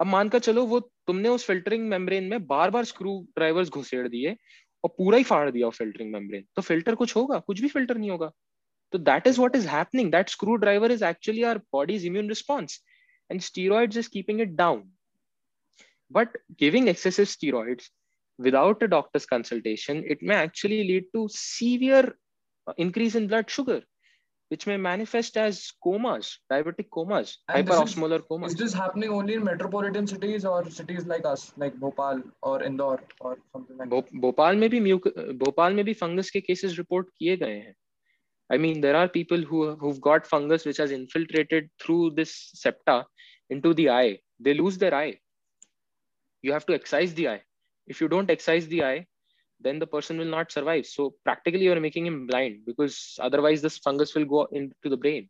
अब 0.00 0.06
मानकर 0.06 0.38
चलो 0.38 0.64
वो 0.66 0.80
तुमने 0.80 1.28
उस 1.28 1.46
फिल्टरिंग 1.46 1.88
मेम्ब्रेन 1.88 2.24
में 2.24 2.46
बार 2.46 2.70
बार 2.70 2.84
स्क्रू 2.84 3.18
ड्राइवर्स 3.36 3.70
घुसेड़ 3.70 4.08
दिए 4.08 4.36
और 4.84 4.94
पूरा 4.98 5.18
ही 5.18 5.24
फाड़ 5.24 5.50
दिया 5.50 5.70
फिल्टरिंग 5.70 6.12
मेम्ब्रेन 6.12 6.44
तो 6.56 6.62
फ़िल्टर 6.62 6.94
कुछ 6.94 7.16
होगा? 7.16 7.38
कुछ 7.38 7.60
भी 7.60 7.68
फ़िल्टर 7.68 7.98
नहीं 7.98 8.10
होगा। 8.10 8.30
तो 8.93 8.97
that 8.97 9.27
is 9.27 9.39
what 9.39 9.55
is 9.55 9.65
happening 9.67 10.11
that 10.11 10.29
screw 10.29 10.55
driver 10.55 10.91
is 10.91 11.03
actually 11.03 11.43
are 11.43 11.57
bodies 11.73 12.05
immune 12.05 12.29
response 12.29 12.83
and 13.31 13.41
steroids 13.41 13.97
is 13.97 14.07
keeping 14.07 14.41
it 14.41 14.49
down 14.63 14.91
but 16.11 16.37
giving 16.59 16.89
excessive 16.89 17.25
steroids 17.25 17.91
without 18.39 18.83
a 18.85 18.87
doctor's 18.91 19.25
consultation 19.29 19.97
it 20.13 20.21
may 20.29 20.35
actually 20.41 20.75
lead 20.89 21.07
to 21.15 21.21
severe 21.31 22.03
increase 22.83 23.17
in 23.19 23.25
blood 23.31 23.49
sugar 23.55 23.75
which 24.51 24.65
may 24.65 24.77
manifest 24.77 25.37
as 25.37 25.71
comas, 25.83 26.39
diabetic 26.51 26.89
comas, 26.89 27.37
and 27.49 27.67
hyperosmolar 27.67 28.15
is, 28.15 28.25
comas. 28.29 28.51
Is 28.51 28.57
this 28.57 28.73
happening 28.73 29.09
only 29.09 29.35
in 29.35 29.43
metropolitan 29.43 30.07
cities 30.07 30.45
or 30.45 30.69
cities 30.69 31.05
like 31.05 31.25
us, 31.25 31.51
like 31.57 31.75
Bhopal 31.79 32.23
or 32.41 32.63
Indore 32.63 32.99
or 33.19 33.37
something 33.51 33.77
like 33.77 33.89
Bhop- 33.89 34.09
that? 34.09 34.21
Bhopal 34.21 34.55
में 34.55 34.69
भी 34.69 34.79
muc- 34.79 35.11
Bhopal 35.43 35.73
में 35.73 35.83
भी 35.85 35.93
fungus 35.93 36.29
के 36.29 36.41
cases 36.41 36.79
report 36.79 37.11
किए 37.19 37.37
गए 37.37 37.53
हैं. 37.53 37.75
I 38.50 38.58
mean, 38.58 38.80
there 38.80 38.96
are 38.96 39.08
people 39.08 39.40
who 39.40 39.74
who've 39.76 40.00
got 40.00 40.26
fungus 40.26 40.64
which 40.64 40.76
has 40.76 40.90
infiltrated 40.90 41.70
through 41.80 42.10
this 42.10 42.50
septa 42.54 43.06
into 43.50 43.74
the 43.74 43.90
eye. 43.90 44.18
They 44.38 44.54
lose 44.54 44.78
their 44.78 44.94
eye. 44.94 45.18
You 46.42 46.52
have 46.52 46.66
to 46.66 46.74
excise 46.74 47.14
the 47.14 47.28
eye. 47.28 47.42
If 47.86 48.00
you 48.00 48.08
don't 48.08 48.30
excise 48.30 48.66
the 48.66 48.84
eye, 48.84 49.06
then 49.60 49.78
the 49.78 49.86
person 49.86 50.18
will 50.18 50.32
not 50.36 50.52
survive. 50.52 50.86
So 50.86 51.14
practically 51.24 51.62
you're 51.62 51.80
making 51.80 52.06
him 52.06 52.26
blind 52.26 52.66
because 52.66 53.18
otherwise 53.20 53.62
this 53.62 53.78
fungus 53.78 54.14
will 54.14 54.26
go 54.26 54.46
into 54.52 54.90
the 54.90 54.96
brain 54.96 55.28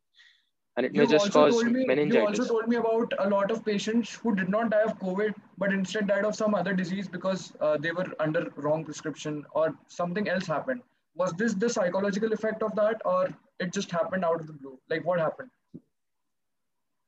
and 0.77 0.87
it 0.87 0.95
you 0.95 1.03
may 1.03 1.07
just 1.07 1.31
cause 1.31 1.63
me, 1.65 1.85
meningitis. 1.87 2.37
You 2.37 2.43
also 2.43 2.53
told 2.55 2.69
me 2.69 2.77
about 2.77 3.13
a 3.19 3.29
lot 3.29 3.51
of 3.51 3.65
patients 3.65 4.15
who 4.15 4.35
did 4.35 4.49
not 4.49 4.71
die 4.71 4.83
of 4.83 4.99
COVID, 4.99 5.35
but 5.59 5.73
instead 5.73 6.09
died 6.09 6.25
of 6.25 6.35
some 6.35 6.55
other 6.55 6.75
disease 6.75 7.07
because 7.09 7.53
uh, 7.61 7.77
they 7.77 7.93
were 7.93 8.07
under 8.19 8.51
wrong 8.57 8.85
prescription 8.85 9.45
or 9.53 9.75
something 9.87 10.29
else 10.29 10.47
happened. 10.47 10.83
Was 11.15 11.33
this 11.35 11.55
the 11.55 11.69
psychological 11.69 12.33
effect 12.33 12.63
of 12.63 12.75
that 12.75 13.01
or 13.05 13.29
it 13.61 13.73
just 13.73 13.91
happened 13.91 14.25
out 14.25 14.41
of 14.41 14.47
the 14.47 14.53
blue? 14.53 14.79
Like 14.91 15.05
what 15.05 15.21
happened? 15.21 15.51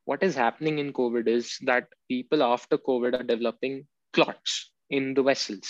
What 0.05 0.23
is 0.23 0.37
happening 0.37 0.79
in 0.79 0.92
COVID 0.92 1.27
is 1.27 1.59
that 1.62 1.88
people 2.09 2.42
after 2.42 2.79
COVID 2.79 3.19
are 3.19 3.25
developing 3.25 3.87
clots 4.12 4.71
in 4.90 5.14
the 5.14 5.23
vessels. 5.23 5.69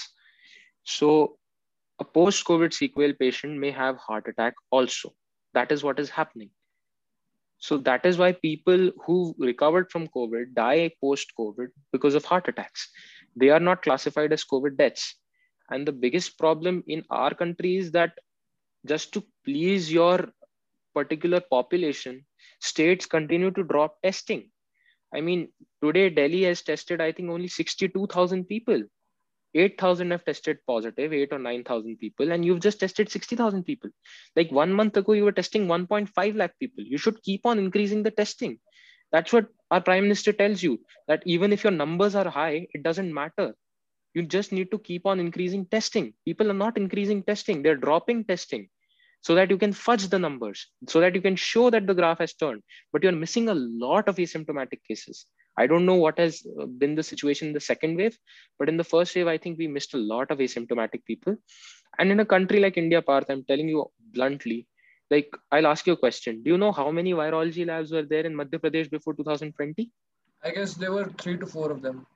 So 0.85 1.38
a 1.99 2.05
post-COVID 2.05 2.75
sequel 2.75 3.14
patient 3.14 3.59
may 3.59 3.70
have 3.70 3.96
heart 3.96 4.29
attack 4.29 4.55
also. 4.70 5.14
That 5.55 5.72
is 5.72 5.83
what 5.83 5.99
is 5.99 6.11
happening. 6.11 6.51
So 7.59 7.79
that 7.79 8.05
is 8.05 8.18
why 8.18 8.33
people 8.33 8.90
who 9.07 9.35
recovered 9.38 9.90
from 9.90 10.09
COVID 10.09 10.53
die 10.53 10.90
post-COVID 11.01 11.68
because 11.90 12.14
of 12.14 12.27
heart 12.27 12.49
attacks. 12.49 12.90
They 13.35 13.49
are 13.49 13.61
not 13.61 13.83
classified 13.83 14.35
as 14.35 14.44
COVID 14.44 14.77
deaths. 14.77 15.14
And 15.70 15.88
the 15.88 15.92
biggest 15.92 16.38
problem 16.38 16.85
in 16.87 17.03
our 17.09 17.35
country 17.35 17.79
is 17.79 17.90
that 17.92 18.12
just 18.87 19.12
to 19.14 19.25
please 19.44 19.92
your 19.92 20.29
particular 20.94 21.40
population, 21.40 22.25
states 22.61 23.07
continue 23.07 23.51
to 23.51 23.62
drop 23.62 24.01
testing. 24.03 24.51
I 25.14 25.20
mean, 25.20 25.49
today 25.83 26.11
Delhi 26.11 26.42
has 26.44 26.62
tested, 26.62 27.01
I 27.01 27.12
think, 27.12 27.31
only 27.31 27.49
62,000 27.49 28.44
people. 28.44 28.83
8,000 29.55 30.11
have 30.11 30.25
tested 30.25 30.59
positive, 30.66 31.12
8 31.12 31.33
or 31.33 31.38
9,000 31.38 31.96
people, 31.99 32.33
and 32.33 32.44
you've 32.44 32.61
just 32.61 32.81
tested 32.81 33.11
60,000 33.11 33.62
people. 33.64 33.90
Like 34.35 34.51
one 34.53 34.72
month 34.72 34.96
ago, 34.96 35.12
you 35.12 35.25
were 35.25 35.33
testing 35.33 35.66
1.5 35.66 36.37
lakh 36.37 36.59
people. 36.59 36.85
You 36.85 36.99
should 36.99 37.22
keep 37.22 37.46
on 37.46 37.59
increasing 37.59 38.03
the 38.03 38.11
testing. 38.11 38.59
That's 39.12 39.33
what 39.33 39.46
our 39.70 39.81
prime 39.81 40.03
minister 40.05 40.33
tells 40.33 40.62
you 40.62 40.81
that 41.09 41.22
even 41.25 41.53
if 41.53 41.64
your 41.64 41.70
numbers 41.70 42.14
are 42.14 42.29
high, 42.29 42.66
it 42.75 42.83
doesn't 42.83 43.14
matter. 43.14 43.55
You 44.14 44.22
just 44.22 44.53
need 44.53 44.70
to 44.72 44.79
keep 44.79 45.07
on 45.07 45.20
increasing 45.20 45.66
testing. 45.66 46.12
People 46.25 46.51
are 46.51 46.61
not 46.64 46.77
increasing 46.77 47.22
testing, 47.22 47.62
they're 47.62 47.77
dropping 47.77 48.25
testing 48.25 48.68
so 49.20 49.35
that 49.35 49.50
you 49.50 49.59
can 49.59 49.72
fudge 49.72 50.09
the 50.09 50.18
numbers, 50.18 50.68
so 50.88 51.00
that 51.00 51.14
you 51.14 51.20
can 51.20 51.37
show 51.37 51.70
that 51.70 51.87
the 51.87 51.94
graph 51.94 52.18
has 52.18 52.35
turned. 52.35 52.62
But 52.92 53.02
you're 53.02 53.12
missing 53.12 53.48
a 53.48 53.55
lot 53.55 54.09
of 54.09 54.16
asymptomatic 54.16 54.81
cases. 54.87 55.26
I 55.59 55.66
don't 55.66 55.87
know 55.87 55.94
what 55.94 56.18
has 56.18 56.46
uh, 56.61 56.66
been 56.66 56.94
the 56.94 57.02
situation 57.02 57.48
in 57.48 57.55
the 57.55 57.61
second 57.61 57.96
wave, 57.96 58.16
but 58.59 58.68
in 58.68 58.76
the 58.76 58.85
first 58.85 59.16
wave, 59.16 59.26
I 59.26 59.38
think 59.38 59.59
we 59.59 59.66
missed 59.66 59.94
a 59.94 59.98
lot 59.98 60.31
of 60.31 60.38
asymptomatic 60.38 61.05
people. 61.07 61.37
And 61.98 62.11
in 62.11 62.20
a 62.20 62.26
country 62.26 62.61
like 62.61 62.76
India, 62.76 63.00
Parth, 63.00 63.31
I'm 63.31 63.44
telling 63.44 63.68
you 63.68 63.90
bluntly, 64.12 64.66
like 65.11 65.35
I'll 65.50 65.66
ask 65.66 65.87
you 65.87 65.94
a 65.94 65.96
question. 65.96 66.42
Do 66.42 66.50
you 66.50 66.59
know 66.59 66.72
how 66.72 66.90
many 66.90 67.12
virology 67.12 67.66
labs 67.66 67.90
were 67.90 68.02
there 68.02 68.26
in 68.26 68.35
Madhya 68.35 68.61
Pradesh 68.61 68.90
before 68.90 69.14
2020? 69.14 69.90
I 70.44 70.50
guess 70.50 70.74
there 70.74 70.92
were 70.92 71.09
three 71.18 71.38
to 71.38 71.46
four 71.46 71.70
of 71.70 71.81
them, 71.81 72.07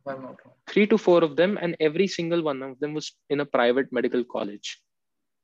if 0.00 0.12
I'm 0.12 0.22
not 0.22 0.38
wrong. 0.44 0.54
Three 0.68 0.86
to 0.86 0.96
four 0.96 1.22
of 1.22 1.36
them, 1.36 1.58
and 1.60 1.76
every 1.80 2.06
single 2.06 2.42
one 2.42 2.62
of 2.62 2.80
them 2.80 2.94
was 2.94 3.12
in 3.28 3.40
a 3.40 3.44
private 3.44 3.92
medical 3.92 4.24
college. 4.24 4.80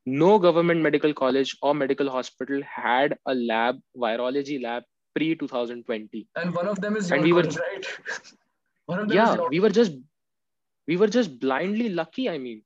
No 0.07 0.39
government 0.39 0.83
medical 0.83 1.13
college 1.13 1.57
or 1.63 1.75
medical 1.75 2.11
hospital 2.11 2.61
had 2.63 3.17
a 3.27 3.35
lab, 3.35 3.81
virology 3.97 4.63
lab 4.63 4.85
pre 5.17 5.35
2020 5.35 6.29
and 6.37 6.55
one 6.55 6.69
of 6.69 6.81
them 6.81 6.97
is 6.97 7.11
and 7.11 7.23
we 7.23 7.33
were 7.33 7.43
right 7.43 7.87
one 8.87 8.99
of 8.99 9.09
them 9.09 9.17
yeah 9.17 9.37
we 9.55 9.61
were 9.65 9.71
just 9.79 9.95
we 10.89 10.97
were 11.03 11.09
just 11.17 11.39
blindly 11.45 11.89
lucky 12.01 12.29
i 12.33 12.37
mean 12.47 12.59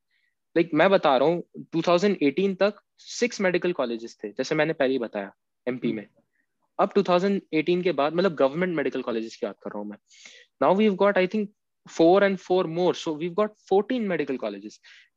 like 0.57 0.73
मैं 0.81 0.89
बता 0.91 1.17
रहा 1.17 1.29
हूँ 1.29 1.43
2018 1.77 2.57
तक 2.63 2.81
six 3.19 3.41
medical 3.47 3.73
colleges 3.81 4.17
थे 4.25 4.31
जैसे 4.39 4.55
मैंने 4.55 4.73
पहले 4.81 4.93
ही 4.93 4.99
बताया 4.99 5.33
एमपी 5.67 5.93
में 5.93 6.07
अब 6.79 6.93
2018 6.99 7.83
के 7.85 7.93
बाद 8.03 8.15
मतलब 8.15 8.35
गवर्नमेंट 8.43 8.77
मेडिकल 8.77 9.03
कॉलेजेस 9.09 9.37
की 9.37 9.47
बात 9.47 9.57
कर 9.65 9.71
रहा 9.71 9.79
हूँ 9.79 9.89
मैं 9.91 9.99
now 10.63 10.75
we 10.77 10.89
got 11.05 11.19
I 11.19 11.27
think 11.35 11.49
four 11.87 12.23
and 12.25 12.39
four 12.41 12.65
more 12.65 12.95
so 13.01 13.13
we've 13.21 13.35
got 13.37 13.53
14 13.69 14.07
medical 14.09 14.39
colleges 14.41 14.75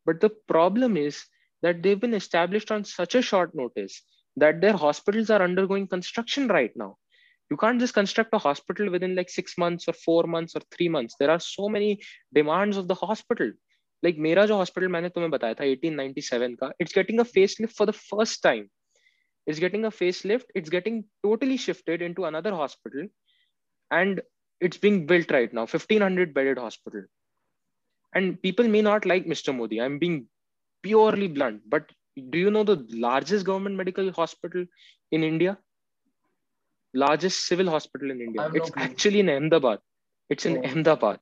but 0.09 0.21
the 0.21 0.29
problem 0.51 0.95
is 1.01 1.17
that 1.62 1.82
they've 1.82 2.00
been 2.00 2.14
established 2.14 2.70
on 2.70 2.84
such 2.84 3.14
a 3.14 3.22
short 3.22 3.54
notice 3.54 4.02
that 4.36 4.60
their 4.60 4.76
hospitals 4.76 5.30
are 5.30 5.42
undergoing 5.42 5.86
construction 5.86 6.48
right 6.48 6.72
now 6.76 6.96
you 7.50 7.56
can't 7.56 7.80
just 7.80 7.94
construct 7.94 8.34
a 8.34 8.38
hospital 8.38 8.90
within 8.90 9.14
like 9.14 9.30
six 9.30 9.56
months 9.58 9.88
or 9.88 9.92
four 9.92 10.24
months 10.24 10.54
or 10.54 10.60
three 10.76 10.88
months 10.88 11.14
there 11.18 11.30
are 11.30 11.40
so 11.40 11.68
many 11.68 12.00
demands 12.34 12.76
of 12.76 12.88
the 12.88 12.94
hospital 12.94 13.50
like 14.02 14.18
मेरा 14.26 14.46
जो 14.46 14.56
hospital 14.58 14.90
मैंने 14.96 15.08
तुम्हें 15.14 15.30
बताया 15.30 15.54
था 15.54 15.64
1897 15.64 16.56
का 16.62 16.72
it's 16.78 16.96
getting 16.98 17.20
a 17.20 17.28
facelift 17.36 17.76
for 17.78 17.86
the 17.86 17.96
first 18.00 18.42
time 18.48 18.68
it's 19.46 19.60
getting 19.64 19.84
a 19.84 19.90
facelift 20.00 20.58
it's 20.60 20.70
getting 20.76 21.04
totally 21.26 21.56
shifted 21.56 22.02
into 22.02 22.26
another 22.30 22.52
hospital 22.62 23.08
and 23.90 24.20
it's 24.60 24.80
being 24.86 25.06
built 25.06 25.30
right 25.30 25.54
now 25.58 25.66
1500 25.66 26.34
bedded 26.34 26.58
hospital 26.58 27.04
and 28.14 28.40
people 28.42 28.68
may 28.68 28.82
not 28.82 29.06
like 29.12 29.30
mr 29.34 29.54
modi 29.60 29.80
i'm 29.80 29.98
being 29.98 30.18
purely 30.83 31.27
blunt 31.27 31.61
but 31.67 31.91
do 32.31 32.37
you 32.37 32.51
know 32.51 32.63
the 32.63 32.79
largest 33.07 33.45
government 33.45 33.75
medical 33.75 34.11
hospital 34.11 34.65
in 35.11 35.23
india 35.23 35.57
largest 36.93 37.45
civil 37.45 37.69
hospital 37.69 38.11
in 38.11 38.21
India. 38.21 38.49
It's 38.53 38.71
actually 38.75 39.19
in 39.19 39.29
Ahmedabad. 39.29 39.79
It's 40.29 40.45
in 40.45 40.57
oh. 40.57 40.63
Ahmedabad. 40.63 41.19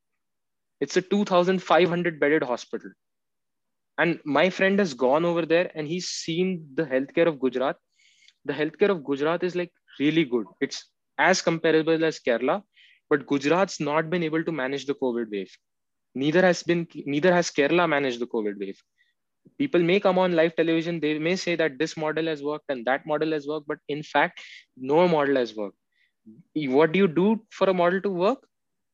It's 0.79 0.97
a 0.97 1.01
2,500 1.01 2.19
bedded 2.19 2.43
hospital. 2.43 2.91
And 3.97 4.19
my 4.25 4.49
friend 4.49 4.79
has 4.79 4.93
gone 4.93 5.25
over 5.25 5.45
there 5.45 5.71
and 5.75 5.87
he's 5.87 6.07
seen 6.07 6.67
the 6.73 6.83
healthcare 6.83 7.27
of 7.27 7.39
Gujarat. 7.39 7.77
The 8.45 8.53
healthcare 8.53 8.89
of 8.89 9.03
Gujarat 9.03 9.43
is 9.43 9.55
like 9.55 9.71
really 9.99 10.25
good. 10.25 10.45
It's 10.59 10.89
as 11.17 11.41
comparable 11.41 12.03
as 12.03 12.19
Kerala, 12.19 12.63
but 13.09 13.27
Gujarat's 13.27 13.79
not 13.79 14.09
been 14.09 14.23
able 14.23 14.43
to 14.43 14.51
manage 14.51 14.85
the 14.85 14.95
COVID 14.95 15.29
wave. 15.31 15.51
Neither 16.15 16.41
has 16.41 16.63
been 16.63 16.87
neither 17.05 17.33
has 17.33 17.51
Kerala 17.51 17.87
managed 17.87 18.19
the 18.19 18.27
COVID 18.27 18.59
wave. 18.59 18.81
People 19.57 19.81
may 19.81 19.99
come 19.99 20.17
on 20.17 20.35
live 20.35 20.55
television 20.55 20.99
they 20.99 21.17
may 21.19 21.35
say 21.35 21.55
that 21.55 21.77
this 21.79 21.95
model 21.97 22.27
has 22.27 22.43
worked 22.43 22.65
and 22.69 22.85
that 22.85 23.05
model 23.05 23.31
has 23.31 23.47
worked 23.47 23.67
but 23.67 23.79
in 23.87 24.03
fact 24.03 24.41
no 24.77 25.07
model 25.07 25.35
has 25.35 25.55
worked. 25.55 25.77
What 26.55 26.91
do 26.91 26.99
you 26.99 27.07
do 27.07 27.41
for 27.49 27.69
a 27.69 27.73
model 27.73 28.01
to 28.01 28.09
work? 28.09 28.47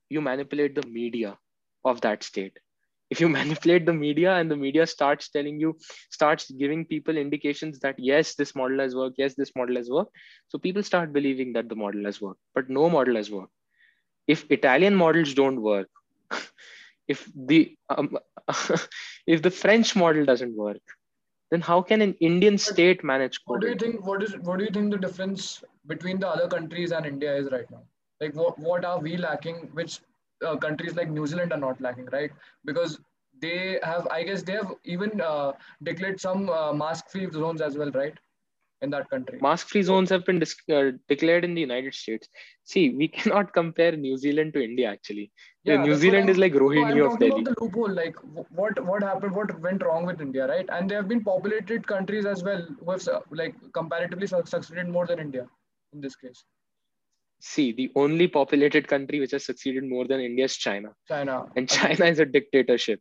You 0.10 0.22
manipulate 0.22 0.76
the 0.76 0.88
media 0.88 1.38
of 1.84 2.02
that 2.02 2.24
state. 2.24 2.58
If 3.10 3.20
you 3.22 3.30
manipulate 3.40 3.86
the 3.86 3.94
media 3.94 4.34
and 4.36 4.50
the 4.52 4.56
media 4.56 4.88
starts 4.88 5.30
telling 5.30 5.60
you 5.60 5.78
starts 6.12 6.50
giving 6.52 6.86
people 6.86 7.18
indications 7.18 7.80
that 7.80 7.96
yes 7.98 8.36
this 8.36 8.56
model 8.56 8.80
has 8.80 8.96
worked 8.96 9.16
yes 9.18 9.36
this 9.36 9.54
model 9.56 9.76
has 9.76 9.90
worked 9.90 10.12
so 10.48 10.58
people 10.58 10.84
start 10.84 11.14
believing 11.14 11.54
that 11.54 11.70
the 11.70 11.76
model 11.76 12.06
has 12.06 12.22
worked 12.22 12.40
but 12.56 12.70
no 12.70 12.90
model 12.90 13.16
has 13.16 13.32
worked. 13.32 13.52
If 14.28 14.46
italian 14.52 14.96
models 14.96 15.34
don't 15.34 15.62
work 15.62 15.90
if 17.08 17.30
the 17.36 17.76
um, 17.90 18.18
if 19.28 19.42
the 19.42 19.52
french 19.52 19.96
model 19.96 20.26
doesn't 20.26 20.56
work 20.56 20.96
then 21.52 21.62
how 21.62 21.82
can 21.82 22.02
an 22.02 22.14
indian 22.20 22.58
state 22.58 23.04
manage 23.04 23.40
COVID? 23.44 23.52
what 23.52 23.62
do 23.62 23.68
you 23.70 23.76
think 23.76 24.06
what 24.06 24.24
is 24.24 24.36
what 24.50 24.60
do 24.60 24.66
you 24.66 24.72
think 24.72 24.92
the 24.92 24.98
difference 24.98 25.64
between 25.88 26.20
the 26.20 26.28
other 26.28 26.48
countries 26.48 26.92
and 26.92 27.06
india 27.06 27.36
is 27.36 27.52
right 27.52 27.70
now 27.72 27.84
like 28.22 28.34
what, 28.36 28.60
what 28.60 28.86
are 28.86 29.00
we 29.00 29.18
lacking 29.18 29.70
which 29.74 30.00
uh, 30.46 30.56
countries 30.56 30.96
like 30.96 31.10
New 31.10 31.26
Zealand 31.26 31.52
are 31.54 31.60
not 31.60 31.80
lacking, 31.82 32.08
right? 32.12 32.32
Because 32.66 33.00
they 33.42 33.80
have, 33.84 34.08
I 34.08 34.24
guess, 34.24 34.44
they 34.44 34.54
have 34.54 34.74
even 34.84 35.22
uh, 35.22 35.54
declared 35.84 36.20
some 36.20 36.50
uh, 36.50 36.74
mask-free 36.74 37.30
zones 37.32 37.62
as 37.62 37.78
well, 37.78 37.92
right? 37.92 38.14
In 38.82 38.92
that 38.92 39.10
country, 39.10 39.40
mask-free 39.42 39.82
zones 39.82 40.12
have 40.12 40.24
been 40.24 40.44
uh, 40.72 40.92
declared 41.08 41.44
in 41.44 41.56
the 41.56 41.62
United 41.62 41.96
States. 41.96 42.28
See, 42.64 42.90
we 42.92 43.08
cannot 43.18 43.52
compare 43.54 43.94
New 43.94 44.18
Zealand 44.18 44.54
to 44.54 44.64
India. 44.64 44.92
Actually, 44.92 45.32
yeah, 45.64 45.82
New 45.84 45.96
Zealand 45.96 46.30
is 46.30 46.38
like 46.38 46.54
Rohini 46.54 46.98
no, 46.98 47.12
of 47.12 47.20
Delhi. 47.20 47.42
About 47.42 47.46
the 47.46 47.56
loophole, 47.60 47.92
like 47.92 48.16
what 48.62 48.84
what 48.86 49.02
happened, 49.02 49.36
what 49.36 49.60
went 49.62 49.84
wrong 49.84 50.06
with 50.06 50.22
India, 50.22 50.48
right? 50.48 50.70
And 50.70 50.90
they 50.90 50.96
have 50.96 51.08
been 51.08 51.24
populated 51.24 51.88
countries 51.88 52.26
as 52.26 52.44
well 52.44 52.68
who 52.80 52.92
have 52.92 53.08
like 53.32 53.56
comparatively 53.74 54.28
succeeded 54.28 54.88
more 54.88 55.08
than 55.08 55.20
India 55.20 55.48
in 55.94 56.02
this 56.02 56.16
case 56.16 56.44
see 57.40 57.72
the 57.72 57.92
only 57.96 58.28
populated 58.28 58.88
country 58.88 59.20
which 59.20 59.32
has 59.32 59.46
succeeded 59.46 59.84
more 59.84 60.06
than 60.08 60.20
india 60.20 60.46
is 60.46 60.58
china 60.58 60.90
china 61.08 61.46
and 61.56 61.70
china 61.70 62.06
is 62.06 62.20
a 62.20 62.26
dictatorship 62.26 63.00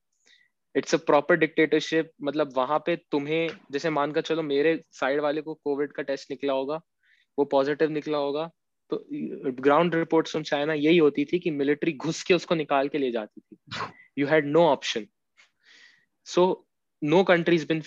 it's 0.76 0.94
a 0.94 0.98
proper 1.06 1.36
dictatorship 1.36 2.10
मतलब 2.22 2.52
वहाँ 2.56 2.78
पे 2.86 2.96
तुम्हें, 3.12 3.48
जैसे 3.72 3.90
मानकर 3.90 4.20
चलो 4.20 4.42
मेरे 4.42 4.80
side 5.00 5.20
वाले 5.20 5.40
को 5.42 5.54
कोविड 5.54 5.92
का 5.92 6.02
टेस्ट 6.02 6.30
निकला 6.30 6.52
होगा, 6.52 6.80
वो 7.38 7.44
पॉजिटिव 7.44 7.90
निकला 7.90 8.18
होगा 8.18 8.50
तो 8.90 9.04
ग्राउंड 9.60 9.94
रिपोर्ट्स 9.94 10.30
फ्रॉम 10.30 10.44
चाइना 10.44 10.74
यही 10.74 10.98
होती 10.98 11.24
थी 11.24 11.38
कि 11.38 11.50
मिलिट्री 11.50 11.92
घुस 11.92 12.22
के 12.22 12.34
उसको 12.34 12.54
निकाल 12.54 12.88
के 12.88 12.98
ले 12.98 13.10
जाती 13.10 13.40
थी 13.40 13.56
you 14.18 14.26
had 14.26 14.46
no 14.46 14.66
option 14.68 15.06
so 16.26 16.44
no 17.02 17.22
countries 17.24 17.66
been 17.68 17.82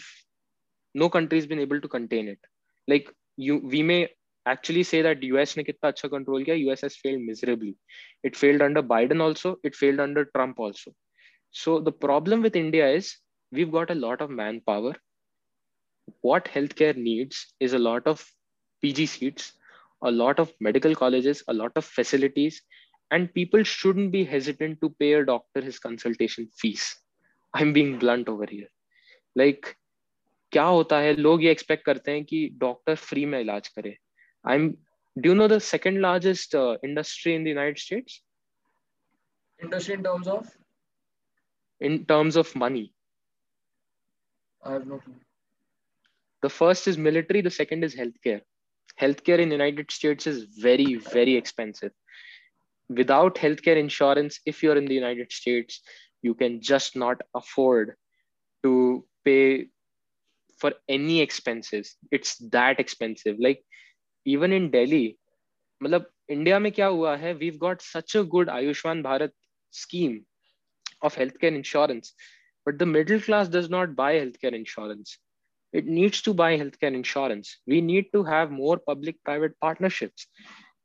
no 0.95 1.07
countries 1.09 1.47
been 1.49 1.59
able 1.59 1.79
to 1.79 1.87
contain 1.87 2.29
it 2.29 2.47
like 2.87 3.11
you 3.39 3.61
we 3.65 3.83
may 3.83 4.07
actually 4.45 4.83
say 4.89 4.99
that 5.05 5.23
US 5.25 5.51
ने 5.57 5.63
कितना 5.63 5.87
अच्छा 5.87 6.07
कंट्रोल 6.09 6.43
किया 6.43 6.55
US 6.59 6.81
has 6.83 6.95
failed 6.99 7.23
miserably. 7.23 7.73
It 8.27 8.37
failed 8.37 8.63
under 8.67 8.81
Biden 8.91 9.21
also. 9.25 9.49
It 9.69 9.75
failed 9.79 10.03
under 10.05 10.23
Trump 10.37 10.61
also. 10.67 10.93
So 11.50 11.80
the 11.80 11.92
problem 11.92 12.42
with 12.42 12.56
India 12.56 12.88
is 12.88 13.16
we've 13.52 13.72
got 13.72 13.90
a 13.90 13.94
lot 13.94 14.20
of 14.20 14.30
manpower. 14.30 14.94
What 16.20 16.46
healthcare 16.46 16.96
needs 16.96 17.54
is 17.60 17.72
a 17.72 17.78
lot 17.78 18.06
of 18.06 18.24
PG 18.82 19.06
seats, 19.06 19.52
a 20.02 20.10
lot 20.10 20.38
of 20.38 20.52
medical 20.60 20.94
colleges, 20.94 21.42
a 21.48 21.54
lot 21.54 21.72
of 21.76 21.84
facilities, 21.84 22.60
and 23.10 23.32
people 23.32 23.62
shouldn't 23.62 24.12
be 24.12 24.24
hesitant 24.24 24.80
to 24.80 24.90
pay 24.98 25.12
a 25.14 25.24
doctor 25.24 25.60
his 25.60 25.78
consultation 25.78 26.48
fees. 26.58 26.94
I'm 27.54 27.72
being 27.72 27.98
blunt 27.98 28.28
over 28.28 28.46
here. 28.46 28.68
Like 29.36 29.76
क्या 30.52 30.64
होता 30.64 30.98
है 31.00 31.14
लोग 31.16 31.42
ये 31.44 31.50
expect 31.50 31.84
करते 31.84 32.12
हैं 32.12 32.24
कि 32.24 32.48
doctor 32.58 32.94
free 32.94 33.24
में 33.26 33.40
इलाज 33.40 33.68
करे 33.68 33.96
I'm. 34.44 34.76
Do 35.16 35.28
you 35.28 35.34
know 35.34 35.46
the 35.48 35.60
second 35.60 36.00
largest 36.00 36.54
uh, 36.54 36.76
industry 36.82 37.34
in 37.34 37.44
the 37.44 37.50
United 37.50 37.78
States? 37.78 38.20
Industry 39.62 39.94
in 39.94 40.02
terms 40.02 40.26
of? 40.26 40.50
In 41.80 42.04
terms 42.06 42.36
of 42.36 42.54
money. 42.54 42.92
I 44.62 44.72
have 44.72 44.86
no 44.86 44.98
clue. 44.98 45.14
The 46.42 46.48
first 46.48 46.86
is 46.88 46.96
military. 46.98 47.40
The 47.40 47.50
second 47.50 47.84
is 47.84 47.94
healthcare. 47.94 48.42
Healthcare 49.00 49.38
in 49.38 49.48
the 49.48 49.54
United 49.54 49.90
States 49.90 50.26
is 50.26 50.44
very, 50.44 50.96
very 50.96 51.36
expensive. 51.36 51.92
Without 52.88 53.34
healthcare 53.34 53.76
insurance, 53.76 54.40
if 54.46 54.62
you're 54.62 54.76
in 54.76 54.86
the 54.86 54.94
United 54.94 55.32
States, 55.32 55.80
you 56.22 56.34
can 56.34 56.60
just 56.60 56.96
not 56.96 57.20
afford 57.34 57.94
to 58.62 59.04
pay 59.24 59.68
for 60.58 60.72
any 60.88 61.20
expenses. 61.20 61.96
It's 62.10 62.36
that 62.50 62.80
expensive. 62.80 63.36
Like 63.38 63.64
even 64.26 64.52
in 64.52 64.68
daily 64.70 65.16
मतलब 65.82 66.10
India 66.30 66.58
में 66.58 66.70
क्या 66.72 66.86
हुआ 66.86 67.16
है 67.16 67.32
we 67.34 67.50
got 67.64 67.80
such 67.80 68.16
a 68.16 68.20
good 68.34 68.50
Ayushman 68.50 69.02
Bharat 69.02 69.34
scheme 69.72 70.18
of 71.01 71.15
healthcare 71.15 71.55
insurance 71.55 72.13
but 72.65 72.77
the 72.77 72.85
middle 72.85 73.19
class 73.19 73.47
does 73.47 73.69
not 73.69 73.95
buy 73.95 74.13
healthcare 74.15 74.53
insurance 74.53 75.17
it 75.73 75.85
needs 75.85 76.21
to 76.21 76.33
buy 76.33 76.57
healthcare 76.57 76.93
insurance 76.93 77.57
we 77.67 77.81
need 77.81 78.09
to 78.13 78.23
have 78.23 78.51
more 78.51 78.77
public 78.91 79.21
private 79.23 79.59
partnerships 79.65 80.27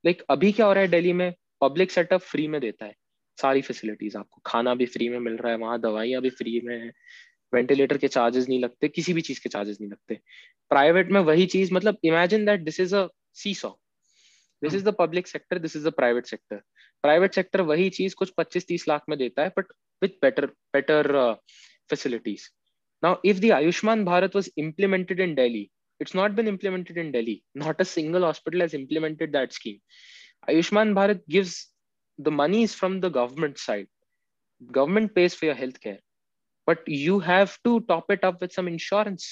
like 0.04 0.22
अभी 0.30 0.52
क्या 0.52 0.66
हो 0.66 0.72
रहा 0.72 0.82
है 0.82 0.88
दिल्ली 0.90 1.12
में 1.12 1.32
public 1.60 1.90
setup 1.90 2.20
free 2.20 2.46
में 2.48 2.60
देता 2.60 2.86
है 2.86 2.94
सारी 3.38 3.62
फैसिलिटीज़ 3.62 4.16
आपको 4.18 4.40
खाना 4.46 4.74
भी 4.80 4.86
फ्री 4.86 5.08
में 5.08 5.18
मिल 5.18 5.36
रहा 5.36 5.52
है 5.52 5.58
वहाँ 5.58 5.80
दवाइयाँ 5.80 6.20
भी 6.22 6.30
फ्री 6.30 6.60
में 6.64 6.78
है 6.80 6.92
वेंटिलेटर 7.52 7.98
के 7.98 8.08
चार्जेस 8.08 8.48
नहीं 8.48 8.60
लगते 8.60 8.88
किसी 8.88 9.12
भी 9.12 9.20
चीज़ 9.20 9.40
के 9.42 9.48
चार्जेस 9.48 9.78
नहीं 9.80 9.90
लगते 9.90 10.20
प्राइवेट 10.70 11.10
में 11.12 11.20
वही 11.20 11.46
चीज़ 11.54 11.74
मतलब 11.74 11.98
imagine 12.04 12.44
that 12.44 12.60
this 12.64 12.80
is 12.80 12.94
a 12.96 13.08
seesaw 13.34 13.72
this 14.62 14.74
is 14.74 14.84
the 14.84 14.92
public 14.92 15.26
sector 15.26 15.58
this 15.58 15.74
is 15.76 15.82
the 15.82 15.92
private 15.92 16.26
sector 16.26 16.58
private 17.04 17.34
sector 17.34 17.60
वही 17.70 17.88
चीज़ 17.96 18.14
कुछ 18.18 18.32
25-30 18.40 18.88
लाख 18.88 19.02
में 19.08 19.18
देता 19.18 19.42
है 19.42 19.52
but 19.58 19.72
with 20.03 20.19
better 20.21 20.45
better 20.73 21.01
uh, 21.25 21.35
facilities 21.91 22.51
now 23.05 23.13
if 23.23 23.41
the 23.45 23.51
ayushman 23.59 24.05
bharat 24.09 24.33
was 24.39 24.49
implemented 24.65 25.19
in 25.25 25.33
delhi 25.41 25.65
it's 26.03 26.15
not 26.19 26.35
been 26.35 26.49
implemented 26.53 26.97
in 27.03 27.11
delhi 27.15 27.37
not 27.63 27.85
a 27.85 27.89
single 27.95 28.25
hospital 28.29 28.61
has 28.65 28.73
implemented 28.81 29.31
that 29.37 29.57
scheme 29.59 29.79
ayushman 30.51 30.93
bharat 30.99 31.21
gives 31.35 31.55
the 32.27 32.35
money 32.41 32.61
is 32.67 32.75
from 32.81 32.99
the 33.05 33.11
government 33.19 33.57
side 33.65 33.89
government 34.79 35.13
pays 35.17 35.35
for 35.39 35.45
your 35.49 35.59
health 35.63 35.79
care 35.87 35.99
but 36.67 36.87
you 37.03 37.19
have 37.19 37.51
to 37.67 37.79
top 37.91 38.09
it 38.15 38.23
up 38.29 38.41
with 38.41 38.57
some 38.59 38.73
insurance 38.77 39.29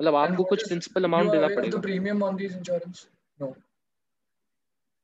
मतलब 0.00 0.14
आपको 0.16 0.44
कुछ 0.50 0.62
principal 0.68 1.04
amount 1.04 1.30
देना 1.32 1.48
पड़ेगा 1.56 1.80
premium 1.80 2.22
on 2.22 2.36
this 2.36 2.52
insurance 2.56 3.08
no. 3.40 3.56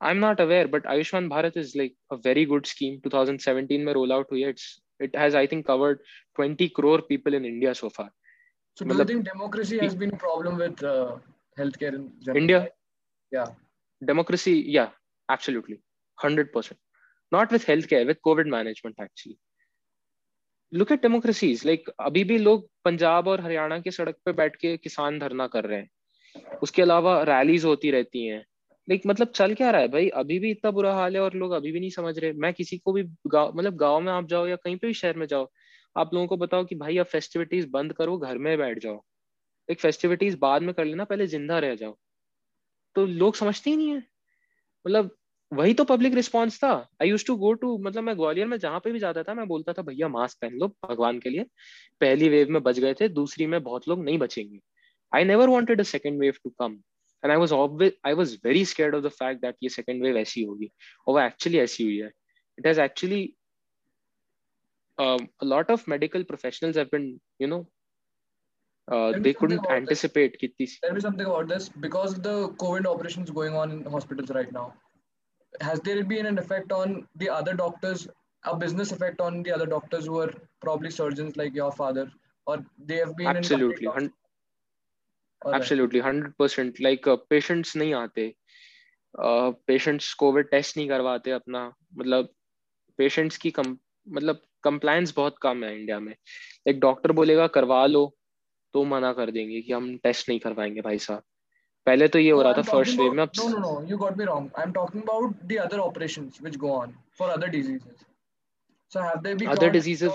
I'm 0.01 0.21
not 0.21 0.41
aware, 0.41 0.69
but 0.69 0.85
Ayushman 0.85 1.29
Bharat 1.31 1.57
is 1.57 1.75
like 1.75 1.95
a 2.11 2.17
very 2.17 2.45
good 2.45 2.67
scheme. 2.67 3.01
2017 3.05 3.85
mein 3.85 3.95
roll 3.95 4.13
out 4.13 4.27
hui 4.31 4.43
It's 4.45 4.81
it 5.02 5.16
has 5.16 5.36
I 5.36 5.48
think 5.48 5.66
covered 5.66 6.00
20 6.36 6.70
crore 6.70 7.02
people 7.02 7.34
in 7.34 7.46
India 7.46 7.74
so 7.76 7.90
far. 7.90 8.10
So 8.76 8.86
do 8.86 8.98
you 8.98 9.06
think 9.06 9.26
democracy 9.26 9.80
has 9.80 9.96
been 9.96 10.14
a 10.14 10.18
problem 10.18 10.58
with 10.58 10.84
uh, 10.84 11.18
healthcare 11.58 11.94
in 11.94 12.12
general? 12.20 12.42
India? 12.42 12.70
Yeah. 13.32 13.48
Democracy, 14.02 14.64
yeah, 14.68 14.90
absolutely, 15.30 15.82
hundred 16.16 16.52
percent. 16.54 16.80
Not 17.32 17.52
with 17.52 17.66
healthcare, 17.66 18.06
with 18.06 18.20
COVID 18.26 18.48
management 18.48 18.96
actually. 19.00 19.38
Look 20.72 20.92
at 20.92 21.02
democracies. 21.02 21.66
Like 21.66 21.90
अभी 22.00 22.24
भी 22.24 22.38
लोग 22.38 22.70
पंजाब 22.86 23.28
और 23.28 23.42
हरियाणा 23.42 23.80
की 23.80 23.92
सड़क 23.92 24.16
पे 24.26 24.32
बैठ 24.34 24.56
के 24.56 24.78
किसान 24.78 25.20
धरना 25.20 25.48
कर 25.48 25.66
रहे 25.66 25.80
हैं 25.80 25.90
उसके 26.64 26.82
अलावा 26.82 27.22
रैलीज 27.24 27.66
होती 27.66 27.92
रहती 27.92 28.26
हैं 28.28 28.46
लाइक 28.88 29.02
मतलब 29.08 29.28
चल 29.28 29.54
क्या 29.54 29.72
रहा 29.72 29.82
है 29.82 29.88
भाई? 29.88 30.08
अभी 30.10 30.40
भी 30.40 30.52
इतना 30.52 30.72
बुरा 30.72 30.94
हाल 30.94 31.16
है 31.16 31.22
और 31.22 31.34
लोग 31.34 31.52
अभी 31.52 31.72
भी 31.72 31.80
नहीं 31.80 31.90
समझ 31.90 32.18
रहे। 32.20 32.34
मैं 32.34 32.54
किसी 32.54 32.78
को 32.78 32.94
भी 32.94 33.04
गाँव 33.28 33.54
मतलब 33.58 33.76
गाँव 33.76 34.00
में 34.02 34.12
आप 34.14 34.28
जाओ 34.28 34.48
या 34.48 34.56
कहीं 34.56 34.78
पे 34.78 34.88
भी 34.88 34.94
शहर 34.94 35.18
में 35.18 35.26
जाओ, 35.28 35.50
आप 35.98 36.14
लोगों 36.14 36.28
को 36.28 36.38
बताओ 36.38 36.66
कि 36.66 36.76
भाई 36.76 36.98
अब 36.98 37.06
फेस्टिविटीज 37.06 37.70
बंद 37.70 37.94
करो, 37.94 38.18
घर 38.18 38.38
में 38.38 38.58
बैठ 38.58 38.80
जाओ। 38.80 39.02
एक 39.70 39.80
फेस्टिविटीज 39.80 40.38
बाद 40.42 40.62
में 40.62 40.74
कर 40.74 40.86
लेना, 40.86 41.04
पहले 41.04 41.28
ज़िंदा 41.28 41.60
रह 41.60 41.76
जाओ। 41.76 41.98
तो 42.96 43.06
लोग 43.06 43.36
समझते 43.36 43.70
ही 43.70 43.76
नहीं 43.76 43.90
है। 43.90 43.98
मतलब 44.88 45.18
वही 45.54 45.74
तो 45.74 45.84
पब्लिक 45.84 46.14
रिस्पॉन्स 46.14 46.58
था। 46.58 46.72
I 47.02 47.10
use 47.10 47.26
to 47.28 47.36
go 47.36 47.54
to 47.54 47.78
मतलब 47.78 48.04
मैं 48.04 48.16
ग्वालियर 48.18 48.48
में 48.48 48.58
जहाँ 48.60 48.80
पे 48.80 48.92
भी 48.92 49.00
जाता 49.00 49.24
था, 49.24 49.34
मैं 49.34 49.48
बोलता 49.48 49.74
था, 49.74 49.82
भैया 49.82 50.08
मास्क 50.08 50.38
पहन 50.42 50.54
लो 50.54 50.68
भगवान 50.90 51.20
के 51.20 51.30
लिए। 51.30 51.46
पहली 52.02 52.30
वेव 52.30 52.50
में 52.50 52.64
बच 52.64 52.80
गए 52.80 52.94
थे, 52.94 53.08
दूसरी 53.10 53.46
में 53.46 53.64
बहुत 53.64 53.88
लोग 53.88 54.04
नहीं 54.04 54.18
बचेंगे। 54.18 54.60
I 55.16 55.24
never 55.24 55.50
wanted 55.50 55.82
a 55.82 55.86
second 55.86 56.24
wave 56.24 56.40
to 56.46 56.52
come. 56.62 56.76
and 57.24 57.32
i 57.32 57.38
was 57.44 57.52
obvious 57.52 57.94
i 58.04 58.14
was 58.14 58.36
very 58.48 58.64
scared 58.64 58.96
of 58.96 59.04
the 59.04 59.16
fact 59.20 59.42
that 59.42 59.56
ye 59.60 59.70
second 59.78 60.02
wave 60.08 60.18
aisi 60.24 60.46
hogi 60.48 60.72
or 61.06 61.20
actually 61.28 61.62
aisi 61.66 61.86
hui 61.90 62.00
hai 62.06 62.12
it 62.62 62.66
has 62.72 62.80
actually 62.88 63.22
um, 65.04 65.22
a 65.44 65.46
lot 65.54 65.70
of 65.76 65.88
medical 65.94 66.24
professionals 66.32 66.76
have 66.82 66.92
been 66.96 67.08
you 67.44 67.48
know 67.52 67.62
uh, 68.92 69.14
they 69.18 69.34
couldn't 69.34 69.66
anticipate 69.70 70.38
this. 70.60 70.80
Tell 70.84 70.94
me 70.94 71.00
something 71.00 71.26
about 71.26 71.48
this 71.48 71.70
because 71.70 72.16
the 72.16 72.50
COVID 72.64 72.86
operations 72.86 73.30
going 73.30 73.56
on 73.56 73.72
in 73.72 73.86
hospitals 73.86 74.32
right 74.32 74.52
now. 74.52 74.74
Has 75.62 75.80
there 75.82 76.04
been 76.04 76.26
an 76.26 76.38
effect 76.38 76.72
on 76.72 77.08
the 77.16 77.30
other 77.30 77.54
doctors, 77.54 78.08
a 78.44 78.56
business 78.56 78.92
effect 78.92 79.22
on 79.22 79.44
the 79.44 79.52
other 79.52 79.66
doctors 79.66 80.06
who 80.06 80.20
are 80.20 80.34
probably 80.62 80.90
surgeons 80.90 81.38
like 81.38 81.54
your 81.54 81.72
father, 81.72 82.12
or 82.48 82.66
they 82.86 82.98
have 82.98 83.16
been 83.16 83.28
absolutely 83.28 83.88
in 83.98 84.12
absolutely 85.46 86.02
100% 86.02 86.80
like 86.86 87.08
uh, 87.08 87.18
patients 87.34 87.76
नहीं 87.76 87.94
आते। 87.94 88.34
Patients 89.68 90.14
COVID 90.14 90.50
test 90.50 90.78
नहीं 90.78 90.88
करवाते 90.90 91.32
अपना। 91.32 91.64
मतलब 91.98 92.30
patients 92.98 93.38
की 93.38 93.52
कम 93.52 93.78
मतलब 94.08 94.42
compliance 94.64 95.14
बहुत 95.16 95.36
कम 95.42 95.64
है 95.64 95.76
इंडिया 95.80 96.00
में। 96.00 96.16
एक 96.68 96.80
डॉक्टर 96.80 97.12
बोलेगा 97.12 97.48
करवा 97.58 97.86
लो। 97.86 98.06
तो 98.74 98.84
मना 98.86 99.12
कर 99.14 99.32
देंगे 99.32 99.62
कि 99.62 99.74
हम 99.74 99.96
टेस्ट 100.04 100.30
नहीं 100.30 100.40
करवाएँगे 100.40 100.82
भाई 100.82 100.98
साहब। 101.08 101.24
पहले 101.86 102.08
तो 102.08 102.20
ये 102.20 102.32
हो 102.32 102.42
रहा 102.42 102.54
था 102.54 102.62
फ़र्स्ट 102.62 103.00
वेव 103.00 103.14
में। 103.14 103.24
अब 103.24 103.32
no 103.40 103.48
no 103.50 103.58
no 103.58 103.88
you 103.90 103.98
got 103.98 104.18
me 104.18 104.26
wrong 104.26 104.52
I 104.58 104.64
am 104.64 104.72
talking 104.72 105.04
about 105.04 105.36
the 105.44 105.58
other 105.62 105.80
operations 105.80 106.42
which 106.42 106.58
go 106.58 106.74
on 106.76 106.94
for 107.18 107.30
other 107.30 107.48
diseases 107.48 108.06
so 108.94 109.00
have 109.00 109.22
they 109.22 109.36
been 109.36 109.50
other 109.50 109.70
diseases 109.70 110.12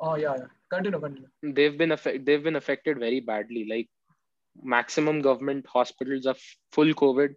oh 0.00 0.16
yeah, 0.16 0.34
yeah. 0.40 0.52
Continue 0.72 0.98
continue. 1.00 1.54
They've 1.56 1.74
been 1.80 1.92
affected 1.92 2.26
they've 2.26 2.44
been 2.44 2.58
affected 2.58 3.00
very 3.00 3.20
badly. 3.20 3.64
Like 3.72 3.88
maximum 4.63 5.21
government 5.21 5.65
hospitals 5.67 6.25
are 6.25 6.35
full 6.71 6.93
covid 7.01 7.35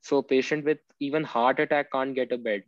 so 0.00 0.22
patient 0.22 0.64
with 0.64 0.78
even 1.00 1.24
heart 1.24 1.60
attack 1.60 1.92
can't 1.92 2.14
get 2.14 2.32
a 2.32 2.38
bed 2.38 2.62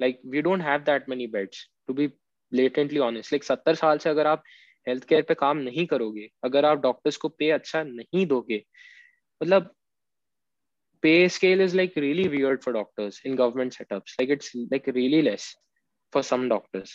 like 0.00 0.20
we 0.24 0.42
don't 0.42 0.60
have 0.60 0.84
that 0.84 1.08
many 1.08 1.26
beds 1.26 1.68
to 1.88 1.94
be 1.94 2.08
blatantly 2.52 2.98
honest 2.98 3.32
like 3.32 3.44
70 3.44 3.74
साल 3.76 3.98
से 3.98 4.10
अगर 4.10 4.26
आप 4.26 4.44
health 4.88 5.04
care 5.08 5.22
पे 5.22 5.34
काम 5.34 5.58
नहीं 5.58 5.86
करोगे 5.86 6.28
अगर 6.44 6.64
आप 6.64 6.78
डॉक्टर्स 6.82 7.16
को 7.16 7.28
पे 7.28 7.50
अच्छा 7.50 7.82
नहीं 7.82 8.26
दोगे 8.26 8.64
मतलब 9.42 9.74
pay 11.02 11.28
scale 11.28 11.60
is 11.60 11.74
like 11.74 11.92
really 11.96 12.28
weird 12.28 12.62
for 12.62 12.72
doctors 12.72 13.20
in 13.24 13.36
government 13.36 13.76
setups 13.78 14.14
like 14.20 14.30
it's 14.36 14.48
like 14.72 14.86
really 14.94 15.22
less 15.22 15.44
for 16.12 16.22
some 16.22 16.48
doctors 16.48 16.94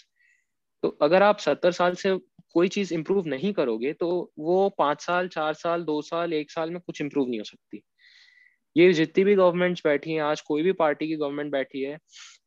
तो 0.82 0.88
अगर 1.02 1.22
आप 1.22 1.38
सत्तर 1.38 1.72
साल 1.72 1.94
से 1.94 2.16
कोई 2.54 2.68
चीज़ 2.68 2.94
इंप्रूव 2.94 3.26
नहीं 3.26 3.52
करोगे 3.52 3.92
तो 3.92 4.32
वो 4.38 4.68
पाँच 4.68 5.00
साल, 5.00 5.28
चार 5.28 5.54
साल, 5.54 5.82
दो 5.84 6.02
साल, 6.02 6.32
एक 6.32 6.50
साल 6.50 6.70
में 6.70 6.80
कुछ 6.80 7.00
इंप्रूव 7.00 7.28
नहीं 7.28 7.38
हो 7.40 7.44
सकती। 7.44 7.82
ये 8.76 8.92
जितनी 8.92 9.24
भी 9.24 9.34
गवर्नमेंट्स 9.34 9.82
बैठी 9.84 10.12
हैं, 10.12 10.20
आज 10.20 10.40
कोई 10.40 10.62
भी 10.62 10.72
पार्टी 10.72 11.08
की 11.08 11.16
गवर्नमेंट 11.16 11.52
बैठी 11.52 11.82
है, 11.82 11.98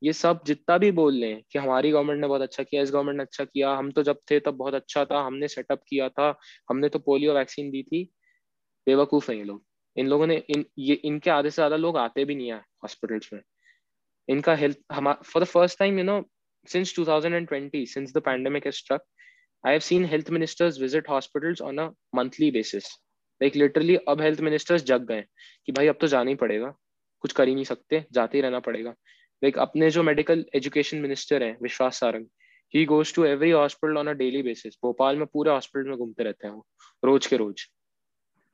ये 0.04 0.13
सब 0.13 0.41
जितना 0.46 0.78
भी 0.78 0.91
बोल 0.91 1.22
रहे 1.22 1.32
हैं 1.32 1.41
कि 1.52 1.60
हमारी 1.60 1.91
गवर्नमेंट 1.91 2.22
ने 2.22 2.28
बहुत 2.28 2.41
अच्छा 2.41 2.63
किया, 2.63 2.82
इस 2.82 2.91
गवर्नमेंट 2.91 3.17
ने 3.17 3.24
अच्छा 3.24 3.46
किया, 3.46 3.72
हम 3.72 3.91
तो 3.91 4.04
जब 4.04 4.20
थे 4.32 4.39
तब 4.39 4.56
बहुत 4.56 4.74
अच्छा 4.74 5.06
था, 5.06 5.22
हमने 5.22 5.48
सेटअप 5.48 5.82
किया 5.89 6.10
था, 6.10 6.39
हमने 6.70 6.89
तो 6.89 7.00
पोलियो 7.00 7.34
वैक्सीन 7.34 7.72
दी 7.72 7.84
थी। 7.84 8.04
बेवकूफ़ 8.88 9.32
है 9.32 9.38
ये 9.38 9.44
लोग। 9.44 9.63
इन 9.98 10.08
लोगों 10.08 10.28
ने, 10.28 10.36
इन, 10.50 10.65
ये, 10.78 10.96
इनके 10.96 11.30
आधे 11.30 11.50
से 11.50 11.56
ज़्यादा 11.56 11.76
लोग 11.76 11.98
आते 11.98 12.26
भी 12.26 12.36
नहीं 12.36 12.52
है 12.52 12.58
हॉस्पिटल्स 12.84 13.30
में। 13.34 13.41
इनका 14.28 14.56
हेल्थ 14.56 14.78
हम 14.91 15.13
for 15.13 15.44
the 15.44 15.46
first 15.46 15.80
time 15.80 15.98
you 16.00 16.04
know 16.04 16.22
since 16.65 16.93
2020 16.93 17.86
since 17.86 18.12
the 18.13 18.21
pandemic 18.21 18.65
has 18.65 18.78
struck 18.78 19.02
i 19.63 19.71
have 19.71 19.84
seen 19.84 20.04
health 20.04 20.30
ministers 20.30 20.78
visit 20.78 21.08
hospitals 21.08 21.62
on 21.62 21.80
a 21.80 21.88
monthly 22.13 22.52
basis 22.52 22.89
like 23.41 23.56
literally 23.56 23.97
अब 24.10 24.21
health 24.21 24.43
ministers 24.50 24.86
जग 24.91 25.06
गए 25.08 25.24
कि 25.65 25.71
भाई 25.71 25.88
अब 25.88 25.97
तो 26.02 26.08
जाना 26.08 26.30
ही 26.30 26.36
पड़ेगा 26.36 26.74
कुछ 27.19 27.32
कर 27.32 27.47
ही 27.47 27.56
नहीं 27.56 27.65
सकते 27.65 28.06
जाते 28.12 28.38
ही 28.38 28.41
रहना 28.41 28.60
पड़ेगा 28.60 28.89
लाइक 28.89 29.54
like, 29.54 29.67
अपने 29.69 29.89
जो 29.91 30.04
मेडिकल 30.04 30.45
एजुकेशन 30.56 30.97
मिनिस्टर 30.97 31.43
हैं 31.43 31.58
Vishwas 31.62 32.00
Sarang 32.00 32.26
he 32.76 32.86
goes 32.86 33.13
to 33.13 33.24
every 33.26 33.52
hospital 33.52 33.97
on 33.97 34.08
a 34.08 34.13
daily 34.24 34.41
basis 34.43 34.78
Bhopal 34.84 35.17
में 35.17 35.26
पूरे 35.34 35.52
हॉस्पिटल 35.52 35.89
में 35.89 35.97
घूमते 35.97 36.24
रहते 36.24 36.47
हैं 36.47 36.54
वो 36.54 36.65
रोज 37.06 37.28
के 37.28 37.38
रोज 37.38 37.67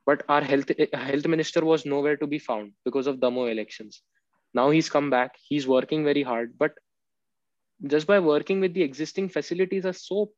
but 0.06 0.22
our 0.34 0.44
health 0.50 0.70
health 1.06 1.26
minister 1.32 1.62
was 1.70 1.82
nowhere 1.92 2.18
to 2.20 2.26
be 2.28 2.38
found 2.42 2.70
because 2.88 3.08
of 3.10 3.16
Damo 3.24 3.42
elections. 3.54 4.00
Now 4.54 4.70
he's 4.70 4.88
come 4.88 5.10
back. 5.10 5.34
He's 5.48 5.66
working 5.72 6.04
very 6.04 6.22
hard, 6.22 6.54
but 6.62 6.78
just 7.87 8.07
by 8.07 8.19
working 8.19 8.59
with 8.59 8.73
the 8.73 8.81
existing 8.81 9.29
facilities 9.29 9.85
are 9.85 9.93
so 9.93 10.31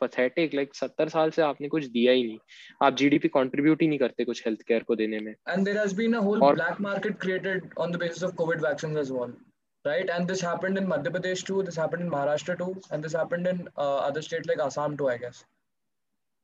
pathetic. 0.00 0.54
Like 0.54 0.74
70 0.74 1.10
साल 1.10 1.30
से 1.30 1.42
आपने 1.42 1.68
कुछ 1.68 1.84
दिया 1.96 2.12
ही 2.12 2.22
नहीं 2.24 2.38
आप 2.82 2.96
GDP 2.96 3.28
contribute 3.36 3.82
ही 3.82 3.88
नहीं 3.88 3.98
करते 3.98 4.24
कुछ 4.24 4.42
हेल्थ 4.46 4.62
केयर 4.68 4.82
को 4.88 4.96
देने 4.96 5.20
में 5.20 5.34
and 5.54 5.66
there 5.66 5.78
has 5.78 5.92
been 6.00 6.14
a 6.14 6.22
whole 6.28 6.42
और, 6.42 6.54
black 6.54 6.80
market 6.86 7.18
created 7.24 7.68
on 7.84 7.92
the 7.92 8.00
basis 8.04 8.22
of 8.28 8.34
covid 8.42 8.64
vaccines 8.68 9.02
as 9.04 9.12
well 9.18 9.34
right 9.84 10.10
and 10.16 10.32
this 10.32 10.44
happened 10.48 10.82
in 10.82 10.88
madhya 10.92 11.12
pradesh 11.16 11.44
too 11.50 11.62
this 11.68 11.78
happened 11.82 12.06
in 12.06 12.10
maharashtra 12.14 12.58
too 12.62 12.70
and 12.90 13.08
this 13.08 13.18
happened 13.20 13.52
in 13.52 13.62
uh, 13.76 13.98
other 14.08 14.22
states 14.28 14.50
like 14.52 14.64
assam 14.68 14.96
too 15.02 15.10
i 15.14 15.16
guess 15.24 15.44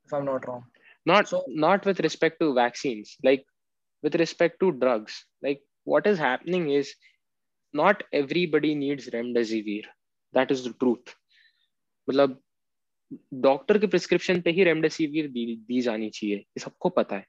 if 0.06 0.14
i'm 0.18 0.28
not 0.32 0.48
wrong 0.48 0.64
not 1.12 1.28
so, 1.28 1.44
not 1.48 1.84
with 1.84 2.00
respect 2.00 2.38
to 2.40 2.52
vaccines 2.54 3.16
like 3.30 3.44
with 4.02 4.20
respect 4.24 4.60
to 4.60 4.72
drugs 4.84 5.24
like 5.42 5.62
what 5.84 6.06
is 6.06 6.18
happening 6.18 6.70
is 6.70 6.94
not 7.74 8.02
everybody 8.12 8.74
needs 8.84 9.10
remdesivir 9.16 9.84
That 10.37 10.51
is 10.51 10.63
the 10.67 10.73
truth. 10.73 11.15
मतलब 12.09 12.41
doctor 13.33 13.77
के 13.77 13.87
prescription 13.87 14.41
पे 14.41 14.51
ही 14.51 14.63
remdesivir 14.63 15.27
दी, 15.27 15.55
दी 15.55 15.81
जानी 15.81 16.09
चाहिए 16.09 16.35
ये 16.35 16.59
सबको 16.59 16.89
पता 16.89 17.15
है। 17.15 17.25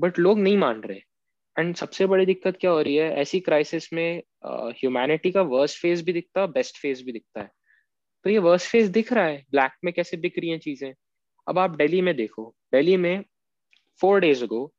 बट 0.00 0.18
लोग 0.18 0.38
नहीं 0.38 0.56
मान 0.56 0.80
रहे। 0.80 1.00
एंड 1.58 1.74
सबसे 1.76 2.06
बड़ी 2.06 2.26
दिक्कत 2.26 2.56
क्या 2.56 2.70
हो 2.70 2.82
रही 2.82 2.96
है? 2.96 3.10
ऐसी 3.10 3.40
क्राइसिस 3.40 3.92
में 3.92 4.22
ह्यूमैनिटी 4.46 5.30
का 5.30 5.42
वर्स्ट 5.42 5.80
फ़ेज़ 5.80 6.04
भी 6.04 6.12
दिखता 6.12 6.40
है 6.40 6.46
बेस्ट 6.46 6.78
फ़ेज़ 6.78 7.04
भी 7.04 7.12
दिखता 7.12 7.40
है। 7.40 7.50
तो 8.24 8.30
ये 8.30 8.38
वर्स्ट 8.38 8.70
फ़ेज़ 8.70 8.90
दिख 8.90 9.12
रहा 9.12 9.24
है। 9.24 9.44
ब्लैक 9.50 9.72
में 9.84 9.94
कैसे 9.94 10.16
बिक 10.16 10.38
रही 10.38 10.50
हैं 10.50 10.58
चीज़ें? 10.58 10.94
अब 11.48 11.58
आप 11.58 11.70
दिल्ली 11.70 12.00
में 12.00 12.16
देखो। 12.16 12.54
दिल्ली 12.72 12.96
में 12.96 13.24
four 14.00 14.20
days 14.20 14.44
ago 14.44 14.74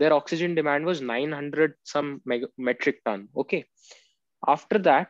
their 0.00 0.12
oxygen 0.12 0.54
demand 0.54 0.86
was 0.88 1.00
900 1.02 1.70
some 1.84 2.20
metric 2.60 3.00
tonne 3.04 3.28
okay 3.36 3.64
after 4.48 4.78
that 4.82 5.06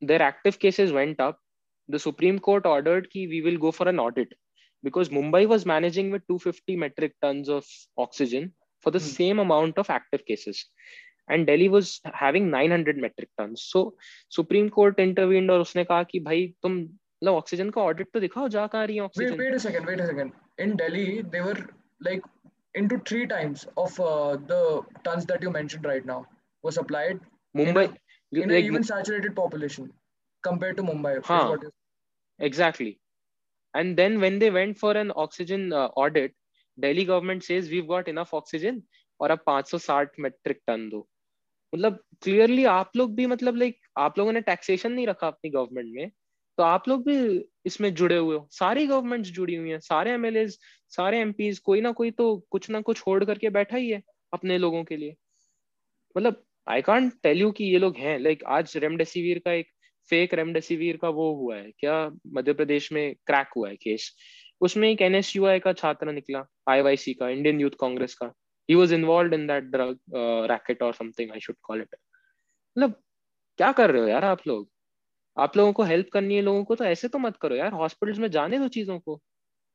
their 0.00 0.22
active 0.22 0.58
cases 0.58 0.92
went 0.92 1.20
up 1.20 1.38
the 1.88 1.98
supreme 1.98 2.38
court 2.38 2.66
ordered 2.66 3.08
ki 3.10 3.26
we 3.28 3.40
will 3.46 3.58
go 3.64 3.72
for 3.78 3.88
an 3.88 3.98
audit 3.98 4.34
because 4.82 5.08
mumbai 5.08 5.46
was 5.54 5.66
managing 5.72 6.10
with 6.10 6.26
250 6.28 6.76
metric 6.84 7.14
tons 7.22 7.48
of 7.48 7.64
oxygen 7.96 8.52
for 8.82 8.90
the 8.90 8.98
hmm. 8.98 9.12
same 9.18 9.38
amount 9.38 9.78
of 9.78 9.90
active 9.90 10.24
cases 10.26 10.66
and 11.28 11.46
delhi 11.46 11.68
was 11.68 12.00
having 12.24 12.50
900 12.50 12.96
metric 13.06 13.30
tons 13.38 13.66
so 13.72 13.94
supreme 14.38 14.70
court 14.78 15.02
intervened 15.08 15.50
और 15.50 15.60
उसने 15.60 15.84
कहा 15.84 16.02
कि 16.12 16.20
भाई 16.28 16.46
तुम 16.62 16.78
मतलब 17.22 17.34
oxygen 17.34 17.70
का 17.70 17.82
audit 17.82 18.08
तो 18.14 18.20
दिखाओ 18.20 18.48
जा 18.54 18.66
कहां 18.66 18.86
रही 18.86 18.96
है 18.96 19.02
oxygen 19.02 19.38
wait 19.38 19.54
a 19.54 19.58
second 19.66 19.88
wait 19.88 20.00
a 20.00 20.06
second 20.06 20.32
in 20.60 20.74
Delhi 20.76 21.06
they 21.34 21.40
were 21.40 21.66
like 22.06 22.26
into 22.78 22.96
three 23.08 23.26
times 23.26 23.60
of 23.82 23.98
uh, 24.06 24.36
the 24.48 24.56
tons 25.04 25.26
that 25.28 25.44
you 25.44 25.50
mentioned 25.52 25.86
right 25.90 26.08
now 26.08 26.18
was 26.62 26.74
supplied 26.78 27.20
Mumbai 27.60 27.84
आप 28.35 28.59
लोगों 44.17 44.31
ने 44.31 44.41
टैक्सेशन 44.41 44.91
नहीं 44.91 45.07
रखा 45.07 45.27
अपनी 45.27 45.49
गवर्नमेंट 45.49 45.95
में 45.95 46.11
तो 46.57 46.63
आप 46.63 46.87
लोग 46.87 47.05
भी 47.05 47.45
इसमें 47.65 47.93
जुड़े 47.93 48.17
हुए 48.17 48.39
सारी 48.51 48.87
गवर्नमेंट 48.87 49.25
जुड़ी 49.25 49.55
हुई 49.55 49.69
है 49.69 49.79
सारे 49.79 50.11
एम 50.11 50.25
एल 50.25 50.37
एमएलए 50.37 50.51
सारे 50.89 51.19
एम 51.19 51.31
पी 51.31 51.55
कोई 51.55 51.81
ना 51.81 51.91
कोई 51.91 52.11
तो 52.11 52.47
कुछ 52.51 52.69
ना 52.69 52.81
कुछ 52.81 53.01
होल्ड 53.07 53.25
करके 53.25 53.49
बैठा 53.49 53.77
ही 53.77 53.89
है 53.89 54.03
अपने 54.33 54.57
लोगों 54.57 54.83
के 54.83 54.97
लिए। 54.97 55.15
मतलब 56.17 56.43
आई 56.67 56.81
कॉन्ट 56.81 57.13
टेल 57.23 57.39
यू 57.41 57.51
कि 57.51 57.65
ये 57.65 57.77
लोग 57.79 57.97
हैं। 57.97 58.17
लाइक 58.19 58.43
आज 58.49 58.73
रेमडेसिविर 58.77 59.39
का 59.45 59.51
एक 59.53 59.67
फेक 60.09 60.33
रेमडेसिविर 60.33 60.97
का 60.97 61.09
वो 61.09 61.33
हुआ 61.35 61.55
है। 61.55 61.71
क्या 61.79 61.95
मध्य 62.33 62.53
प्रदेश 62.53 62.91
में 62.91 63.13
क्रैक 63.25 63.47
हुआ 63.55 63.69
है 63.69 63.75
केस 63.75 64.11
उसमें 64.61 64.89
एक 64.89 65.01
एनएसयूआई 65.01 65.59
का 65.59 65.73
छात्र 65.73 66.11
निकला 66.11 66.43
आईवाईसी 66.69 67.13
का 67.13 67.29
इंडियन 67.29 67.61
यूथ 67.61 67.71
कांग्रेस 67.79 68.13
का। 68.15 68.31
He 68.69 68.75
was 68.75 68.93
involve 68.93 69.33
in 69.33 69.47
that 69.47 69.63
drug 69.65 69.97
racket 70.51 70.83
और 70.83 70.93
something 70.93 71.31
I 71.31 71.39
should 71.39 71.55
call 71.63 71.81
it 71.81 71.95
मतलब 72.75 72.93
क्या 73.59 73.71
कर 73.71 73.91
रहे 73.91 74.01
हो 74.01 74.07
यार 74.07 74.25
आप 74.25 74.47
लोग? 74.47 74.69
आप 75.37 75.57
लोगों 75.57 75.73
को 75.73 75.83
हेल्प 75.83 76.09
करनी 76.13 76.35
है 76.35 76.41
लोगों 76.41 76.63
को 76.65 76.75
तो 76.75 76.85
ऐसे 76.85 77.07
तो 77.07 77.19
मत 77.19 77.37
करो 77.41 77.55
यार। 77.55 77.73
हॉस्पिटल्स 77.73 78.19
में 78.19 78.29
जाने 78.31 78.59
दो 78.59 78.67
चीज़ों 78.69 78.99
को। 78.99 79.19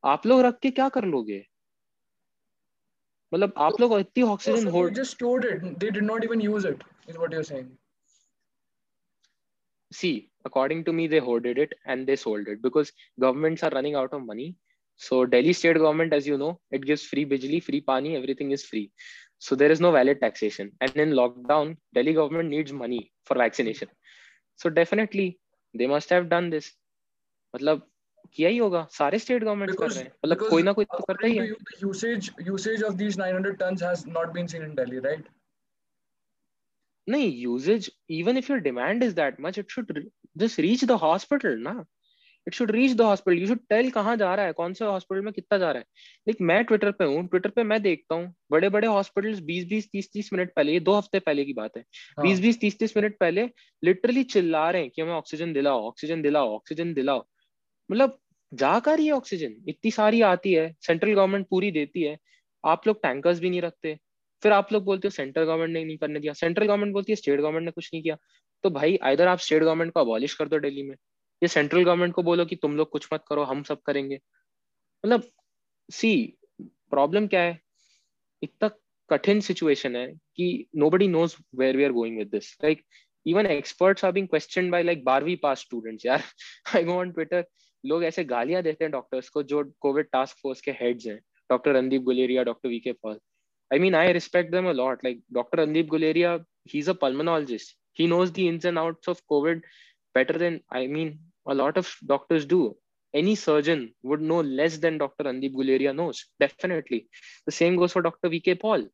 आप 0.03 0.25
लोग 0.27 0.41
रख 0.41 0.59
के 0.61 0.71
क्या 0.71 0.89
कर 0.89 1.05
लोगे? 1.05 1.43
मतलब 3.31 3.53
आप 3.57 3.81
लोग 3.81 3.99
इतनी 3.99 4.23
oxygen 4.23 4.67
hold 4.67 4.93
just 4.95 5.11
stored 5.11 5.45
it 5.45 5.63
they 5.63 5.89
did 5.89 6.03
not 6.03 6.23
even 6.23 6.41
use 6.41 6.67
it 6.67 6.83
is 7.09 7.17
what 7.17 7.33
you 7.33 7.39
are 7.39 7.43
saying 7.45 7.69
see 9.91 10.11
according 10.45 10.83
to 10.85 10.93
me 10.93 11.07
they 11.07 11.19
holded 11.27 11.59
it 11.59 11.75
and 11.87 12.05
they 12.05 12.15
sold 12.15 12.49
it 12.49 12.61
because 12.61 12.91
governments 13.19 13.63
are 13.63 13.73
running 13.73 13.95
out 13.95 14.13
of 14.13 14.23
money 14.23 14.53
so 15.01 15.25
Delhi 15.25 15.53
state 15.53 15.77
government 15.77 16.13
as 16.13 16.27
you 16.29 16.37
know 16.37 16.49
it 16.73 16.85
gives 16.85 17.09
free 17.09 17.25
bijli 17.25 17.59
free 17.59 17.79
paani 17.87 18.15
everything 18.15 18.53
is 18.53 18.65
free 18.67 18.89
so 19.39 19.55
there 19.55 19.71
is 19.71 19.81
no 19.81 19.91
valid 19.91 20.19
taxation 20.19 20.71
and 20.83 20.97
in 20.97 21.13
lockdown 21.13 21.75
Delhi 21.93 22.13
government 22.13 22.49
needs 22.49 22.71
money 22.73 22.99
for 23.27 23.37
vaccination 23.37 23.87
so 24.59 24.69
definitely 24.69 25.29
they 25.73 25.87
must 25.87 26.13
have 26.13 26.23
done 26.27 26.49
this 26.49 26.73
मतलब 27.53 27.87
किया 28.35 28.49
ही 28.49 28.57
होगा। 28.57 28.87
सारे 28.91 29.19
state 29.19 29.43
government 29.43 29.77
कर 29.79 29.89
रहे 29.89 30.03
हैं। 30.03 30.11
मतलब 30.25 30.49
कोई 30.49 30.63
ना 30.63 30.71
कोई 30.71 30.85
तो 30.85 31.03
करता 31.03 31.27
ही 31.27 31.37
है। 31.37 31.47
Usage 31.83 32.31
usage 32.41 32.83
of 32.83 32.93
these 32.93 33.17
900 33.17 33.59
tonnes 33.59 33.83
has 33.83 34.07
not 34.07 34.27
been 34.27 34.47
seen 34.47 34.63
in 34.63 34.75
Delhi 34.75 34.99
right 34.99 35.27
नहीं 37.07 37.37
usage 37.41 37.91
even 38.09 38.37
if 38.37 38.51
your 38.51 38.61
demand 38.61 39.03
is 39.03 39.15
that 39.15 39.35
much 39.41 39.59
it 39.59 39.71
should 39.71 40.09
just 40.37 40.59
reach 40.59 40.85
the 40.85 40.91
hospital 40.91 41.57
ना। 41.57 41.85
It 42.47 42.53
should 42.53 42.71
reach 42.71 42.91
the 42.91 43.01
hospital 43.01 43.39
you 43.39 43.47
should 43.47 43.59
tell 43.69 43.89
कहाँ 43.91 44.15
जा 44.17 44.35
रहा 44.35 44.45
है 44.45 44.53
कौन 44.53 44.73
से 44.73 44.85
hospital 44.85 45.21
में 45.21 45.33
कितना 45.33 45.57
जा 45.57 45.71
रहा 45.71 45.79
है। 45.79 45.85
लेकिन 46.27 46.47
मैं 46.47 46.63
ट्विटर 46.63 46.91
पे 46.91 47.05
हूँ। 47.05 47.27
ट्विटर 47.27 47.49
पे 47.49 47.63
मैं 47.63 47.81
देखता 47.81 48.15
हूँ। 48.15 48.33
बड़े 48.51 48.69
बड़े 48.69 48.87
हॉस्पिटल्स 48.87 49.39
बीस 49.39 49.65
बीस 49.67 49.89
तीस 49.91 50.09
तीस 50.13 50.33
मिनट 50.33 50.53
पहले 50.55 50.73
ये 50.73 50.79
दो 50.79 50.93
हफ़्ते 50.93 51.19
पहले 51.19 51.45
की 51.45 51.53
बात 51.53 51.77
है। 51.77 51.81
हाँ. 51.81 52.25
बीस 52.27 52.39
बीस 52.39 52.59
तीस 52.59 52.79
तीस 52.79 52.97
मिनट 52.97 53.17
पहले 53.19 53.49
लिटरली 53.83 54.23
चिल्ला 54.23 54.69
रहे 54.71 54.81
हैं 54.81 54.91
कि 54.91 55.01
हमें 55.01 55.13
ऑक्सीजन 55.13 55.53
दिलाओ 55.53 55.87
ऑक्सीजन 55.87 56.21
दिलाओ 56.21 56.55
ऑक्सीजन 56.55 56.93
दिलाओ। 56.93 57.27
मतलब 57.89 58.17
जाकर 58.51 58.99
ये 58.99 59.11
ऑक्सीजन 59.11 59.55
इतनी 59.69 59.91
सारी 59.91 60.21
आती 60.23 60.53
है 60.53 60.73
सेंट्रल 60.81 61.13
गवर्नमेंट 61.13 61.47
पूरी 61.49 61.71
देती 61.71 62.03
है, 62.03 62.17
आप 62.63 62.87
लोग 62.87 63.01
टैंकर्स 63.03 63.39
भी 63.39 63.49
नहीं 63.49 63.61
रखते। 63.61 63.97
फिर 64.43 64.51
आप 64.51 64.71
लोग 64.73 64.83
बोलते 64.85 65.07
हो 65.07 65.11
सेंट्रल 65.11 65.43
गवर्नमेंट 65.43 65.73
ने 65.73 65.83
नहीं 65.83 65.97
करने 65.97 66.19
दिया 66.19 66.33
सेंट्रल 66.35 66.65
गवर्नमेंट 66.65 66.93
बोलती 66.93 67.11
है 67.11 67.15
स्टेट 67.15 67.39
गवर्नमेंट 67.39 67.65
ने 67.65 67.71
कुछ 67.71 67.89
नहीं 67.93 68.01
किया। 68.03 68.17
तो 68.63 68.69
भाई 68.71 68.97
इधर 69.05 69.27
आप 69.27 69.39
स्टेट 69.39 69.63
गवर्नमेंट 69.63 69.93
को 69.93 69.99
अबॉलिश 69.99 70.33
कर 70.33 70.47
दो 70.47 70.59
दिल्ली 70.59 70.83
में, 70.83 70.95
ये 71.41 71.47
सेंट्रल 71.47 71.83
गवर्नमेंट 71.83 72.13
को 72.13 72.23
बोलो 72.23 72.45
कि 72.45 72.55
तुम 72.55 72.75
लोग 72.77 72.89
कुछ 72.89 73.07
मत 73.13 73.23
करो, 73.27 73.43
हम 73.43 73.63
सब 73.63 73.81
करेंगे। 73.81 74.15
मतलब 75.03 75.23
सी 75.89 76.39
प्रॉब्लम 76.91 77.27
क्या 77.27 77.41
है? 77.41 77.59
इतना 78.41 78.69
कठिन 79.09 79.39
सिचुएशन 79.41 79.95
है 79.95 80.07
कि 80.35 80.67
nobody 80.89 81.07
knows 81.07 81.35
where 81.55 81.77
we 81.77 81.83
are 81.83 81.91
going 81.91 82.17
with 82.17 82.27
this 82.27 82.55
like 82.63 82.83
even 83.25 83.45
experts 83.47 84.05
are 84.05 84.11
being 84.11 84.27
question 84.27 84.69
by 84.71 84.83
like 84.83 85.03
बारहवीं 85.03 85.35
पास 85.43 85.59
स्टूडेंट्स 85.59 86.05
यार। 86.05 86.23
आई 86.75 86.83
गो 86.83 86.93
ऑन 86.93 87.11
ट्विटर 87.11 87.45
लोग 87.83 88.03
ऐसे 88.03 88.23
गालियाँ 88.23 88.61
देते 88.63 88.85
हैं 88.85 88.91
डॉक्टर्स 88.91 89.29
को 89.29 89.43
जो 89.43 89.63
कोविड 89.81 90.07
टास्क 90.11 90.37
फोर्स 90.41 90.61
के 90.61 90.71
हेड्स 90.81 91.07
हैं 91.07 91.19
doctor 91.49 91.73
Randeep 91.75 92.01
Guleria 92.03 92.43
doctor 92.43 92.69
V 92.69 92.81
Paul 93.03 93.19
I 93.71 93.79
mean 93.79 93.95
I 93.95 94.11
respect 94.13 94.51
them 94.51 94.69
a 94.69 94.73
lot 94.73 95.03
like 95.03 95.21
doctor 95.33 95.59
Randeep 95.59 95.87
Guleria 95.87 96.33
he 96.73 96.79
is 96.79 96.89
a 96.89 96.93
pulmonologist 97.01 97.77
he 97.99 98.07
knows 98.07 98.31
the 98.33 98.39
ins 98.39 98.65
and 98.65 98.79
outs 98.79 99.09
of 99.09 99.21
Covid 99.29 99.65
better 100.15 100.37
than 100.39 100.59
I 100.75 100.87
mean 100.87 101.17
a 101.49 101.53
lot 101.53 101.77
of 101.77 101.95
doctors 102.07 102.45
do 102.47 102.59
any 103.13 103.35
surgeon 103.35 103.87
would 104.05 104.21
know 104.21 104.41
less 104.41 104.73
than 104.79 104.97
doctor 104.97 105.25
Randeep 105.25 105.51
Guleria 105.53 105.93
knows 105.93 106.23
definitely 106.41 107.05
the 107.49 107.51
same 107.53 107.75
goes 107.75 107.91
for 107.91 108.03
doctor 108.03 108.29
V 108.29 108.41
Paul 108.61 108.89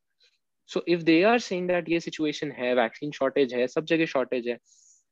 so 0.69 0.83
if 0.87 1.01
they 1.03 1.21
are 1.23 1.39
saying 1.39 1.67
that 1.67 1.89
ये 1.89 1.99
situation 1.99 2.51
है 2.51 2.73
vaccine 2.75 3.11
shortage 3.11 3.53
है, 3.53 3.67
सब 3.67 3.85
जगह 3.85 4.05
shortage 4.05 4.47
है 4.47 4.57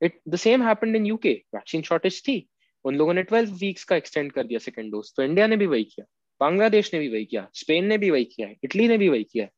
it 0.02 0.20
the 0.30 0.36
same 0.36 0.64
happened 0.64 0.96
in 0.96 1.06
UK 1.06 1.34
vaccine 1.56 1.82
shortage 1.82 2.22
थी. 2.28 2.38
उन 2.86 2.96
लोगों 2.96 3.14
ने 3.14 3.24
12 3.24 3.52
वीक्स 3.60 3.84
का 3.84 3.96
एक्सटेंड 3.96 4.32
कर 4.32 4.44
दिया 4.44 4.60
सेकेंड 4.60 4.92
डोज 4.92 5.12
तो 5.16 5.24
इंडिया 5.24 5.48
ने 5.48 5.58
भी 5.58 5.66
वही 5.68 5.84
किया 5.84 6.06
बांग्लादेश 6.42 6.94
ने 6.94 7.00
भी 7.00 7.08
वही 7.10 7.26
किया 7.26 7.48
स्पेन 7.56 7.86
ने 7.86 7.98
भी 7.98 8.10
वही 8.12 8.26
किया 8.26 8.48
है 8.48 8.56
इटली 8.64 8.88
ने 8.88 8.98
भी 8.98 9.10
वही 9.10 9.24
किया 9.24 9.46
है। 9.46 9.52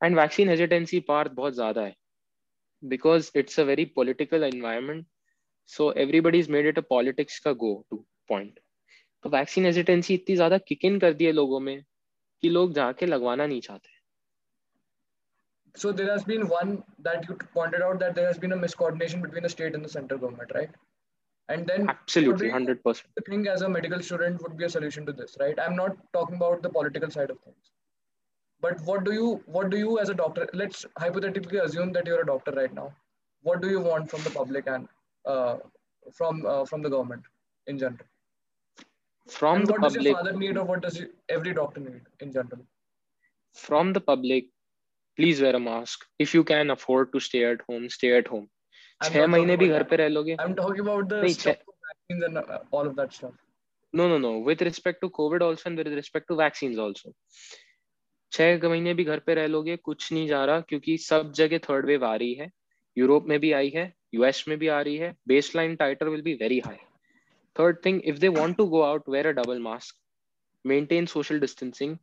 एंड 0.00 0.16
वैक्सीन 0.16 0.48
हेजिटेंसी 0.48 1.00
पार्ट 1.08 1.32
बहुत 1.32 1.54
ज़्यादा 1.54 1.82
है 1.82 1.94
because 2.82 3.30
it's 3.38 3.60
a 3.60 3.62
very 3.62 3.84
political 3.96 4.44
environment 4.44 5.06
so 5.70 5.92
everybody 5.98 6.38
is 6.38 6.50
made 6.52 6.66
it 6.66 6.78
a 6.78 6.82
politics 6.90 7.38
का 7.38 7.52
गो 7.64 7.74
टू 7.90 8.04
पॉइंट 8.28 8.60
तो 9.24 9.30
वैक्सीन 9.30 9.64
हेजिटेंसी 9.66 10.14
इतनी 10.14 10.36
ज़्यादा 10.36 10.58
किक 10.68 10.84
इन 10.84 10.98
कर 11.00 11.12
दी 11.12 11.24
है 11.24 11.32
लोगों 11.32 11.60
में 11.60 11.82
कि 12.42 12.48
लोग 12.48 12.72
जाके 12.74 13.06
लगवाना 13.06 13.46
नहीं 13.46 13.60
चाहते। 13.60 13.94
So 15.74 15.90
there 15.92 16.10
has 16.10 16.22
been 16.24 16.44
one 16.50 16.70
that 17.06 17.26
you 17.28 17.34
pointed 17.54 17.82
out 17.86 17.98
that 18.00 18.14
there 18.14 18.26
has 18.26 18.38
been 18.38 18.52
a 18.52 18.56
miscoordination 18.60 19.24
between 19.24 19.46
the 19.46 19.50
state 19.54 19.74
and 19.74 19.86
the 19.86 19.90
central 19.94 20.20
government, 20.20 20.54
right? 20.54 20.70
And 21.48 21.66
then 21.66 21.88
absolutely 21.88 22.48
100% 22.48 23.02
the 23.14 23.22
thing 23.28 23.46
as 23.46 23.62
a 23.62 23.68
medical 23.68 24.02
student 24.02 24.42
would 24.42 24.56
be 24.56 24.64
a 24.64 24.68
solution 24.68 25.06
to 25.06 25.12
this 25.12 25.36
right? 25.40 25.58
I'm 25.58 25.76
not 25.76 25.96
talking 26.12 26.36
about 26.36 26.62
the 26.62 26.68
political 26.68 27.10
side 27.10 27.30
of 27.30 27.38
things. 27.40 27.70
But 28.60 28.80
what 28.82 29.04
do 29.04 29.12
you 29.12 29.42
what 29.46 29.70
do 29.70 29.78
you 29.78 29.98
as 29.98 30.08
a 30.08 30.14
doctor 30.14 30.48
let's 30.52 30.84
hypothetically 30.98 31.58
assume 31.58 31.92
that 31.92 32.06
you're 32.06 32.22
a 32.22 32.26
doctor 32.26 32.52
right 32.52 32.74
now. 32.74 32.92
What 33.42 33.60
do 33.60 33.70
you 33.70 33.80
want 33.80 34.10
from 34.10 34.22
the 34.22 34.30
public 34.30 34.66
and 34.66 34.88
uh, 35.24 35.56
from 36.12 36.44
uh, 36.46 36.64
from 36.64 36.82
the 36.82 36.90
government 36.90 37.22
in 37.66 37.78
general? 37.78 38.06
From 39.28 39.58
and 39.58 39.66
the 39.66 39.72
what 39.72 39.82
public 39.82 39.98
does 39.98 40.06
your 40.06 40.16
father 40.16 40.32
need 40.32 40.56
or 40.56 40.64
what 40.64 40.82
does 40.82 41.00
every 41.28 41.52
doctor 41.52 41.80
need 41.80 42.00
in 42.20 42.32
general? 42.32 42.66
From 43.52 43.92
the 43.92 44.00
public 44.00 44.46
please 45.16 45.40
wear 45.40 45.56
a 45.56 45.60
mask. 45.60 46.06
If 46.18 46.34
you 46.34 46.44
can 46.44 46.70
afford 46.70 47.12
to 47.12 47.20
stay 47.20 47.44
at 47.44 47.60
home 47.68 47.88
stay 47.90 48.16
at 48.16 48.26
home 48.26 48.48
छह 49.00 49.26
महीने 49.26 49.56
भी 49.56 49.68
घर 49.68 49.82
पे 49.82 49.96
रह 49.96 50.08
लोगे 50.08 50.36
talking 50.36 50.86
about 50.86 51.08
the 51.08 51.28
stuff 51.30 51.56
vaccines 51.88 52.24
and 52.24 52.38
uh, 52.38 52.58
all 52.72 52.86
of 52.86 52.96
that 52.96 53.12
stuff. 53.12 53.32
No, 53.94 54.08
no, 54.08 54.18
no. 54.18 54.38
With 54.40 54.62
respect 54.62 55.00
to 55.02 55.10
COVID 55.10 55.42
also 55.42 55.70
and 55.70 55.78
with 55.78 55.92
respect 55.92 56.28
to 56.28 56.36
vaccines 56.36 56.78
also. 56.78 57.12
छह 58.32 58.68
महीने 58.68 58.92
भी 58.94 59.04
घर 59.04 59.18
पे 59.26 59.34
रह 59.34 59.46
लोगे 59.46 59.76
कुछ 59.76 60.12
नहीं 60.12 60.26
जा 60.28 60.44
रहा 60.44 60.60
क्योंकि 60.60 60.96
सब 60.98 61.32
जगह 61.32 61.58
थर्ड 61.68 61.86
वेव 61.86 62.04
आ 62.04 62.14
रही 62.16 62.34
है 62.34 62.50
यूरोप 62.96 63.26
में 63.28 63.38
भी 63.40 63.52
आई 63.52 63.68
है 63.74 63.92
यूएस 64.14 64.44
में 64.48 64.56
भी 64.58 64.68
आ 64.68 64.80
रही 64.80 64.96
है 64.96 65.14
baseline 65.56 65.76
titre 65.76 66.08
will 66.08 66.22
be 66.22 66.34
very 66.42 66.58
high 66.66 66.76
third 67.56 67.78
thing 67.84 68.00
if 68.04 68.18
they 68.18 68.28
want 68.38 68.56
to 68.56 68.66
go 68.66 68.80
out 68.82 69.08
wear 69.08 69.26
a 69.26 69.32
double 69.40 69.60
mask 69.62 69.96
maintain 70.64 71.06
social 71.06 71.40
distancing 71.40 71.96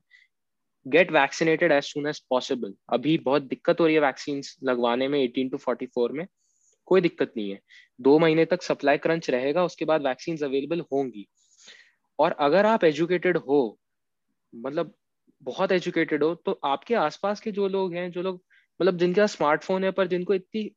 get 0.85 1.11
vaccinated 1.11 1.71
as 1.71 1.83
soon 1.83 2.07
as 2.07 2.19
possible 2.29 2.73
अभी 2.89 3.17
बहुत 3.25 3.43
दिक्कत 3.43 3.79
हो 3.79 3.85
रही 3.85 3.95
है 3.95 4.01
वैक्सीन 4.01 4.41
लगवाने 4.69 5.07
में 5.07 5.19
18 5.27 5.51
टू 5.51 5.57
44 5.67 6.11
में 6.11 6.25
कोई 6.93 7.01
दिक्कत 7.01 7.33
नहीं 7.37 7.49
है। 7.51 7.59
दो 7.99 8.17
महीने 8.19 8.45
तक 8.45 8.61
सप्लाई 8.63 8.97
क्रंच 8.99 9.29
रहेगा, 9.29 9.63
उसके 9.65 9.85
बाद 9.85 10.07
वैक्सीन 10.07 10.37
अवेलेबल 10.43 10.81
होंगी। 10.83 11.27
और 12.19 12.35
अगर 12.41 12.65
आप 12.67 12.83
एजुकेटेड 12.85 13.37
हो 13.39 13.77
मतलब 14.53 14.93
बहुत 15.41 15.71
एजुकेटेड 15.71 16.23
हो 16.23 16.33
तो 16.37 16.59
आपके 16.65 16.95
आसपास 16.95 17.39
के 17.41 17.51
जो 17.51 17.67
लोग 17.69 17.93
हैं, 17.93 18.09
जो 18.11 18.21
लोग 18.21 18.41
मतलब 18.79 18.97
जिनके 18.97 19.21
पास 19.21 19.31
स्मार्टफ़ोन 19.31 19.83
है, 19.83 19.91
पर 19.91 20.07
जिनको 20.07 20.33
इतनी 20.33 20.69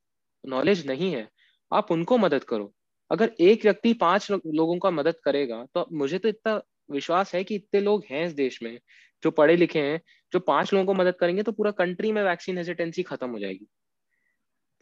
नॉलेज 0.45 0.87
नहीं 0.87 1.13
है, 1.13 1.29
आप 1.73 1.91
उनको 1.93 2.19
मदद 2.19 2.45
करो। 2.45 2.73
अगर 3.11 3.33
एक 3.41 3.65
व्यक्ति 3.65 3.93
पाँच 3.97 4.31
लोगों 4.31 4.79
का 4.79 4.91
मदद 4.93 5.15
करेगा 5.25 5.65
तो 5.75 5.87
मुझे 5.93 6.19
तो 6.19 6.29
इतना 6.29 6.61
विश्वास 6.91 7.35
है 7.35 7.43
कि 7.45 7.55
इतने 7.55 7.81
लोग 7.81 8.05
हैं 8.11 8.27
इस 8.27 8.33
देश 8.35 8.63
में, 8.63 8.79
जो 9.23 9.31
पढ़े 9.33 9.57
लिखे 9.57 9.81
हैं, 9.81 10.01
जो 10.33 10.41
पाँच 10.43 10.73
लोगों 10.73 10.87
को 10.87 10.95
मदद 10.95 11.17
करेंगे 11.21 11.43
तो 11.43 11.53
पूरा 11.53 11.71
कंट्री 11.75 12.13
में 12.13 12.23
वैक्सीन 12.25 12.59
हेजिटेंसी 12.59 13.03
खत्म 13.05 13.31
हो 13.31 13.39
जाएगी। 13.39 13.67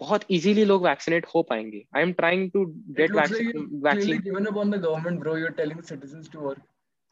बहुत 0.01 0.25
इजीली 0.37 0.65
लोग 0.65 0.85
वैक्सीनेट 0.85 1.27
हो 1.35 1.43
पाएँगे 1.51 1.85
I 1.97 2.03
am 2.03 2.13
trying 2.13 2.51
to 2.51 2.65
get 3.01 3.13
vaccine 3.13 4.23
given 4.29 4.49
up 4.51 4.61
on 4.63 4.73
the 4.75 4.81
government 4.87 5.21
bro 5.25 5.35
you're 5.43 5.57
telling 5.59 5.83
citizens 5.91 6.31
to 6.31 6.47
work 6.47 6.63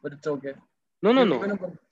but 0.05 0.17
it's 0.17 0.33
okay 0.33 0.55
no 1.03 1.13
no 1.19 1.25
no 1.25 1.39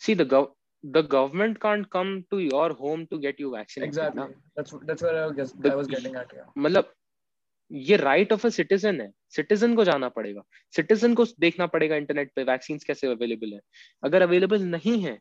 see 0.06 0.16
the 0.22 0.26
gov 0.32 0.48
the 0.84 1.02
government 1.14 1.60
can't 1.62 1.88
come 1.90 2.10
to 2.32 2.40
your 2.40 2.66
home 2.74 3.04
to 3.08 3.20
get 3.26 3.44
you 3.44 3.52
vaccinated 3.54 3.90
exactly 3.90 4.20
na? 4.20 4.26
that's 4.56 4.74
that's 4.90 5.02
where 5.02 5.16
I 5.22 5.26
was, 5.28 5.52
the, 5.54 5.72
I 5.72 5.76
was 5.82 5.92
getting 5.94 6.18
at 6.22 6.34
yeah 6.38 6.48
मतलब 6.66 6.92
ये 7.70 7.96
right 7.96 8.32
of 8.32 8.46
a 8.46 8.50
citizen 8.50 9.00
है 9.00 9.10
citizen 9.36 9.74
को 9.76 9.84
जाना 9.84 10.08
पड़ेगा 10.14 10.42
citizen 10.74 11.14
को 11.14 11.26
देखना 11.40 11.66
पड़ेगा 11.74 11.96
internet 11.96 12.32
पे 12.36 12.44
वैक्सीन 12.44 12.78
कैसे 12.86 13.06
अवेलेबल 13.06 13.52
है 13.54 13.60
अगर 14.02 14.22
अवेलेबल 14.22 14.62
नहीं 14.68 15.00
है 15.02 15.18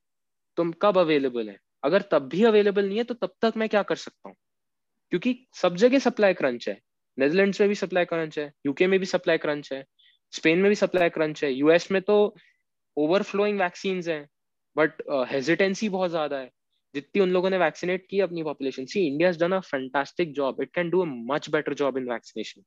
तो 0.58 0.72
कब 0.82 0.98
अवेलेबल 0.98 1.50
है 1.50 1.58
अगर 1.84 2.02
तब 2.12 2.28
भी 2.30 2.44
अवेलेबल 2.44 2.88
नहीं 2.88 2.98
है 2.98 3.04
तो 3.04 3.14
तब 3.14 3.34
तक 3.42 3.58
मैं 3.58 3.68
क्या 3.70 3.84
कर 3.92 3.96
सकता 3.96 4.30
हूँ 4.30 4.36
क्योंकि 5.12 5.34
सब 5.62 5.76
जगह 5.76 5.99
सप्लाई 5.99 6.34
क्रंच 6.34 6.68
है। 6.70 6.78
नेदरलैंड्स 7.18 7.60
में 7.62 7.70
भी 7.70 7.76
सप्लाई 7.76 8.05
क्रंच 8.05 8.38
है 8.39 8.51
यूके 8.66 8.88
में 8.88 8.99
भी 8.99 9.05
सप्लाई 9.05 9.38
क्रंच 9.38 9.72
है 9.74 9.84
स्पेन 10.34 10.60
में 10.60 10.70
भी 10.70 10.76
सप्लाई 10.76 11.10
क्रंच 11.10 11.43
है 11.43 11.51
यूएस 11.53 11.91
में 11.91 12.01
तो 12.01 12.18
ओवरफ्लोइंग 12.97 13.60
वैक्सीन 13.60 14.01
है 14.07 14.20
बट 14.76 15.01
हेजिटेंसी 15.32 15.89
बहुत 15.89 16.10
ज़्यादा 16.10 16.38
है। 16.38 16.51
जितनी 16.95 17.22
उन 17.22 17.30
लोगों 17.30 17.49
ने 17.49 17.57
वैक्सीनेट 17.57 18.05
की 18.10 18.20
अपनी 18.20 18.43
population 18.43 18.86
see 18.86 19.05
India 19.07 19.32
done 19.39 19.51
a 19.51 19.60
fantastic 19.72 20.34
job 20.34 20.62
it 20.62 20.74
can 20.76 20.89
do 20.89 21.01
a 21.01 21.05
much 21.32 21.49
better 21.49 21.74
job 21.82 21.97
in 21.97 22.10
vaccination 22.12 22.64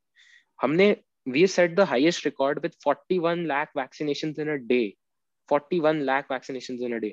हमने 0.63 0.97
we 1.29 1.47
set 1.47 1.75
the 1.75 1.81
highest 1.91 2.25
record 2.25 2.59
with 2.63 2.73
41 2.89 3.47
lakh 3.47 3.73
vaccinations 3.77 4.39
in 4.39 4.49
a 4.49 4.59
day 4.73 4.83
41 5.49 5.99
lakh 6.09 6.29
vaccinations 6.33 6.83
in 6.87 6.93
a 6.97 6.99
day 7.01 7.09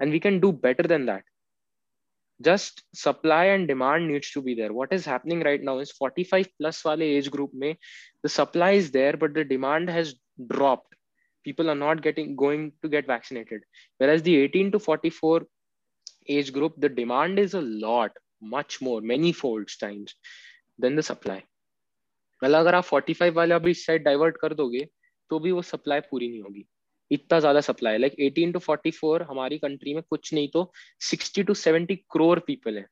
and 0.00 0.14
we 0.14 0.18
can 0.22 0.38
do 0.40 0.48
better 0.64 0.84
than 0.92 1.04
that 1.08 1.22
just 2.40 2.82
supply 2.94 3.44
and 3.46 3.66
demand 3.66 4.08
needs 4.08 4.30
to 4.30 4.40
be 4.40 4.54
there 4.54 4.72
what 4.72 4.92
is 4.92 5.04
happening 5.04 5.40
right 5.42 5.62
now 5.62 5.78
is 5.78 5.90
45 5.92 6.46
plus 6.60 6.84
wale 6.84 7.02
age 7.02 7.30
group 7.30 7.50
may 7.52 7.76
the 8.22 8.28
supply 8.28 8.70
is 8.72 8.90
there 8.90 9.16
but 9.16 9.34
the 9.34 9.44
demand 9.44 9.90
has 9.90 10.14
dropped 10.52 10.94
people 11.44 11.70
are 11.70 11.80
not 11.82 12.02
getting 12.02 12.36
going 12.36 12.72
to 12.82 12.88
get 12.88 13.06
vaccinated 13.06 13.62
whereas 13.98 14.22
the 14.22 14.36
18 14.36 14.72
to 14.72 14.78
44 14.78 15.42
age 16.28 16.52
group 16.52 16.74
the 16.78 16.88
demand 16.88 17.38
is 17.38 17.54
a 17.54 17.60
lot 17.60 18.12
much 18.40 18.80
more 18.80 19.00
many 19.00 19.32
folds 19.32 19.76
times 19.76 20.14
than 20.78 20.94
the 20.94 21.02
supply 21.02 21.42
मतलब 22.42 22.60
अगर 22.60 22.74
आप 22.74 22.84
45 22.88 23.32
वाले 23.34 23.54
अभी 23.54 23.72
side 23.74 24.02
divert 24.04 24.36
कर 24.40 24.52
दोगे 24.54 24.88
तो 25.30 25.38
भी 25.38 25.52
वो 25.52 25.62
सप्लाई 25.62 26.00
पूरी 26.10 26.28
नहीं 26.28 26.42
होगी 26.42 26.64
इतना 27.10 27.38
ज़्यादा 27.40 27.60
supply 27.60 27.98
like 27.98 28.14
eighteen 28.20 28.52
to 28.52 28.58
forty 28.58 28.90
four 28.90 29.22
हमारी 29.30 29.58
कंट्री 29.58 29.94
में 29.94 30.02
कुछ 30.10 30.32
नहीं 30.34 30.48
तो 30.54 30.70
sixty 31.10 31.42
to 31.42 31.54
seventy 31.54 31.96
crore 32.12 32.38
people 32.40 32.78
है। 32.78 32.86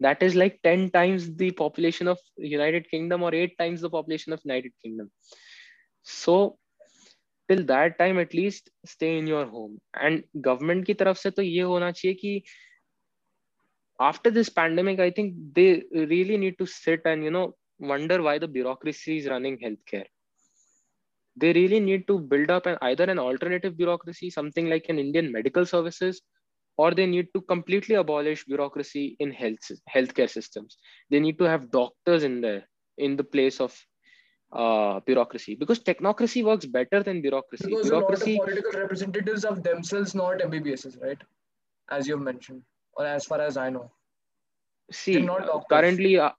That 0.00 0.22
is 0.22 0.36
like 0.38 0.58
ten 0.62 0.88
times 0.88 1.28
the 1.30 1.50
population 1.58 2.08
of 2.08 2.20
United 2.44 2.86
Kingdom 2.86 3.22
और 3.22 3.34
eight 3.34 3.54
times 3.58 3.82
the 3.84 3.90
population 3.90 4.32
of 4.32 4.40
United 4.46 4.72
Kingdom 4.72 5.08
so 6.06 6.36
till 7.48 7.62
that 7.64 7.96
time 7.98 8.20
at least 8.20 8.70
stay 8.86 9.16
in 9.18 9.28
your 9.28 9.46
home 9.46 9.78
and 9.98 10.22
government 10.38 10.84
की 10.86 10.94
तरफ़ 10.94 11.18
से 11.18 11.30
तो 11.30 11.42
ये 11.42 11.62
होना 11.62 11.90
चाहिए 11.90 12.14
कि 12.14 12.42
after 13.98 14.30
this 14.30 14.48
pandemic 14.48 15.00
I 15.00 15.10
think 15.10 15.34
they 15.54 15.72
really 15.94 16.38
need 16.38 16.56
to 16.58 16.66
to 16.66 17.06
and 17.06 17.24
you 17.24 17.30
know 17.30 17.44
wonder 17.82 18.20
why 18.20 18.38
the 18.38 18.44
bureaucracy 18.50 19.16
is 19.16 19.28
running 19.28 19.58
health 19.62 19.78
care 19.88 20.08
they 21.39 21.51
really 21.53 21.79
need 21.79 22.07
to 22.07 22.19
build 22.19 22.49
up 22.49 22.65
an, 22.65 22.77
either 22.81 23.03
an 23.05 23.19
alternative 23.19 23.77
bureaucracy, 23.77 24.29
something 24.29 24.69
like 24.69 24.85
an 24.89 24.99
Indian 24.99 25.31
medical 25.31 25.65
services, 25.65 26.21
or 26.77 26.91
they 26.91 27.05
need 27.05 27.27
to 27.33 27.41
completely 27.41 27.95
abolish 27.95 28.45
bureaucracy 28.45 29.15
in 29.19 29.31
health 29.31 29.71
healthcare 29.93 30.29
systems. 30.29 30.77
They 31.09 31.19
need 31.19 31.37
to 31.39 31.45
have 31.45 31.71
doctors 31.71 32.23
in 32.23 32.41
there 32.41 32.63
in 32.97 33.15
the 33.15 33.23
place 33.23 33.59
of 33.59 33.75
uh, 34.53 34.99
bureaucracy 35.01 35.55
because 35.55 35.79
technocracy 35.79 36.43
works 36.43 36.65
better 36.65 37.03
than 37.03 37.21
bureaucracy. 37.21 37.69
Because 37.69 37.89
bureaucracy, 37.89 38.35
a 38.35 38.39
lot 38.39 38.49
of 38.49 38.55
political 38.55 38.79
representatives 38.81 39.45
of 39.45 39.63
themselves 39.63 40.15
not 40.15 40.39
MBBSs, 40.39 41.01
right? 41.01 41.17
As 41.89 42.07
you've 42.07 42.21
mentioned, 42.21 42.63
or 42.93 43.05
as 43.05 43.25
far 43.25 43.41
as 43.41 43.57
I 43.57 43.69
know. 43.69 43.91
See, 44.91 45.27
currently, 45.69 46.17
uh, 46.17 46.31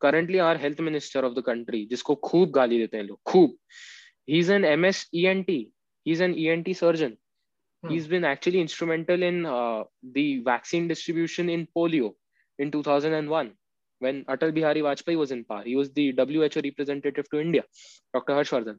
currently 0.00 0.40
our 0.40 0.56
health 0.56 0.80
minister 0.80 1.20
of 1.20 1.34
the 1.34 1.42
country, 1.42 1.86
जिसको 1.90 2.14
खूब 2.24 2.50
गाली 2.50 2.78
देते 2.78 2.96
हैं 2.96 3.04
लोग, 3.04 3.20
खूब. 3.26 3.56
He's 4.26 4.48
an 4.48 4.62
MS 4.80 5.06
ENT. 5.14 5.50
He's 6.06 6.20
an 6.20 6.34
ENT 6.34 6.76
surgeon. 6.76 7.16
Hmm. 7.82 7.90
He's 7.90 8.06
been 8.06 8.24
actually 8.24 8.60
instrumental 8.60 9.22
in 9.22 9.46
uh, 9.46 9.84
the 10.02 10.40
vaccine 10.40 10.88
distribution 10.88 11.48
in 11.48 11.68
polio 11.76 12.14
in 12.58 12.70
2001 12.70 13.52
when 14.00 14.24
Atal 14.24 14.52
Bihari 14.52 14.80
Vajpayee 14.80 15.16
was 15.16 15.30
in 15.30 15.44
power. 15.44 15.62
He 15.62 15.76
was 15.76 15.90
the 15.92 16.12
WHO 16.12 16.60
representative 16.62 17.30
to 17.30 17.40
India, 17.40 17.64
Dr. 18.14 18.34
Harshvardhan. 18.34 18.78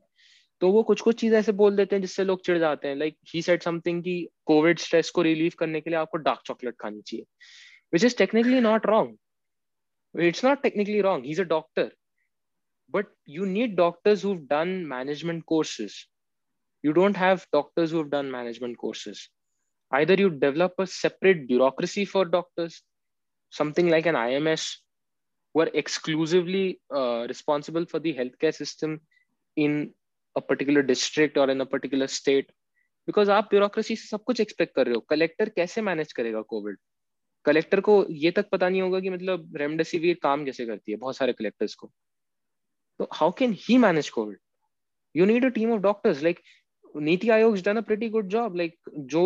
तो 0.61 0.70
वो 0.72 0.82
कुछ 0.84 1.01
कुछ 1.01 1.20
चीज 1.20 1.34
ऐसे 1.34 1.51
बोल 1.51 1.76
देते 1.76 1.95
हैं 1.95 2.01
जिससे 2.01 2.24
लोग 2.24 2.41
चिढ़ 2.45 2.57
जाते 2.59 2.88
हैं 2.88 2.95
लाइक 2.95 3.18
ही 3.34 3.41
सेड 3.41 3.63
समथिंग 3.63 4.01
कि 4.03 4.15
कोविड 4.45 4.80
स्ट्रेस 4.80 5.09
को 5.15 5.22
रिलीव 5.22 5.53
करने 5.59 5.82
के 5.82 5.89
लिए 5.89 5.99
आपको 5.99 6.18
डार्क 6.18 6.41
चॉकलेट 6.45 6.76
खानी 6.80 7.01
चाहिए 7.01 7.26
which 7.93 8.03
is 8.03 8.18
technically 8.18 8.59
not 8.61 8.86
wrong 8.86 10.24
it's 10.24 10.45
not 10.45 10.61
technically 10.63 11.01
wrong 11.01 11.26
he 11.26 11.32
is 11.32 11.39
a 11.41 11.43
doctor 11.51 11.91
but 12.93 13.07
you 13.26 13.47
need 13.47 13.76
doctors 13.76 14.22
who've 14.22 14.47
done 14.49 14.72
management 14.86 15.45
courses 15.47 16.07
you 16.84 16.93
don't 16.93 17.16
have 17.16 17.47
doctors 17.53 17.90
who 17.90 17.99
have 17.99 18.11
done 18.11 18.30
management 18.30 18.78
courses 18.78 19.28
either 19.93 20.14
you 20.14 20.30
develop 20.30 20.72
a 20.78 20.86
separate 20.86 21.47
bureaucracy 21.49 22.05
for 22.05 22.24
doctors 22.24 22.82
something 23.51 23.88
like 23.88 24.07
an 24.07 24.14
ims 24.14 24.64
who 25.55 25.61
are 25.62 25.70
exclusively 25.74 26.80
uh, 26.95 27.26
responsible 27.28 27.86
for 27.86 28.01
the 28.01 28.14
healthcare 28.14 28.55
system 28.55 29.01
in 29.57 29.93
a 30.36 30.40
particular 30.40 30.82
district 30.82 31.36
or 31.36 31.51
in 31.51 31.61
a 31.61 31.66
particular 31.76 32.07
state 32.07 32.51
because 33.07 33.30
आप 33.30 33.49
bureaucracy 33.51 33.95
से 33.97 34.07
सब 34.09 34.22
कुछ 34.24 34.40
expect 34.40 34.74
कर 34.74 34.86
रहे 34.86 34.95
हो 34.95 35.01
collector 35.11 35.49
कैसे 35.57 35.82
manage 35.82 36.12
करेगा 36.12 36.40
Covid 36.53 36.76
collector 37.45 37.80
को 37.88 37.95
ये 38.24 38.30
तक 38.36 38.49
पता 38.53 38.68
नहीं 38.68 38.82
होगा 38.82 39.01
कि 39.01 39.11
मतलब 39.11 39.57
रेमडेसिविर 39.57 40.18
काम 40.22 40.45
कैसे 40.45 40.66
करती 40.66 40.93
है 40.93 40.99
बहुत 40.99 41.16
सारे 41.16 41.32
कलेक्टर्स 41.32 41.74
को 41.74 41.90
तो 42.99 43.09
how 43.12 43.32
can 43.38 43.57
he 43.59 43.78
manage 43.78 44.11
Covid 44.11 44.38
you 45.14 45.26
need 45.26 45.45
a 45.45 45.49
team 45.59 45.72
of 45.72 45.80
doctors 45.82 46.22
like 46.22 46.40
Niti 47.09 47.28
Aayog 47.38 47.59
done 47.64 47.76
a 47.76 47.80
pretty 47.90 48.09
good 48.09 48.28
job 48.28 48.57
like 48.57 48.78
जो 49.14 49.24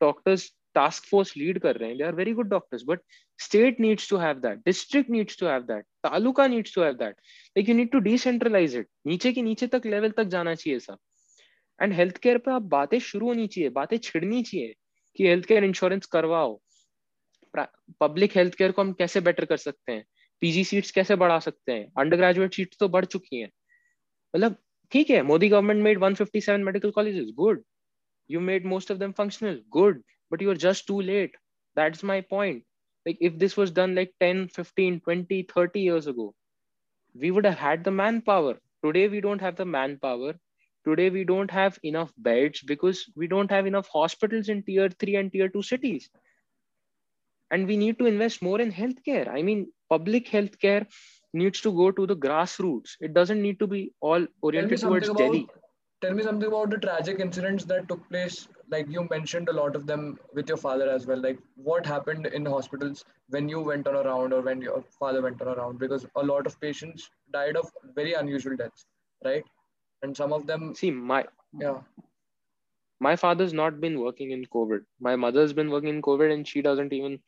doctors 0.00 0.50
task 0.74 1.06
force 1.06 1.30
lead 1.36 1.58
kar 1.62 1.72
rahe 1.74 1.88
hain 1.88 1.98
they 1.98 2.04
are 2.04 2.18
very 2.18 2.32
good 2.36 2.50
doctors 2.52 2.84
but 2.90 3.00
state 3.38 3.80
needs 3.84 4.06
to 4.10 4.20
have 4.20 4.38
that 4.44 4.60
district 4.68 5.10
needs 5.14 5.36
to 5.40 5.48
have 5.48 5.66
that 5.70 5.84
taluka 6.06 6.46
needs 6.52 6.72
to 6.76 6.84
have 6.84 6.96
that 7.00 7.18
like 7.56 7.68
you 7.68 7.76
need 7.80 7.90
to 7.94 8.00
decentralize 8.06 8.76
it 8.80 8.88
niche 9.10 9.26
ki 9.38 9.44
niche 9.48 9.66
tak 9.74 9.90
level 9.94 10.14
jana 10.36 10.60
chahiye 10.62 10.84
sab 10.88 11.02
and 11.80 11.92
health 11.92 12.18
care 12.22 12.38
पे 12.38 12.50
आप 12.50 12.62
बातें 12.72 12.98
शुरू 13.00 13.26
होनी 13.26 13.46
चाहिए 13.46 13.68
बातें 13.76 13.96
छिड़नी 13.98 14.42
चाहिए 14.42 14.74
कि 15.18 15.42
केयर 15.48 15.64
इंश्योरेंस 15.64 16.06
करवाओ 16.12 16.52
पब्लिक 18.00 18.36
हेल्थ 18.36 18.54
केयर 18.54 18.72
को 18.72 18.82
हम 18.82 18.92
कैसे 18.98 19.20
बेटर 19.28 19.44
कर 19.44 19.56
सकते 19.56 19.92
हैं 19.92 20.04
पीजी 20.42 20.64
सीट्स 20.64 20.90
कैसे 20.98 21.16
बढ़ा 21.22 21.38
सकते 21.48 21.72
हैं 21.72 21.86
अंडर 21.98 22.16
ग्रेजुएट 22.16 22.54
सीट्स 22.54 22.78
तो 22.80 22.88
बढ़ 22.96 23.04
चुकी 23.14 23.40
हैं 23.40 23.50
मतलब 24.36 24.56
ठीक 24.92 25.10
है 25.10 25.22
Modi 25.22 25.48
government 25.48 25.82
made 25.84 25.98
157 25.98 26.64
medical 26.64 26.90
colleges 26.98 27.30
good 27.36 27.62
you 28.30 28.40
you 28.40 28.44
made 28.48 28.66
most 28.72 28.90
of 28.94 28.98
them 28.98 29.12
functional 29.20 29.56
good 29.76 30.02
but 30.30 30.44
you're 30.44 30.60
just 30.64 30.86
too 30.90 31.00
late 31.08 31.34
that's 31.76 32.02
my 32.10 32.20
point 32.34 32.62
like 33.06 33.18
if 33.28 33.38
this 33.38 33.56
was 33.56 33.72
done 33.78 33.94
like 34.00 34.12
10 34.20 34.48
15 34.58 35.00
20 35.08 35.42
30 35.54 35.80
years 35.80 36.06
ago 36.06 36.26
we 37.14 37.30
would 37.30 37.44
have 37.44 37.58
had 37.58 37.84
the 37.84 37.94
manpower 38.00 38.54
today 38.84 39.08
we 39.08 39.20
don't 39.20 39.46
have 39.46 39.56
the 39.56 39.68
manpower 39.76 40.34
today 40.86 41.08
we 41.10 41.24
don't 41.24 41.50
have 41.50 41.78
enough 41.82 42.12
beds 42.28 42.62
because 42.72 43.04
we 43.16 43.26
don't 43.26 43.50
have 43.50 43.66
enough 43.66 43.88
hospitals 43.96 44.48
in 44.48 44.62
tier 44.62 44.88
3 45.06 45.16
and 45.22 45.32
tier 45.32 45.48
2 45.48 45.62
cities 45.62 46.08
and 47.52 47.66
we 47.66 47.76
need 47.76 47.98
to 47.98 48.06
invest 48.06 48.42
more 48.42 48.60
in 48.60 48.72
healthcare. 48.72 49.28
I 49.28 49.42
mean 49.42 49.66
public 49.90 50.28
healthcare 50.28 50.86
needs 51.34 51.60
to 51.62 51.72
go 51.72 51.90
to 51.90 52.06
the 52.06 52.16
grassroots. 52.16 52.96
It 53.00 53.14
doesn't 53.14 53.42
need 53.42 53.58
to 53.60 53.66
be 53.66 53.92
all 54.00 54.26
oriented 54.42 54.80
towards 54.80 55.08
about, 55.08 55.18
delhi. 55.18 55.46
tell 56.02 56.14
me 56.14 56.22
something 56.22 56.48
about 56.48 56.70
the 56.70 56.78
tragic 56.78 57.20
incidents 57.20 57.64
that 57.66 57.88
took 57.88 58.08
place. 58.08 58.48
Like 58.70 58.88
you 58.88 59.06
mentioned 59.10 59.48
a 59.48 59.52
lot 59.52 59.76
of 59.76 59.86
them 59.86 60.18
with 60.34 60.48
your 60.48 60.58
father 60.58 60.88
as 60.90 61.06
well. 61.06 61.20
Like 61.20 61.38
what 61.56 61.86
happened 61.86 62.26
in 62.26 62.44
the 62.44 62.50
hospitals 62.50 63.04
when 63.28 63.48
you 63.48 63.60
went 63.60 63.86
on 63.86 63.96
around 63.96 64.32
or 64.32 64.42
when 64.42 64.60
your 64.60 64.82
father 64.98 65.22
went 65.22 65.42
on 65.42 65.48
around 65.48 65.78
because 65.78 66.06
a 66.16 66.22
lot 66.22 66.46
of 66.46 66.60
patients 66.60 67.10
died 67.32 67.56
of 67.56 67.70
very 67.94 68.14
unusual 68.14 68.56
deaths 68.56 68.86
right? 69.24 69.44
And 70.02 70.16
some 70.16 70.32
of 70.32 70.46
them 70.46 70.74
see 70.74 70.90
my 70.90 71.24
yeah 71.58 71.78
my 73.01 73.15
father's 73.15 73.53
not 73.53 73.79
been 73.79 73.99
working 73.99 74.31
in 74.31 74.45
covid 74.45 74.85
my 74.99 75.15
mother's 75.15 75.53
been 75.53 75.69
working 75.69 75.89
in 75.95 76.01
covid 76.01 76.33
and 76.33 76.47
she 76.47 76.61
doesn't 76.61 76.93
even 76.93 77.19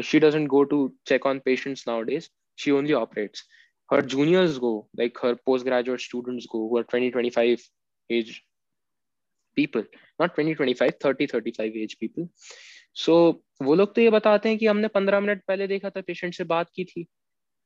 she 0.00 0.18
doesn't 0.18 0.46
go 0.46 0.64
to 0.64 0.80
check 1.06 1.24
on 1.26 1.40
patients 1.40 1.86
nowadays 1.86 2.28
she 2.56 2.72
only 2.72 2.94
operates 2.94 3.44
her 3.90 4.02
juniors 4.02 4.58
go 4.58 4.88
like 4.96 5.18
her 5.18 5.36
postgraduate 5.36 6.00
students 6.00 6.46
go 6.46 6.68
who 6.68 6.76
are 6.78 6.84
20 6.84 7.10
25 7.10 7.66
age 8.10 8.44
people 9.56 9.84
not 10.18 10.34
20 10.34 10.54
25 10.54 10.94
30 11.00 11.26
35 11.26 11.82
age 11.84 11.98
people 11.98 12.28
so 13.04 13.42
वो 13.62 13.74
लोग 13.74 13.94
तो 13.94 14.00
ये 14.00 14.10
बताते 14.10 14.48
हैं 14.48 14.58
कि 14.58 14.66
हमने 14.66 14.88
15 14.96 15.20
minute 15.20 15.42
पहले 15.48 15.66
देखा 15.66 15.90
था 15.90 16.00
पेशेंट 16.00 16.34
से 16.34 16.44
बात 16.44 16.70
की 16.74 16.84
थी 16.84 17.06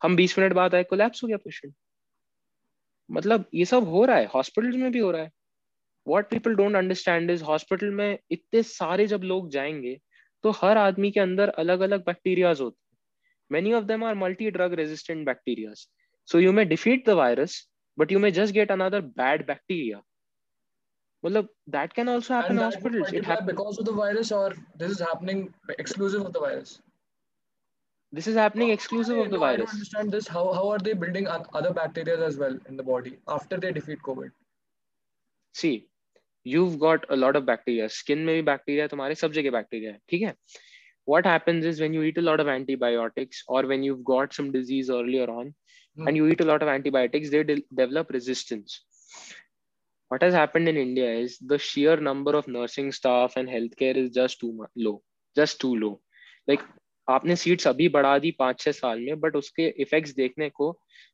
हम 0.03 0.16
20 0.16 0.38
मिनट 0.38 0.53
बाद 0.53 0.74
आए 0.74 0.84
कोलैप्स 0.84 1.22
हो 1.22 1.28
गया 1.28 1.36
पेशेंट 1.36 1.74
मतलब 3.11 3.45
ये 3.55 3.64
सब 3.64 3.88
हो 3.88 4.05
रहा 4.05 4.16
है 4.16 4.26
हॉस्पिटल 4.34 4.76
में 4.78 4.93
भी 4.93 4.99
हो 4.99 5.11
रहा 5.11 5.22
है 5.22 5.30
What 6.08 6.30
people 6.30 6.56
don't 6.56 6.76
understand 6.76 7.32
is 7.32 7.43
hospital 7.43 7.89
में 7.99 8.18
इतने 8.32 8.64
सारे 8.64 9.08
जब 9.08 9.24
लोग 9.34 9.49
जाएँगे 9.51 9.99
तो 10.43 10.51
हर 10.62 10.78
आदमी 10.78 11.12
के 11.12 11.20
अंदर 11.20 11.49
अलग 11.64 11.80
अलग 11.89 12.06
बैक्टीरियाज 12.06 12.62
होते 12.62 12.78
हैं 12.84 12.97
many 13.51 13.74
of 13.74 13.84
them 13.84 14.03
are 14.06 14.16
multi 14.16 14.49
drug 14.58 14.74
resistant 14.80 15.26
bacterias 15.26 15.88
so 16.32 16.39
you 16.39 16.51
may 16.53 16.66
defeat 16.66 17.06
the 17.06 17.14
virus 17.22 17.62
but 17.99 18.12
you 18.12 18.20
may 18.20 18.32
just 18.32 18.53
get 18.53 18.72
another 18.72 19.01
bad 19.22 19.45
bacteria 19.47 20.01
मतलब 21.24 21.47
that 21.74 21.93
can 21.97 22.10
also 22.14 22.34
happen 22.34 22.58
in 22.58 22.64
hospitals. 22.64 23.12
It 23.20 23.28
happens 23.28 23.47
because 23.51 23.78
of 23.84 23.86
the 23.86 23.93
virus, 23.99 24.32
or 24.39 24.49
this 24.82 24.91
is 24.95 24.99
happening 25.06 25.39
exclusive 25.84 26.26
of 26.26 26.34
the 26.34 26.43
virus. 26.43 26.74
This 28.14 28.28
is 28.28 28.36
happening 28.36 28.70
oh, 28.70 28.74
exclusive 28.74 29.18
I, 29.18 29.22
of 29.22 29.32
the 29.32 29.38
no, 29.38 29.45
virus. 29.45 29.56
I 29.56 29.64
don't 29.64 29.74
understand 29.78 30.12
this. 30.12 30.28
How 30.28 30.43
how 30.58 30.68
are 30.74 30.78
they 30.88 30.93
building 30.93 31.28
other 31.62 31.72
bacteria 31.80 32.20
as 32.28 32.38
well 32.43 32.60
in 32.70 32.78
the 32.82 32.86
body 32.91 33.16
after 33.38 33.60
they 33.66 33.72
defeat 33.80 34.06
COVID? 34.10 34.36
See, 35.56 35.74
you've 36.45 36.78
got 36.78 37.05
a 37.11 37.16
lot 37.16 37.36
of 37.36 37.47
bacteria. 37.47 37.88
Skin 37.88 38.24
में 38.26 38.34
भी 38.34 38.45
bacteria 38.45 38.88
तुम्हारे 38.91 39.14
सब 39.14 39.32
जगह 39.32 39.51
bacteria 39.51 39.93
है, 39.93 39.99
ठीक 40.09 40.22
है? 40.22 40.34
What 41.07 41.26
happens 41.26 41.64
is 41.64 41.80
when 41.80 41.95
you 41.95 42.03
eat 42.03 42.18
a 42.18 42.26
lot 42.28 42.41
of 42.41 42.49
antibiotics 42.49 43.43
or 43.49 43.62
when 43.72 43.82
you've 43.82 44.05
got 44.05 44.32
some 44.32 44.53
disease 44.53 44.91
earlier 44.91 45.30
on, 45.30 45.55
hmm. 45.97 46.09
and 46.09 46.16
you 46.16 46.28
eat 46.28 46.41
a 46.41 46.49
lot 46.53 46.62
of 46.62 46.68
antibiotics, 46.68 47.30
they 47.30 47.43
de 47.43 47.62
develop 47.82 48.11
resistance 48.11 48.80
what 50.11 50.22
has 50.22 50.34
happened 50.34 50.68
in 50.68 50.76
India 50.76 51.09
is 51.09 51.38
the 51.38 51.57
sheer 51.57 51.97
number 51.97 52.34
of 52.34 52.49
nursing 52.49 52.91
staff 52.91 53.34
and 53.36 53.49
healthcare 53.49 53.97
is 53.97 54.11
just 54.11 54.41
too 54.41 54.66
low, 54.74 55.03
just 55.36 55.61
too 55.61 55.76
low. 55.76 56.01
Like 56.49 56.62
आपने 57.08 57.36
seats 57.36 57.68
अभी 57.68 57.88
बढ़ा 57.89 58.18
दी 58.20 58.32
पाँच 58.32 58.60
छह 58.60 58.72
साल 58.72 58.99
में 58.99 59.20
but 59.20 59.36
उसके 59.36 59.68
effects 59.82 60.14
देखने 60.16 60.49
को 60.49 60.70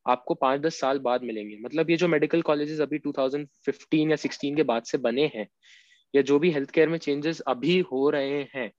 आपको 0.06 0.34
पाँच 0.36 0.62
दस 0.62 0.80
साल 0.80 1.00
बाद 1.00 1.24
मिलेंगे। 1.24 1.58
मतलब 1.62 1.89
ये 1.89 1.98
जो 1.98 2.08
मेडिकल 2.08 2.42
कॉलेजेस 2.42 2.80
अभी 2.80 3.00
2015 3.00 4.10
या 4.12 4.16
16 4.18 4.56
के 4.56 4.64
बाद 4.64 4.84
से 4.84 4.98
बने 5.00 5.30
हैं, 5.36 5.48
या 6.14 6.22
जो 6.24 6.39
भी 6.39 6.52
हेल्थ 6.52 6.72
केयर 6.72 6.89
में 6.89 6.98
चेंजेस 7.00 7.39
अभी 7.48 7.80
हो 7.92 8.10
रहे 8.10 8.42
हैं, 8.56 8.72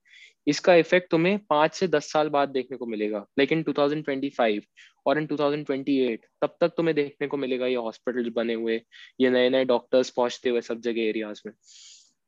इसका 0.47 0.75
इफ़ेक्ट 0.75 1.09
तुम्हें 1.11 1.37
पाँच 1.49 1.73
से 1.73 1.87
दस 1.87 2.11
साल 2.11 2.29
बाद 2.29 2.49
देखने 2.49 2.77
को 2.77 2.85
मिलेगा। 2.85 3.19
लाइक 3.39 3.51
इन 3.51 3.63
2025 3.63 4.63
और 5.05 5.17
इन 5.17 5.25
2028 5.27 6.25
तब 6.41 6.57
तक 6.61 6.73
तुम्हें 6.77 6.95
देखने 6.95 7.27
को 7.27 7.37
मिलेगा 7.37 7.67
ये 7.67 7.75
हॉस्पिटल 7.77 8.29
बने 8.35 8.53
हुए, 8.53 8.81
ये 9.19 9.29
नए 9.29 9.49
नए 9.49 9.65
डॉक्टर्स 9.65 10.09
पहुँचते 10.11 10.49
हुए 10.49 10.61
सब 10.61 10.81
जगह 10.81 11.01
एरियाज़ 11.03 11.41
में। 11.45 11.53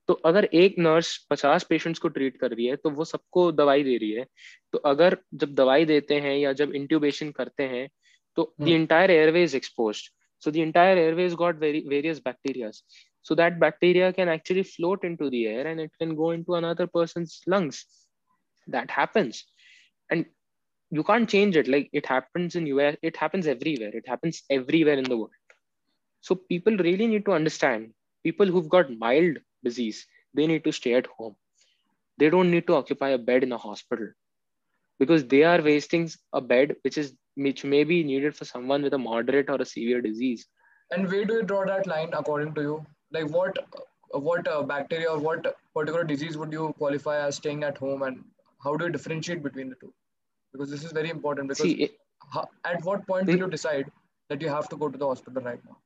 तो 0.09 0.13
अगर 0.25 0.45
एक 0.53 0.75
नर्स 0.79 1.15
पचास 1.29 1.63
पेशेंट्स 1.69 1.99
को 1.99 2.07
ट्रीट 2.07 2.37
कर 2.37 2.51
रही 2.51 2.65
है 2.65 2.75
तो 2.75 2.89
वो 2.89 3.05
सबको 3.05 3.51
दवाई 3.51 3.83
दे 3.83 3.97
रही 3.97 4.11
है। 4.11 4.25
तो 4.73 4.77
अगर 4.77 5.17
जब 5.33 5.53
दवाई 5.55 5.85
देते 5.85 6.19
हैं 6.19 6.35
या 6.37 6.53
जब 6.53 6.73
इंट्यूबेशन 6.75 7.31
करते 7.31 7.63
हैं 7.63 7.87
तो 8.37 8.53
their 8.61 9.11
airways 9.11 9.55
expose 9.55 10.09
so 10.43 10.51
their 10.51 10.97
airways 10.97 11.33
got 11.33 11.59
various 11.59 12.21
bacteria 12.25 12.71
so 13.25 13.35
that 13.35 13.53
bacteria 13.59 14.11
can 14.11 14.29
actually 14.29 14.63
float 14.63 15.05
into 15.15 15.29
their 15.29 15.67
and 15.67 15.79
it 15.79 15.95
can 15.99 16.13
go 16.15 16.33
into 16.43 16.53
another 16.53 16.85
person 16.93 17.25
lungs 17.49 17.85
that 18.67 18.91
happens 18.91 19.43
and 20.09 20.25
you 20.91 21.03
can't 21.03 21.29
change 21.29 21.57
it 21.57 21.67
like 21.67 21.89
it 21.93 22.11
happens 22.11 22.55
in 22.55 22.67
U 22.67 22.79
S 22.79 22.97
it 23.03 23.17
happens 23.21 23.47
everywhere 23.47 23.97
it 23.97 24.09
happens 24.09 24.45
everywhere 24.51 24.99
in 24.99 25.05
the 25.05 25.11
world 25.11 25.53
so 26.23 26.35
people 26.49 26.77
really 26.77 27.07
need 27.07 27.23
to 27.25 27.31
understand 27.31 27.91
people 28.25 28.49
who 28.49 28.67
got 28.67 28.91
mild 28.99 29.39
disease. 29.65 30.05
They 30.33 30.47
need 30.47 30.63
to 30.65 30.71
stay 30.71 30.93
at 30.93 31.07
home. 31.17 31.35
They 32.17 32.29
don't 32.29 32.51
need 32.51 32.67
to 32.67 32.75
occupy 32.75 33.09
a 33.09 33.17
bed 33.17 33.43
in 33.43 33.51
a 33.51 33.57
hospital 33.57 34.07
because 34.99 35.25
they 35.27 35.43
are 35.43 35.61
wasting 35.61 36.09
a 36.33 36.41
bed 36.41 36.75
which 36.83 36.97
is 36.97 37.13
which 37.35 37.63
may 37.65 37.83
be 37.83 38.03
needed 38.03 38.35
for 38.35 38.45
someone 38.45 38.81
with 38.87 38.93
a 38.93 38.97
moderate 38.97 39.49
or 39.49 39.57
a 39.61 39.65
severe 39.65 40.01
disease. 40.01 40.45
And 40.91 41.09
where 41.11 41.25
do 41.25 41.33
you 41.33 41.43
draw 41.43 41.65
that 41.65 41.87
line 41.87 42.13
according 42.13 42.53
to 42.55 42.61
you? 42.61 42.85
Like 43.11 43.29
what 43.29 43.57
what 44.11 44.47
uh, 44.47 44.61
bacteria 44.63 45.11
or 45.11 45.19
what 45.19 45.51
particular 45.73 46.03
disease 46.13 46.37
would 46.37 46.53
you 46.53 46.73
qualify 46.77 47.17
as 47.27 47.35
staying 47.43 47.63
at 47.63 47.77
home 47.77 48.03
and 48.03 48.23
how 48.63 48.75
do 48.75 48.85
you 48.85 48.91
differentiate 48.91 49.43
between 49.43 49.69
the 49.69 49.75
two? 49.75 49.93
Because 50.53 50.69
this 50.71 50.83
is 50.83 50.91
very 50.91 51.09
important 51.09 51.49
because 51.49 51.63
See, 51.63 51.83
it, 51.87 51.97
at 52.63 52.83
what 52.83 53.05
point 53.07 53.27
will 53.27 53.37
you 53.45 53.49
decide 53.49 53.91
that 54.29 54.41
you 54.41 54.49
have 54.49 54.69
to 54.69 54.77
go 54.77 54.89
to 54.89 54.97
the 54.97 55.07
hospital 55.13 55.43
right 55.43 55.59
now 55.65 55.77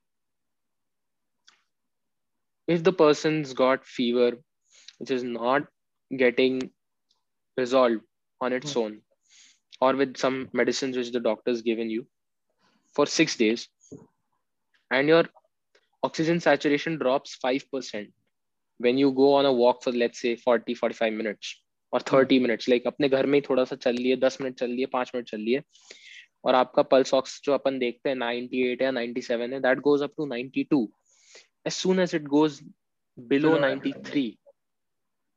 if 2.68 2.82
the 2.82 2.92
person's 2.92 3.52
got 3.52 3.84
fever 3.84 4.32
which 4.98 5.10
is 5.10 5.22
not 5.22 5.66
getting 6.16 6.60
resolved 7.56 8.00
on 8.40 8.52
its 8.52 8.70
mm-hmm. 8.70 8.80
own 8.80 9.00
or 9.80 9.94
with 9.96 10.16
some 10.16 10.48
medicines 10.52 10.96
which 10.96 11.12
the 11.12 11.20
doctor's 11.20 11.62
given 11.62 11.90
you 11.90 12.06
for 12.94 13.06
six 13.06 13.36
days 13.36 13.68
and 14.90 15.08
your 15.08 15.24
oxygen 16.02 16.40
saturation 16.40 16.98
drops 16.98 17.36
5% 17.44 18.12
when 18.78 18.98
you 18.98 19.12
go 19.12 19.34
on 19.34 19.46
a 19.46 19.52
walk 19.52 19.82
for 19.82 19.92
let's 19.92 20.20
say 20.20 20.36
40 20.36 20.74
45 20.74 21.12
minutes 21.12 21.60
or 21.92 22.00
30 22.00 22.38
minutes 22.40 22.68
like 22.68 22.86
अपने 22.86 23.08
घर 23.08 23.26
में 23.26 23.38
ही 23.38 23.40
थोड़ा 23.48 23.64
सा 23.64 23.76
चल 23.76 23.94
लिए 23.94 24.16
10 24.24 24.40
minute 24.40 24.58
चल 24.58 24.70
लिए 24.70 24.86
5 24.94 25.14
minute 25.14 25.28
चल 25.28 25.40
लिए 25.40 25.62
और 26.44 26.54
आपका 26.54 26.82
पल्स 26.92 27.14
ऑक्स 27.14 27.40
जो 27.44 27.52
अपन 27.52 27.78
देखते 27.78 28.08
हैं 28.08 28.16
98 28.16 28.82
या 28.82 28.90
97 28.92 29.52
है 29.52 29.60
that 29.66 29.78
goes 29.88 30.02
up 30.02 30.12
to 30.16 30.26
92 30.32 30.86
as 31.65 31.75
soon 31.75 31.99
as 31.99 32.13
it 32.13 32.27
goes 32.33 32.61
below 33.17 33.53
93 33.59 34.27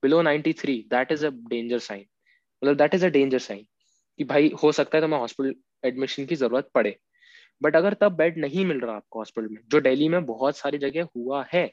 below 0.02 0.22
93 0.22 0.76
that 0.90 1.12
is 1.12 1.22
a 1.22 1.30
danger 1.52 1.80
sign. 1.80 2.04
मतलब 2.62 2.76
that 2.76 2.94
is 2.94 3.04
a 3.06 3.08
danger 3.10 3.38
sign 3.38 3.64
कि 4.18 4.24
भाई 4.24 4.50
हो 4.62 4.70
सकता 4.72 4.96
है 4.96 5.02
तो 5.02 5.08
मैं 5.08 5.18
हॉस्पिटल 5.18 5.54
एडमिशन 5.84 6.26
की 6.26 6.34
ज़रूरत 6.36 6.70
पड़े। 6.74 6.96
बट 7.62 7.76
अगर 7.76 7.94
तब 8.00 8.12
बेड 8.16 8.38
नहीं 8.38 8.64
मिल 8.66 8.80
रहा 8.80 8.96
आपको 8.96 9.18
हॉस्पिटल 9.18 9.48
में 9.48 9.60
जो 9.70 9.80
दिल्ली 9.80 10.08
में 10.08 10.24
बहुत 10.26 10.56
सारी 10.56 10.78
जगह 10.78 11.08
हुआ 11.16 11.44
है 11.52 11.70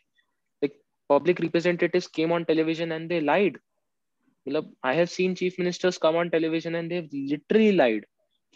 public 1.10 1.42
representatives 1.42 2.08
came 2.16 2.32
on 2.34 2.44
television 2.44 2.92
and 2.92 3.08
they 3.10 3.20
lied 3.20 3.58
मतलब 4.48 4.74
I 4.86 4.96
have 4.96 5.06
seen 5.14 5.34
chief 5.36 5.56
ministers 5.60 5.98
come 6.04 6.16
on 6.18 6.30
television 6.30 6.76
and 6.76 6.90
they 6.90 7.00
literally 7.14 7.72
lied 7.72 8.06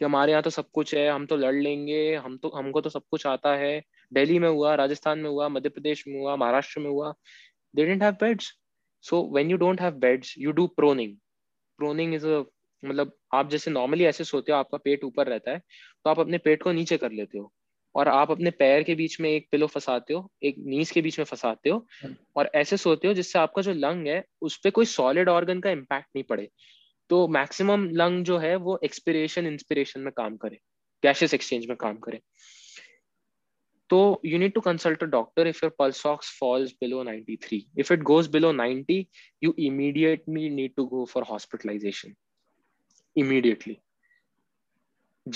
कि 0.02 0.06
हमारे 0.06 0.32
यहाँ 0.32 0.44
तो 0.44 0.50
सब 0.50 0.70
कुछ 0.74 0.94
है 0.96 1.08
हम 1.10 1.26
तो 1.26 1.38
लड़ 1.38 1.54
लेंगे 1.56 2.16
हम 2.16 2.38
तो 2.38 2.50
हमको 2.56 2.82
तो 2.82 2.90
सब 2.90 3.04
कुछ 3.12 3.26
आता 3.28 3.56
है। 3.56 3.82
दिल्ली 4.14 4.40
में 4.40 4.50
हुआ, 4.50 4.76
राजस्थान 4.76 5.20
में 5.20 5.30
हुआ, 5.30 5.48
मध्य 5.50 5.70
प्रदेश 5.70 6.04
में 6.08 6.20
हुआ, 6.20 6.36
महाराष्ट्र 6.36 6.80
में 6.80 6.90
हुआ। 6.90 7.14
They 7.74 7.86
didn't 7.86 8.04
have 8.04 8.14
beds 8.22 8.52
so 9.04 9.22
when 9.34 9.52
you 9.52 9.58
don't 9.58 9.82
have 9.82 9.94
beds 10.00 10.36
you 10.38 10.52
do 10.52 10.68
proning 10.68 11.16
proning 11.80 12.14
is 12.16 12.28
a 12.28 12.44
मतलब 12.84 13.12
आप 13.34 13.50
जैसे 13.50 13.72
नॉर्मली 13.72 14.04
ऐसे 14.04 14.24
सोते 14.24 14.52
हो, 14.52 14.58
आपका 14.58 14.78
पेट 14.78 15.04
ऊपर 15.04 15.28
रहता 15.28 15.52
है 15.52 15.60
तो 15.60 16.10
आप 16.10 16.20
अपने 16.20 16.38
पेट 16.38 16.64
को 16.64 16.72
नीचे 16.72 16.98
कर 16.98 17.12
लेते 17.12 17.38
हो। 17.38 17.52
और 17.96 18.08
आप 18.08 18.32
अपने 18.32 18.52
पैर 18.52 18.84
के 18.84 18.96
बीच 18.96 19.20
में 19.20 19.30
एक 19.30 19.48
पिलो 19.52 19.68
फंसाते 19.68 20.14
हो, 20.14 20.32
एक 20.44 20.56
नीस 20.58 20.92
के 20.92 21.02
बीच 21.02 21.18
में 21.20 21.26
फंसाते 21.26 21.70
हो, 21.70 21.86
और 22.36 22.50
ऐसे 22.56 22.78
सोते 22.78 23.08
हो 23.08 23.14
जिससे 23.14 23.40
आपका 23.40 23.62
जो 23.62 23.74
लंग 23.74 24.08
है, 24.08 24.24
उस 24.42 24.58
पर 24.58 24.70
कोई 24.70 24.86
सॉलिड 24.86 25.30
ऑर्गन 25.30 25.60
का 25.60 25.70
इम्पैक्ट 25.70 26.08
नहीं 26.16 26.24
पड़े। 26.24 26.50
तो 27.10 27.28
मैक्सिमम 27.28 27.88
लंग 27.90 28.24
जो 28.26 28.38
है, 28.38 28.56
वो 28.56 28.80
एक्सपिरेशन 28.84 29.48
इंस्पिरेशन 29.48 30.02
में 30.02 30.12
काम 30.18 30.38
करे। 30.38 30.60
गैशियस 31.04 31.34
एक्सचेंज 31.34 31.66
में 31.66 31.76
काम 31.78 31.98
करे। 31.98 32.20
तो 33.93 33.99
you 34.31 34.39
need 34.39 34.55
to 34.55 34.61
consult 34.61 35.03
a 35.03 35.07
doctor 35.07 35.47
if 35.51 35.61
your 35.63 35.71
pulse 35.71 36.05
ox 36.05 36.31
falls 36.39 36.73
below 36.85 37.03
93 37.03 37.61
if 37.85 37.91
it 37.91 38.03
goes 38.05 38.29
below 38.29 38.53
90 38.53 38.97
you 39.41 39.55
immediately 39.57 40.49
need 40.57 40.75
to 40.81 40.87
go 40.89 41.05
for 41.13 41.23
hospitalization 41.35 42.17
immediately 43.25 43.77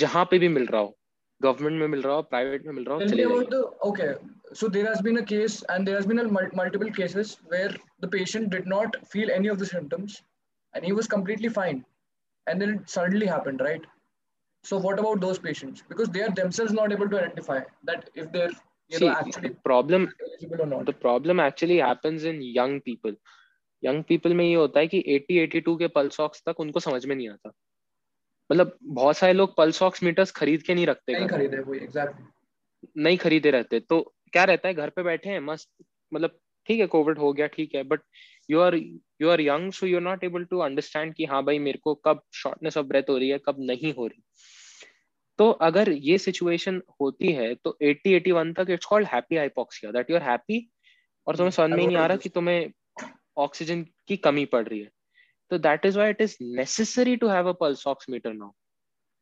जहां 0.00 0.24
पे 0.24 0.38
भी 0.38 0.48
मिल 0.48 0.66
रहा 0.66 0.80
हो 0.80 0.96
गवर्नमेंट 1.42 1.80
में 1.80 1.88
मिल 1.94 2.02
रहा 2.02 2.14
हो 2.14 2.22
प्राइवेट 2.34 2.66
में 2.66 2.72
मिल 2.72 2.84
रहा 2.84 2.94
हो 2.94 3.08
चले 3.08 3.22
जाइए 3.22 3.62
okay 3.88 4.10
so 4.60 4.68
there 4.76 4.86
has 4.90 5.00
been 5.06 5.18
a 5.22 5.24
case 5.32 5.56
and 5.74 5.88
there 5.88 5.96
has 6.00 6.06
been 6.12 6.22
a 6.22 6.28
multiple 6.60 6.92
cases 6.98 7.32
where 7.54 7.72
the 8.04 8.10
patient 8.18 8.50
did 8.54 8.68
not 8.74 9.00
feel 9.14 9.32
any 9.38 9.52
of 9.54 9.58
the 9.62 9.68
symptoms 9.72 10.20
and 10.74 10.88
he 10.88 10.92
was 11.00 11.10
completely 11.16 11.50
fine 11.58 11.82
and 12.46 12.64
then 12.64 12.74
it 12.76 12.94
suddenly 12.96 13.26
happened 13.26 13.66
right 13.68 13.90
so 14.63 14.77
what 14.77 14.99
about 14.99 15.21
those 15.21 15.39
patients 15.39 15.83
because 15.89 16.09
they 16.09 16.21
are 16.21 16.33
themselves 16.37 16.73
not 16.73 16.91
able 16.91 17.09
to 17.09 17.19
identify 17.19 17.59
that 17.83 18.09
if 18.15 18.31
they're 18.31 18.51
you 18.91 18.97
See, 18.97 19.05
know 19.05 19.11
actually 19.11 19.49
problem 19.65 20.09
or 20.59 20.65
not. 20.65 20.85
the 20.85 20.93
problem 20.93 21.39
actually 21.39 21.77
happens 21.77 22.23
in 22.23 22.41
young 22.59 22.79
people 22.81 23.19
young 23.83 24.03
people 24.03 24.33
में 24.33 24.43
ये 24.45 24.53
होता 24.53 24.79
है 24.79 24.87
कि 24.87 24.99
80 25.15 25.35
82 25.47 25.77
के 25.79 25.87
pulse 25.95 26.19
ox 26.19 26.41
तक 26.45 26.59
उनको 26.59 26.79
समझ 26.79 27.05
में 27.05 27.15
नहीं 27.15 27.27
आता 27.29 27.51
मतलब 28.49 28.77
बहुत 28.99 29.17
सारे 29.17 29.33
लोग 29.33 29.55
पल्स 29.57 29.81
ऑक्स 29.83 30.03
मीटर्स 30.03 30.31
खरीद 30.31 30.61
के 30.63 30.75
नहीं 30.75 30.85
रखते 30.87 31.13
नहीं 31.13 31.27
खरीदे 31.27 31.61
कोई 31.63 31.77
एग्जैक्टली 31.77 33.01
नहीं 33.03 33.17
खरीदे 33.17 33.51
रहते 33.51 33.79
तो 33.79 34.01
क्या 34.33 34.43
रहता 34.43 34.67
है 34.67 34.73
घर 34.73 34.89
पे 34.89 35.03
बैठे 35.03 35.29
हैं 35.29 35.39
मस्त 35.39 35.69
मतलब 36.13 36.39
ठीक 36.67 36.79
है 36.79 36.87
कोविड 36.87 37.19
हो 37.19 37.31
गया 37.33 37.47
ठीक 37.47 37.75
है 37.75 37.83
but 37.83 38.01
you 38.49 38.59
are 38.59 38.75
you 39.21 39.29
are 39.29 39.41
young 39.41 39.71
so 39.71 39.87
you're 39.87 40.01
not 40.01 40.23
able 40.23 40.43
to 40.45 40.59
understand 40.59 41.13
कि 41.15 41.25
हाँ 41.25 41.43
भाई 41.45 41.59
मेरे 41.59 41.79
को 41.83 41.93
कब 42.05 42.21
शॉर्टनेस 42.33 42.77
ऑफ़ 42.77 42.85
ब्रेथ 42.85 43.09
हो 43.09 43.17
रही 43.17 43.29
है, 43.29 43.39
कब 43.45 43.55
नहीं 43.59 43.93
हो 43.93 44.07
रही। 44.07 44.21
तो 45.39 45.49
अगर 45.63 45.91
ये 45.91 46.17
सिचुएशन 46.17 46.81
होती 47.01 47.31
है 47.31 47.53
तो 47.55 47.77
80 47.83 48.13
81 48.19 48.53
तक 48.57 48.69
it's 48.71 48.85
called 48.85 49.07
happy 49.07 49.35
hypoxia 49.35 49.91
that 49.91 50.09
you 50.09 50.15
are 50.17 50.23
happy 50.23 50.67
और 51.27 51.35
तुम्हें 51.37 51.51
समझ 51.51 51.69
में 51.69 51.85
नहीं 51.85 51.97
आ 51.97 52.05
रहा 52.05 52.17
कि 52.17 52.29
तुम्हें 52.29 52.71
ऑक्सीजन 53.37 53.83
की 54.07 54.17
कमी 54.17 54.45
पड़ 54.45 54.67
रही 54.67 54.79
है। 54.79 54.89
तो 55.51 55.57
that 55.57 55.85
is 55.85 55.97
why 55.97 56.09
it 56.09 56.21
is 56.21 56.35
necessary 56.55 57.15
to 57.17 57.27
have 57.27 57.49
a 57.49 57.51
pulse 57.59 57.85
oximeter 58.09 58.33
now 58.33 58.51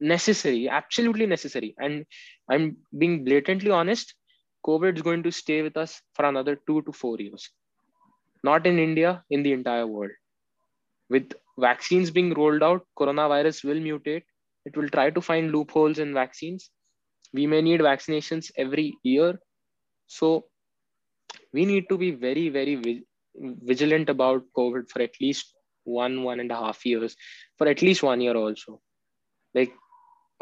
necessary 0.01 0.65
absolutely 0.77 1.27
necessary 1.27 1.73
and 1.81 2.05
I 2.51 2.57
am 2.57 2.69
being 2.95 3.19
blatantly 3.25 3.69
honest 3.69 4.15
Covid 4.63 4.97
is 4.97 5.03
going 5.03 5.23
to 5.23 5.31
stay 5.31 5.61
with 5.61 5.77
us 5.77 6.01
for 6.17 6.31
2 6.43 6.55
to 6.67 6.91
4 7.03 7.21
years 7.21 7.53
Not 8.44 8.66
in 8.66 8.78
India, 8.78 9.24
in 9.30 9.42
the 9.42 9.52
entire 9.52 9.86
world. 9.86 10.12
With 11.10 11.32
vaccines 11.58 12.10
being 12.10 12.32
rolled 12.34 12.62
out, 12.62 12.86
coronavirus 12.98 13.64
will 13.64 13.76
mutate. 13.76 14.22
It 14.64 14.76
will 14.76 14.88
try 14.88 15.10
to 15.10 15.20
find 15.20 15.52
loopholes 15.52 15.98
in 15.98 16.14
vaccines. 16.14 16.70
We 17.34 17.46
may 17.46 17.60
need 17.62 17.80
vaccinations 17.80 18.50
every 18.56 18.94
year. 19.02 19.38
So 20.06 20.46
we 21.52 21.64
need 21.64 21.88
to 21.88 21.98
be 21.98 22.10
very, 22.12 22.48
very 22.48 23.04
vigilant 23.34 24.08
about 24.08 24.44
COVID 24.56 24.88
for 24.88 25.02
at 25.02 25.12
least 25.20 25.54
one 25.84 26.22
one 26.22 26.40
and 26.40 26.50
a 26.50 26.56
half 26.56 26.84
years 26.84 27.16
for 27.56 27.66
at 27.66 27.82
least 27.82 28.02
one 28.02 28.20
year 28.20 28.36
also 28.36 28.80
like 29.54 29.72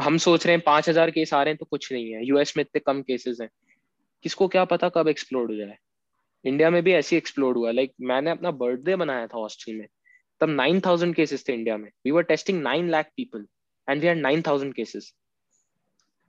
हम 0.00 0.16
सोच 0.18 0.46
रहे 0.46 0.54
हैं 0.56 0.62
पांच 0.66 0.88
हजार 0.88 1.10
case 1.10 1.32
आ 1.34 1.42
रहे 1.42 1.52
हैं 1.52 1.58
तो 1.58 1.66
कुछ 1.66 1.92
नहीं 1.92 2.12
है 2.12 2.24
यूएस 2.26 2.56
में 2.56 2.62
इतने 2.64 2.80
कम 2.86 3.02
केसेस 3.02 3.40
हैं 3.40 3.48
किसको 4.22 4.48
क्या 4.48 4.64
पता 4.72 4.88
कब 4.96 5.08
एक्सप्लोड 5.08 5.50
हो 5.50 5.56
जाए 5.56 5.76
इंडिया 6.45 6.69
में 6.69 6.81
भी 6.83 6.93
ऐसी 6.93 7.15
एक्सप्लोड 7.15 7.57
हुआ। 7.57 7.71
लाइक 7.71 7.89
like, 7.89 8.07
मैंने 8.07 8.31
अपना 8.31 8.51
बर्थडे 8.53 8.95
बनाया 8.95 9.27
था 9.27 9.37
हॉस्टल 9.37 9.73
में। 9.73 9.87
तब 10.41 10.49
नाइन 10.49 10.79
थाउज़ेंड 10.79 11.15
केसेस 11.15 11.47
थे 11.49 11.53
इंडिया 11.53 11.77
में। 11.77 11.89
We 12.05 12.11
were 12.11 12.23
testing 12.23 12.61
nine 12.61 12.89
lakh 12.89 13.11
people 13.17 13.45
and 13.87 14.01
we 14.01 14.07
had 14.07 14.17
nine 14.17 14.41
thousand 14.41 14.73
cases 14.73 15.13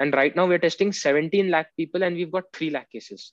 and 0.01 0.15
right 0.15 0.37
now 0.37 0.47
we 0.47 0.55
are 0.55 0.59
testing 0.59 0.93
seventeen 0.93 1.49
lakh 1.51 1.71
people 1.77 2.03
and 2.03 2.17
we 2.17 2.25
got 2.27 2.45
three 2.55 2.71
lakh 2.71 2.87
cases 2.93 3.33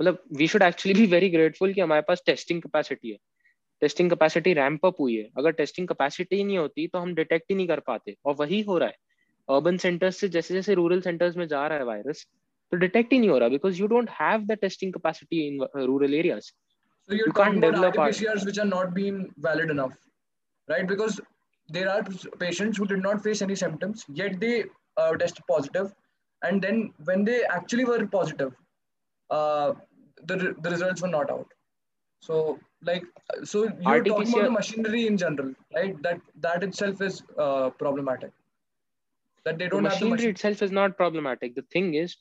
मतलब 0.00 0.22
we 0.36 0.46
should 0.48 0.62
actually 0.62 1.00
be 1.00 1.06
very 1.06 1.28
grateful 1.30 1.72
कि 1.72 1.80
हमारे 1.80 2.02
पास 2.08 2.22
testing 2.26 2.62
capacity 2.62 3.10
है। 3.10 3.16
Testing 3.82 4.10
capacity 4.10 4.52
ramp 4.54 4.86
up 4.86 5.00
हुई 5.00 5.16
है। 5.16 5.28
अगर 5.38 5.52
testing 5.52 5.88
capacity 5.88 6.42
नहीं 6.44 6.58
होती 6.58 6.86
तो 6.86 6.98
हम 6.98 7.14
डिटेक्ट 7.14 7.50
ही 7.50 7.56
नहीं 7.56 7.66
कर 7.68 7.80
पाते। 7.80 8.14
और 8.24 8.34
वही 8.34 8.60
हो 8.62 8.78
रहा 8.78 8.88
है। 8.88 8.96
अर्बन 9.48 9.76
सेंटर्स 9.76 10.16
से 10.16 10.28
जैसे 10.28 10.54
जैसे 10.54 10.74
रूरल 10.74 11.00
सेंटर्स 11.00 11.36
में 11.36 11.46
जा 11.48 11.66
रहा 11.66 11.78
है 11.78 11.84
virus 11.84 12.26
to 12.72 12.78
detect 12.78 13.12
in 13.12 13.22
Eora 13.22 13.50
because 13.50 13.78
you 13.78 13.88
don't 13.88 14.08
have 14.08 14.46
the 14.46 14.56
testing 14.56 14.92
capacity 14.92 15.48
in 15.48 15.60
uh, 15.62 15.86
rural 15.86 16.14
areas. 16.14 16.52
So 17.08 17.14
you're 17.14 17.28
you 17.28 17.32
can't 17.32 17.60
develop 17.60 17.94
RT-PCRs 17.94 18.44
which 18.44 18.58
are 18.58 18.66
not 18.66 18.94
being 18.94 19.32
valid 19.38 19.70
enough, 19.70 19.96
right? 20.68 20.86
Because 20.86 21.20
there 21.68 21.90
are 21.90 22.02
patients 22.38 22.76
who 22.76 22.86
did 22.86 23.02
not 23.02 23.22
face 23.22 23.42
any 23.42 23.54
symptoms 23.54 24.04
yet 24.08 24.40
they 24.40 24.64
uh, 24.96 25.12
tested 25.16 25.44
positive, 25.48 25.94
and 26.42 26.60
then 26.60 26.92
when 27.04 27.24
they 27.24 27.44
actually 27.44 27.84
were 27.84 28.06
positive, 28.06 28.52
uh, 29.30 29.72
the 30.24 30.54
the 30.60 30.70
results 30.70 31.02
were 31.02 31.08
not 31.08 31.30
out. 31.30 31.46
So 32.20 32.58
like 32.82 33.04
uh, 33.32 33.44
so 33.44 33.64
you're 33.64 34.04
talking 34.04 34.32
about 34.32 34.44
the 34.44 34.50
machinery 34.50 35.06
in 35.06 35.16
general, 35.16 35.54
right? 35.74 36.00
That 36.02 36.20
that 36.40 36.62
itself 36.62 37.00
is 37.00 37.22
uh, 37.38 37.70
problematic. 37.70 38.32
That 39.44 39.58
they 39.58 39.68
don't 39.68 39.82
the 39.82 39.88
machinery 39.88 39.90
have 39.90 40.00
the 40.00 40.10
machinery 40.10 40.30
itself 40.32 40.62
is 40.62 40.72
not 40.72 40.96
problematic. 40.96 41.54
The 41.54 41.66
thing 41.72 41.94
is, 41.94 42.16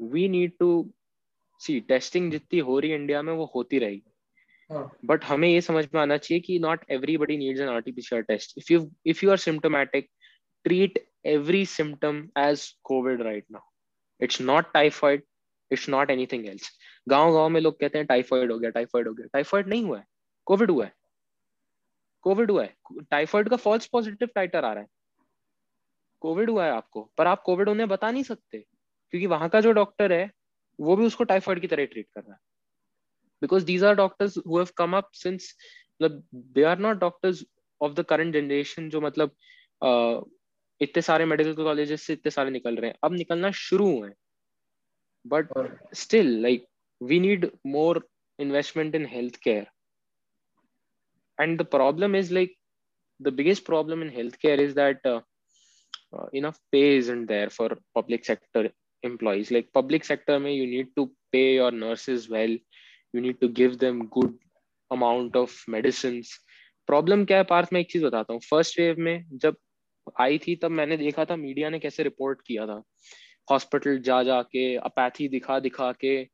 we 0.00 0.28
need 0.28 0.52
to 0.62 0.90
see 1.60 1.80
testing 1.80 2.30
जितनी 2.30 2.58
हो 2.58 2.78
रही 2.78 2.90
है 2.90 2.96
India 2.96 3.22
में 3.22 3.32
वो 3.32 3.52
होती 3.54 3.78
रहेगी। 3.78 4.12
But 5.04 5.24
हमें 5.24 5.48
ये 5.48 5.60
समझ 5.60 5.88
में 5.94 6.00
आना 6.00 6.16
चाहिए 6.16 6.40
कि 6.40 6.58
not 6.58 6.84
everybody 6.90 7.36
needs 7.36 7.60
an 7.60 7.68
RTPCR 7.68 8.22
test 8.22 8.58
if 8.58 8.72
you 8.72 8.90
if 9.06 9.24
you 9.24 9.30
are 9.30 9.36
symptomatic 9.36 10.10
treat 10.68 10.98
every 11.24 11.64
symptom 11.64 12.16
as 12.38 12.62
covid 12.90 13.20
right 13.24 13.44
now. 13.54 13.62
It's 14.20 14.40
not 14.50 14.72
typhoid 14.76 15.20
it's 15.72 15.88
not 15.88 16.10
anything 16.10 16.46
else 16.46 16.70
गाँव 17.08 17.32
गाँव 17.32 17.48
में 17.48 17.60
लोग 17.60 17.80
कहते 17.80 17.98
हैं 17.98 18.06
टाइफाइड 18.06 18.52
हो 18.52 18.58
गया 18.58 18.70
टाइफाइड 18.70 19.08
हो 19.08 19.14
गया। 19.14 19.26
टाइफाइड 19.26 19.68
नहीं 19.68 19.84
हुआ 19.84 19.98
है 19.98 20.04
कोविड 20.44 20.70
हुआ 20.70 20.84
है। 20.84 20.92
कोविड 22.22 22.50
हुआ 22.50 22.64
है। 22.64 22.76
टाइफाइड 23.00 23.48
का 23.48 23.56
फॉल्स 23.56 23.86
पॉजिटिव 23.86 24.28
टाइटर 24.34 24.64
आ 24.64 24.72
रहा 24.72 24.82
है। 24.82 24.88
कोविड 26.20 26.50
हुआ 26.50 26.64
है 26.64 26.70
आपको 26.70 27.10
पर 27.18 27.26
आप 27.26 27.42
कोविड 27.42 27.68
उन्हें 27.68 27.88
बता 27.88 28.10
नहीं 28.10 28.22
सकते। 28.22 28.64
क्योंकि 29.12 29.26
वहाँ 29.26 29.48
का 29.48 29.60
जो 29.60 29.72
डॉक्टर 29.72 30.12
है 30.12 30.30
वो 30.78 30.96
भी 30.96 31.06
उसको 31.06 31.24
टाइफाइड 31.24 31.60
की 31.60 31.66
तरह 31.66 31.84
ट्रीट 31.84 32.06
कर 32.14 32.20
रहा 32.20 32.32
है। 32.32 32.38
Because 33.42 33.64
these 33.64 33.84
are 33.84 33.94
doctors 33.94 34.36
who 34.46 34.58
have 34.58 34.68
come 34.76 34.96
up 34.96 35.10
since 35.14 35.54
मतलब 36.00 36.22
they 36.34 36.62
are 36.62 36.78
not 36.78 36.98
doctors 36.98 37.44
of 37.80 37.92
the 37.92 38.04
current 38.08 38.34
generation 38.34 38.88
जो 38.90 39.00
मतलब 39.00 39.34
uh, 39.82 40.24
इतने 40.80 41.02
सारे 41.02 41.24
मेडिकल 41.24 41.64
कॉलेजेस 41.64 42.02
से 42.02 42.12
इतने 42.12 42.30
सारे 42.30 42.50
निकल 42.50 42.76
रहे 42.76 42.90
हैं। 42.90 42.98
अब 43.04 43.12
निकलना 43.12 43.50
शुरू 43.60 43.88
हुए 43.96 44.10
but 45.26 45.48
still 45.94 46.30
like 46.42 46.66
we 47.00 47.20
need 47.20 47.50
more 47.66 48.06
investment 48.38 48.94
in 48.94 49.06
health 49.06 49.36
care 49.42 49.66
and 51.38 51.60
the 51.62 51.66
problem 51.76 52.16
is 52.16 52.32
like 52.34 52.54
the 53.20 53.30
biggest 53.38 53.62
problem 53.66 54.02
in 54.02 54.10
healthcare 54.16 54.60
is 54.64 54.74
that 54.74 55.06
uh, 55.12 55.20
uh, 56.16 56.26
enough 56.32 56.58
pay 56.72 56.82
isn't 56.98 57.24
there 57.30 57.48
for 57.54 57.66
public 57.96 58.26
sector 58.28 58.62
employees. 59.06 59.52
Like, 59.52 59.66
public 59.76 60.02
sector 60.02 60.38
mein 60.38 60.54
you 60.54 60.66
need 60.66 60.86
to 60.98 61.06
pay 61.06 61.60
your 61.60 61.84
nurses 61.84 62.30
well. 62.32 62.58
You 63.16 63.26
need 63.26 63.38
to 63.44 63.54
give 63.60 63.78
them 63.78 64.00
good 64.18 64.32
amount 64.92 65.36
of 65.36 65.48
medicines. 65.70 66.26
Problem 66.86 67.24
क्या 67.24 67.36
है 67.36 67.44
पार्थ 67.44 67.68
मैं 67.72 67.80
एक 67.80 67.90
चीज़ 67.90 68.04
बताता 68.04 68.32
हूँ। 68.32 68.40
First 68.40 68.80
wave 68.80 68.96
में 68.98 69.24
जब 69.32 69.56
आई 70.20 70.38
थी, 70.38 70.56
तब 70.56 70.70
मैंने 70.70 70.96
देखा 70.96 71.24
था 71.24 71.36
मीडिया 71.36 71.70
ने 71.70 71.78
कैसे 71.78 72.02
रिपोर्ट 72.02 72.38
किया 72.46 72.66
था। 72.66 72.82
हॉस्पिटल 73.50 73.98
जा 73.98 74.22
जा 74.22 74.42
के 74.42 74.76
अपैथी 74.76 75.28
दिखा 75.28 75.60
दिखा 75.60 75.92
के। 75.92 76.28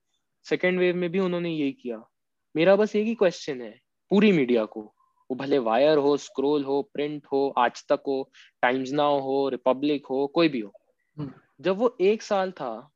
सेकेंड 0.45 0.79
वेव 0.79 0.97
में 0.97 1.11
भी 1.11 1.19
उन्होंने 1.19 1.51
यही 1.51 1.73
किया। 1.73 2.11
मेरा 2.57 2.77
बस 2.77 2.97
एक 2.97 3.07
ही 3.07 3.15
क्वेश्चन 3.15 3.63
है, 3.63 3.81
पूरी 4.11 4.33
मीडिया 4.33 4.65
को। 4.65 4.95
वो 5.31 5.35
भले 5.35 5.59
वायर 5.59 5.99
हो 5.99 6.17
स्क्रोल 6.17 6.65
हो 6.65 6.91
प्रिंट 6.95 7.27
हो, 7.33 7.55
आज 7.59 7.83
तक 7.89 8.03
हो 8.07 8.33
टाइम्स 8.63 8.91
नाउ 8.91 9.21
हो 9.21 9.49
रिपब्लिक 9.49 10.07
हो, 10.07 10.27
कोई 10.27 10.49
भी 10.49 10.61
हो। 10.61 10.73
हम्म। 11.19 11.33
जब 11.61 11.77
वो 11.77 11.97
एक 12.01 12.23
साल 12.23 12.53
था 12.53 12.91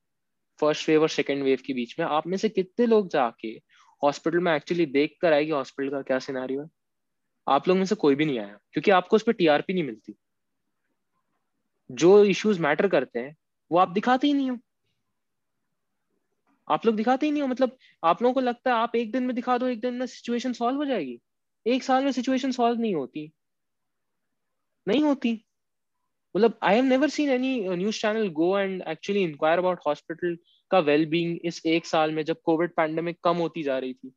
फ़र्स्ट 0.60 0.88
वेव 0.88 1.02
और 1.02 1.08
सेकेंड 1.08 1.42
वेव 1.42 1.58
के 1.66 1.74
बीच 1.74 1.98
में, 1.98 2.06
आप 2.06 2.26
में 2.26 2.36
से 2.36 2.48
कितने 2.48 2.86
लोग 2.86 3.08
जाके 3.08 3.48
हॉस्पिटल 4.02 4.38
में 4.38 4.56
एक्चुअली 4.56 4.86
देख 4.86 5.16
कर 5.20 5.32
आए 5.32 5.44
कि 5.44 5.50
हॉस्पिटल 5.50 5.90
का 5.90 6.02
क्या 6.02 6.18
सिनारियो 6.18 6.62
है? 6.62 6.68
आप 7.48 7.68
लोग 7.68 7.76
में 7.78 7.84
से 7.84 7.94
कोई 7.94 8.14
भी 8.14 8.24
नहीं 8.24 8.38
आया, 8.38 8.58
क्योंकि 8.72 8.90
आपको 8.90 9.16
उस 9.16 9.22
पर 9.22 9.32
टीआरपी 9.32 9.72
नहीं 9.72 9.84
मिलती। 9.84 10.14
जो 11.92 12.24
इश्यूज़ 12.24 12.60
मैटर 12.60 12.88
करते 12.88 13.18
हैं, 13.18 13.36
वो 13.72 13.78
आप 13.78 13.88
दिखाते 13.88 14.26
ही 14.26 14.32
नहीं 14.32 14.50
हो। 14.50 14.58
आप 16.70 16.86
लोग 16.86 16.96
दिखाते 16.96 17.26
ही 17.26 17.32
नहीं 17.32 17.42
हो 17.42 17.48
मतलब 17.48 17.76
आप 18.04 18.22
लोगों 18.22 18.34
को 18.34 18.40
लगता 18.40 18.70
है 18.70 18.76
आप 18.76 18.96
एक 18.96 19.12
दिन 19.12 19.22
में 19.22 19.36
दिखा 19.36 19.58
दो, 19.58 19.66
एक 19.66 19.80
दिन 19.80 19.94
में 19.94 20.06
सिचुएशन 20.06 20.52
सॉल्व 20.52 20.76
हो 20.76 20.84
जाएगी। 20.84 21.20
एक 21.66 21.82
साल 21.82 22.04
में 22.04 22.12
सिचुएशन 22.12 22.50
सॉल्व 22.50 22.80
नहीं 22.80 22.94
होती। 22.94 23.32
नहीं 24.88 25.02
होती। 25.02 25.44
मतलब 26.38 26.58
I 26.62 26.74
have 26.74 26.84
never 26.84 27.08
seen 27.08 27.30
any 27.30 27.68
news 27.68 28.00
channel 28.00 28.28
go 28.28 28.58
and 28.58 28.82
actually 28.88 29.22
inquire 29.22 29.58
about 29.58 29.80
hospital 29.86 30.36
का 30.70 30.78
वेल 30.78 31.06
बींग 31.06 31.38
इस 31.44 31.66
एक 31.66 31.86
साल 31.86 32.12
में 32.12 32.22
जब 32.24 32.40
कोविड 32.44 32.70
पैंडेमिक 32.76 33.18
कम 33.24 33.36
होती 33.36 33.62
जा 33.62 33.78
रही 33.78 33.94
थी। 33.94 34.12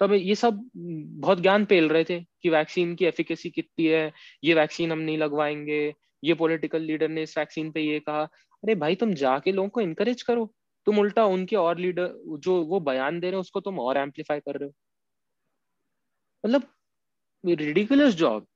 तब 0.00 0.12
ये 0.12 0.34
सब 0.34 0.70
बहुत 0.76 1.40
ज्ञान 1.40 1.64
पेल 1.64 1.88
रहे 1.88 2.04
थे 2.04 2.20
कि 2.42 2.50
वैक्सीन 2.50 2.94
की 2.94 3.04
एफिकेसी 3.04 3.50
कितनी 3.50 3.86
है, 3.86 4.12
ये 4.44 4.54
वैक्सीन 4.54 4.92
हम 4.92 4.98
नहीं 4.98 5.18
लगवाएँगे, 5.18 5.94
ये 6.24 6.34
पॉलिटिकल 6.34 6.82
लीडर 6.82 7.08
ने 7.08 7.22
इस 7.22 7.38
वैक्सीन 7.38 7.70
पे 7.72 7.80
ये 7.80 8.00
कहा। 8.00 8.22
अरे 8.22 8.74
भाई, 8.74 8.94
तुम 8.94 9.14
जाके 9.14 9.52
लोगों 9.52 9.68
को 9.68 9.80
इनकरेज 9.80 10.22
करो। 10.22 10.54
तुम 10.86 10.98
उल्टा 10.98 11.24
उनके 11.24 11.56
और 11.56 11.78
लीडर 11.78 12.12
जो 12.38 12.62
वो 12.64 12.80
बयान 12.80 13.20
दे 13.20 13.26
रहे 13.26 13.34
हो, 13.34 13.40
उसको 13.40 13.60
तुम 13.60 13.78
और 13.80 13.96
एम्पलीफाई 13.96 14.40
कर 14.40 14.58
रहे 14.58 14.68
हो। 14.68 14.74
मतलब 16.44 16.62
रिडिकुलस 17.44 18.14
जॉब 18.14 18.46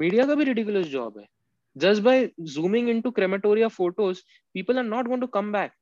मीडिया 0.00 0.26
का 0.26 0.34
भी 0.34 0.44
रिडिकुलस 0.44 0.86
जॉब 0.86 1.18
है। 1.18 1.26
Just 1.76 2.02
by 2.02 2.28
zooming 2.40 2.88
into 2.88 3.10
crematoria 3.10 3.68
photos 3.68 4.22
people 4.54 4.78
are 4.78 4.84
not 4.84 5.06
going 5.06 5.20
to 5.20 5.26
come 5.38 5.52
back 5.52 5.72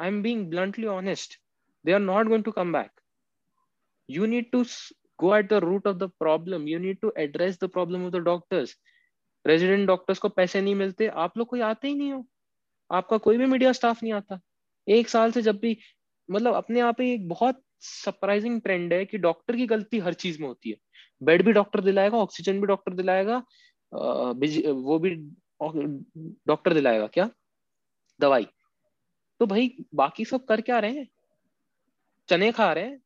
I 0.00 0.08
am 0.08 0.22
being 0.22 0.48
bluntly 0.50 0.86
honest 0.86 1.40
they 1.84 1.94
are 1.96 2.04
not 2.04 2.28
going 2.30 2.42
to 2.46 2.52
come 2.54 2.72
back. 2.74 2.88
You 4.08 4.26
need 4.26 4.46
to 4.52 4.60
go 5.18 5.28
at 5.34 5.48
the 5.48 5.60
root 5.60 5.86
of 5.86 5.98
the 5.98 6.08
problem. 6.22 6.66
You 6.66 6.80
need 6.80 6.98
to 7.04 7.12
address 7.24 7.60
the 7.62 7.68
problem 7.76 8.06
of 8.06 8.12
the 8.14 8.22
doctors. 8.26 8.72
Resident 9.46 9.86
doctors 9.86 10.18
को 10.18 10.28
पैसे 10.28 10.60
नहीं 10.60 10.74
मिलते। 10.74 11.06
आप 11.06 11.38
लोग 11.38 11.48
कोई 11.48 11.60
आते 11.60 11.88
ही 11.88 11.94
नहीं 11.94 12.12
हो। 12.12 12.26
आपका 12.90 13.18
कोई 13.18 13.38
भी 13.38 13.46
मीडिया 13.46 13.72
स्टाफ 13.72 14.02
नहीं 14.02 14.12
आता। 14.12 14.40
एक 14.86 15.08
साल 15.08 15.32
से 15.32 15.42
जब 15.42 15.58
भी 15.58 15.76
मतलब 16.30 16.54
अपने 16.54 16.80
आप 16.80 17.00
ही 17.00 17.10
एक 17.14 17.28
बहुत 17.28 17.62
सरप्राइजिंग 17.80 18.60
ट्रेंड 18.62 18.92
है 18.92 19.04
कि 19.04 19.18
डॉक्टर 19.18 19.56
की 19.56 19.66
गलती 19.66 19.98
हर 19.98 20.14
चीज़ 20.14 20.40
में 20.40 20.48
होती 20.48 20.70
है। 20.70 20.76
बेड 21.20 21.44
भी 21.44 21.52
डॉक्टर 21.52 21.80
दिलाएगा, 21.80 22.18
ऑक्सीजन 22.18 22.60
भी 22.60 22.66
डॉक्टर 22.66 22.94
दिलाएगा 22.94 23.42
वो 23.92 24.98
भी 24.98 25.10
डॉक्टर 26.46 26.74
दिलाएगा 26.74 27.06
क्या? 27.08 27.28
दवाई। 28.20 28.46
तो 29.40 29.46
भाई 29.46 29.70
बाकी 29.94 30.24
सब 30.24 30.44
कर 30.44 30.60
क्या 30.60 30.78
रहे 30.78 30.92
हैं? 30.92 31.08
चने 32.28 32.50
खा 32.52 32.72
रहे 32.72 32.84
हैं। 32.84 33.00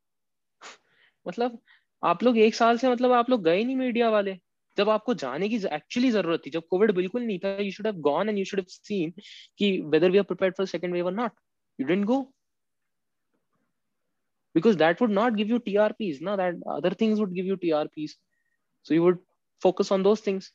मतलब 1.26 1.58
आप 2.02 2.22
लोग 2.22 2.38
एक 2.38 2.54
साल 2.54 2.78
से 2.78 2.90
मतलब 2.90 3.12
आप 3.12 3.30
लोग 3.30 3.42
गए 3.44 3.62
नहीं 3.64 3.76
मीडिया 3.76 4.08
वाले। 4.10 4.38
जब 4.76 4.88
आपको 4.90 5.14
जाने 5.14 5.48
की 5.48 5.56
एक्चुअली 5.66 6.10
ज़रूरत 6.10 6.42
थी, 6.46 6.50
जब 6.50 6.62
कोविड 6.70 6.92
बिल्कुल 6.92 7.22
नहीं 7.22 7.38
था 7.38 7.56
you 7.56 7.70
should 7.72 7.86
have 7.86 7.96
gone 8.02 8.28
and 8.28 8.38
you 8.38 8.44
should 8.44 8.60
have 8.60 8.66
seen 8.68 9.12
कि 9.58 9.80
whether 9.82 10.10
we 10.10 10.18
are 10.18 10.24
prepared 10.24 10.56
for 10.56 10.66
second 10.66 10.94
wave 10.94 11.06
और 11.06 11.12
not 11.12 11.32
you 11.78 11.86
didn't 11.86 12.04
go 12.06 12.22
because 14.55 14.77
that 14.77 15.01
would 15.01 15.11
not 15.11 15.35
give 15.35 15.49
you 15.49 15.59
trps 15.59 16.21
no 16.21 16.35
that 16.35 16.55
other 16.75 16.91
things 16.91 17.19
would 17.19 17.33
give 17.33 17.45
you 17.45 17.57
trps 17.57 18.15
so 18.83 18.93
you 18.93 19.03
would 19.03 19.19
focus 19.61 19.91
on 19.91 20.03
those 20.03 20.19
things 20.19 20.51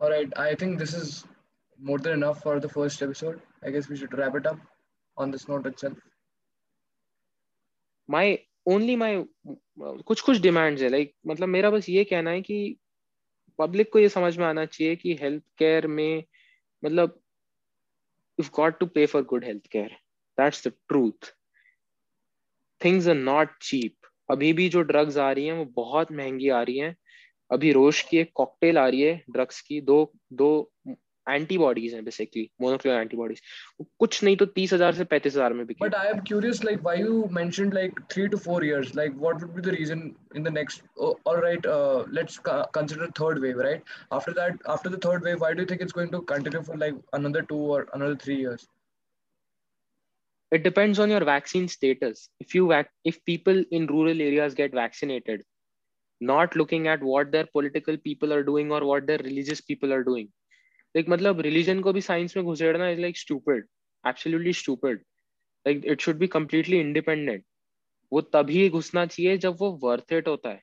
all 0.00 0.10
right 0.10 0.38
i 0.38 0.54
think 0.54 0.78
this 0.78 0.94
is 0.94 1.24
more 1.78 1.98
than 1.98 2.12
enough 2.12 2.42
for 2.42 2.58
the 2.60 2.68
first 2.68 3.02
episode 3.02 3.40
i 3.62 3.70
guess 3.70 3.88
we 3.88 3.96
should 3.96 4.18
wrap 4.18 4.36
it 4.36 4.46
up 4.46 4.58
on 5.16 5.30
this 5.30 5.48
note 5.48 5.66
itself 5.66 6.04
my 8.08 8.26
only 8.68 8.94
my 8.96 9.22
कुछ 10.06 10.20
कुछ 10.20 10.38
demands 10.42 10.82
है 10.82 10.88
like 10.88 11.12
मतलब 11.26 11.48
मेरा 11.48 11.70
बस 11.70 11.88
ये 11.88 12.04
कहना 12.04 12.30
है 12.30 12.40
कि 12.42 12.56
पब्लिक 13.58 13.92
को 13.92 13.98
ये 13.98 14.08
समझ 14.08 14.36
में 14.38 14.44
आना 14.46 14.64
चाहिए 14.66 14.96
कि 14.96 15.14
हेल्थ 15.20 15.42
केयर 15.58 15.86
में 15.86 16.24
मतलब 16.84 17.19
got 18.49 18.79
to 18.79 18.85
pay 18.85 19.05
for 19.05 19.23
good 19.23 19.45
health 19.45 19.67
care 19.71 19.89
that's 20.39 20.67
the 20.67 20.71
truth 20.71 21.33
things 22.85 23.07
are 23.07 23.15
not 23.15 23.49
cheap 23.61 23.95
अभी 24.31 24.53
भी 24.53 24.69
जो 24.69 24.81
ड्रग्स 24.81 25.17
आ 25.17 25.31
रही 25.31 25.45
हैं, 25.45 25.53
वो 25.53 25.65
बहुत 25.65 26.11
महँगी 26.11 26.49
आ 26.49 26.61
रही 26.61 26.77
हैं। 26.77 26.95
अभी 27.51 27.71
रोश 27.71 28.01
की 28.01 28.17
एक 28.17 28.31
कॉकटेल 28.35 28.77
आ 28.77 28.87
रही 28.87 29.01
है 29.01 29.23
ड्रग्स 29.29 29.61
की। 29.61 29.81
दो 29.81 30.13
दो 30.33 30.71
एंटीबॉडीज 31.30 31.94
हैं 31.94 32.04
बेसिकली 32.04 32.48
मोनोक्लोनल 32.60 33.00
एंटीबॉडीज 33.00 33.40
कुछ 34.00 34.22
नहीं 34.24 34.36
तो 34.36 34.46
तीस 34.58 34.72
हजार 34.72 34.94
से 34.94 35.04
पैंतीस 35.12 35.34
हजार 35.34 35.52
में 35.52 35.66
बिके 35.66 35.84
but 35.84 35.94
I 35.94 36.08
am 36.08 36.20
curious 36.28 36.64
like 36.64 36.80
why 36.82 37.00
you 37.00 37.24
mentioned 37.38 37.74
like 37.74 38.00
3 38.14 38.28
to 38.32 38.38
4 38.46 38.64
years 38.64 38.94
like 38.96 39.14
what 39.22 39.42
would 39.42 39.54
be 39.54 39.62
the 39.62 39.74
reason 39.76 40.02
in 40.36 40.42
the 40.42 40.52
next 40.58 41.00
alright 41.00 41.66
let's 42.18 42.38
consider 42.48 43.10
third 43.20 43.38
wave 43.46 43.60
right 43.68 43.82
after 44.12 44.32
that 44.32 44.66
after 44.76 44.90
the 44.90 45.00
third 45.06 45.24
wave 45.24 45.38
why 45.38 45.54
do 45.54 45.62
you 45.62 45.66
think 45.70 45.82
it's 45.82 45.94
going 45.94 46.12
to 46.12 46.20
continue 46.34 46.62
for 46.70 46.78
like 46.78 47.00
another 47.14 47.44
2 47.52 47.60
और 47.74 47.90
another 47.94 48.14
3 48.26 48.38
years 48.40 48.68
it 50.52 50.62
depends 50.64 50.98
on 51.02 51.10
your 51.12 51.24
vaccine 51.28 51.64
status 51.70 52.20
if 52.42 52.52
you 52.56 52.66
vac- 52.72 52.92
if 53.10 53.16
people 53.30 53.56
in 53.78 53.86
rural 53.92 54.20
areas 54.26 54.54
get 54.58 54.76
vaccinated 54.78 55.40
not 56.20 56.54
looking 56.60 56.86
at 56.88 57.02
what 57.02 57.32
their 57.32 57.46
political 57.56 57.96
people 58.04 58.34
are 58.36 58.42
doing 58.42 58.70
or 58.76 58.78
what 58.90 59.08
their 59.08 59.18
religious 59.18 59.60
people 59.70 59.94
are 59.96 60.04
doing 60.04 60.28
like 60.95 61.09
मतलब 61.09 61.41
religion 61.41 61.81
को 61.81 61.93
भी 61.93 62.01
science 62.01 62.37
में 62.37 62.45
घुसेड़ना 62.45 62.89
is 62.89 62.99
like 62.99 63.17
stupid 63.17 63.67
absolutely 64.03 64.53
stupid 64.53 64.97
like 65.65 65.85
it 65.85 66.01
should 66.01 66.15
be 66.15 66.27
completely 66.27 66.79
independent 66.79 67.43
वो 68.11 68.21
तभी 68.21 68.69
घुसना 68.69 69.05
चाहिए 69.05 69.37
जब 69.37 69.57
वो 69.59 69.79
वर्थ 69.83 70.13
इट 70.13 70.27
होता 70.27 70.49
है. 70.49 70.61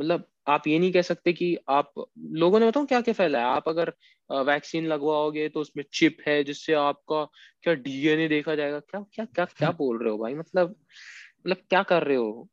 मतलब 0.00 0.24
आप 0.48 0.66
ये 0.68 0.78
नहीं 0.78 0.92
कह 0.92 1.02
सकते 1.02 1.32
कि 1.32 1.56
आप 1.68 1.92
लोगों 2.18 2.60
ने 2.60 2.66
बताओ 2.66 2.86
क्या 2.86 3.00
क्या 3.00 3.14
फैला 3.14 3.38
है? 3.38 3.44
आप 3.44 3.68
अगर 3.68 3.92
वैक्सीन 4.30 4.86
लगवाओगे 4.86 5.48
तो 5.48 5.60
उसमें 5.60 5.84
चिप 5.92 6.18
है 6.28 6.44
जिससे 6.44 6.72
आपका 6.74 7.24
क्या 7.62 7.74
डीएनए 7.74 8.28
देखा 8.28 8.54
जाएगा? 8.54 8.80
क्या 8.80 9.00
क्या 9.12 9.24
क्या 9.24 9.44
क्या 9.44 9.70
बोल 9.78 10.02
रहे 10.02 10.10
हो 10.12 10.18
भाई? 10.18 10.34
मतलब 10.34 10.76
मतलब 11.40 11.56
क्या 11.70 11.82
कर 11.82 12.02
रहे 12.04 12.16
हो? 12.16 12.48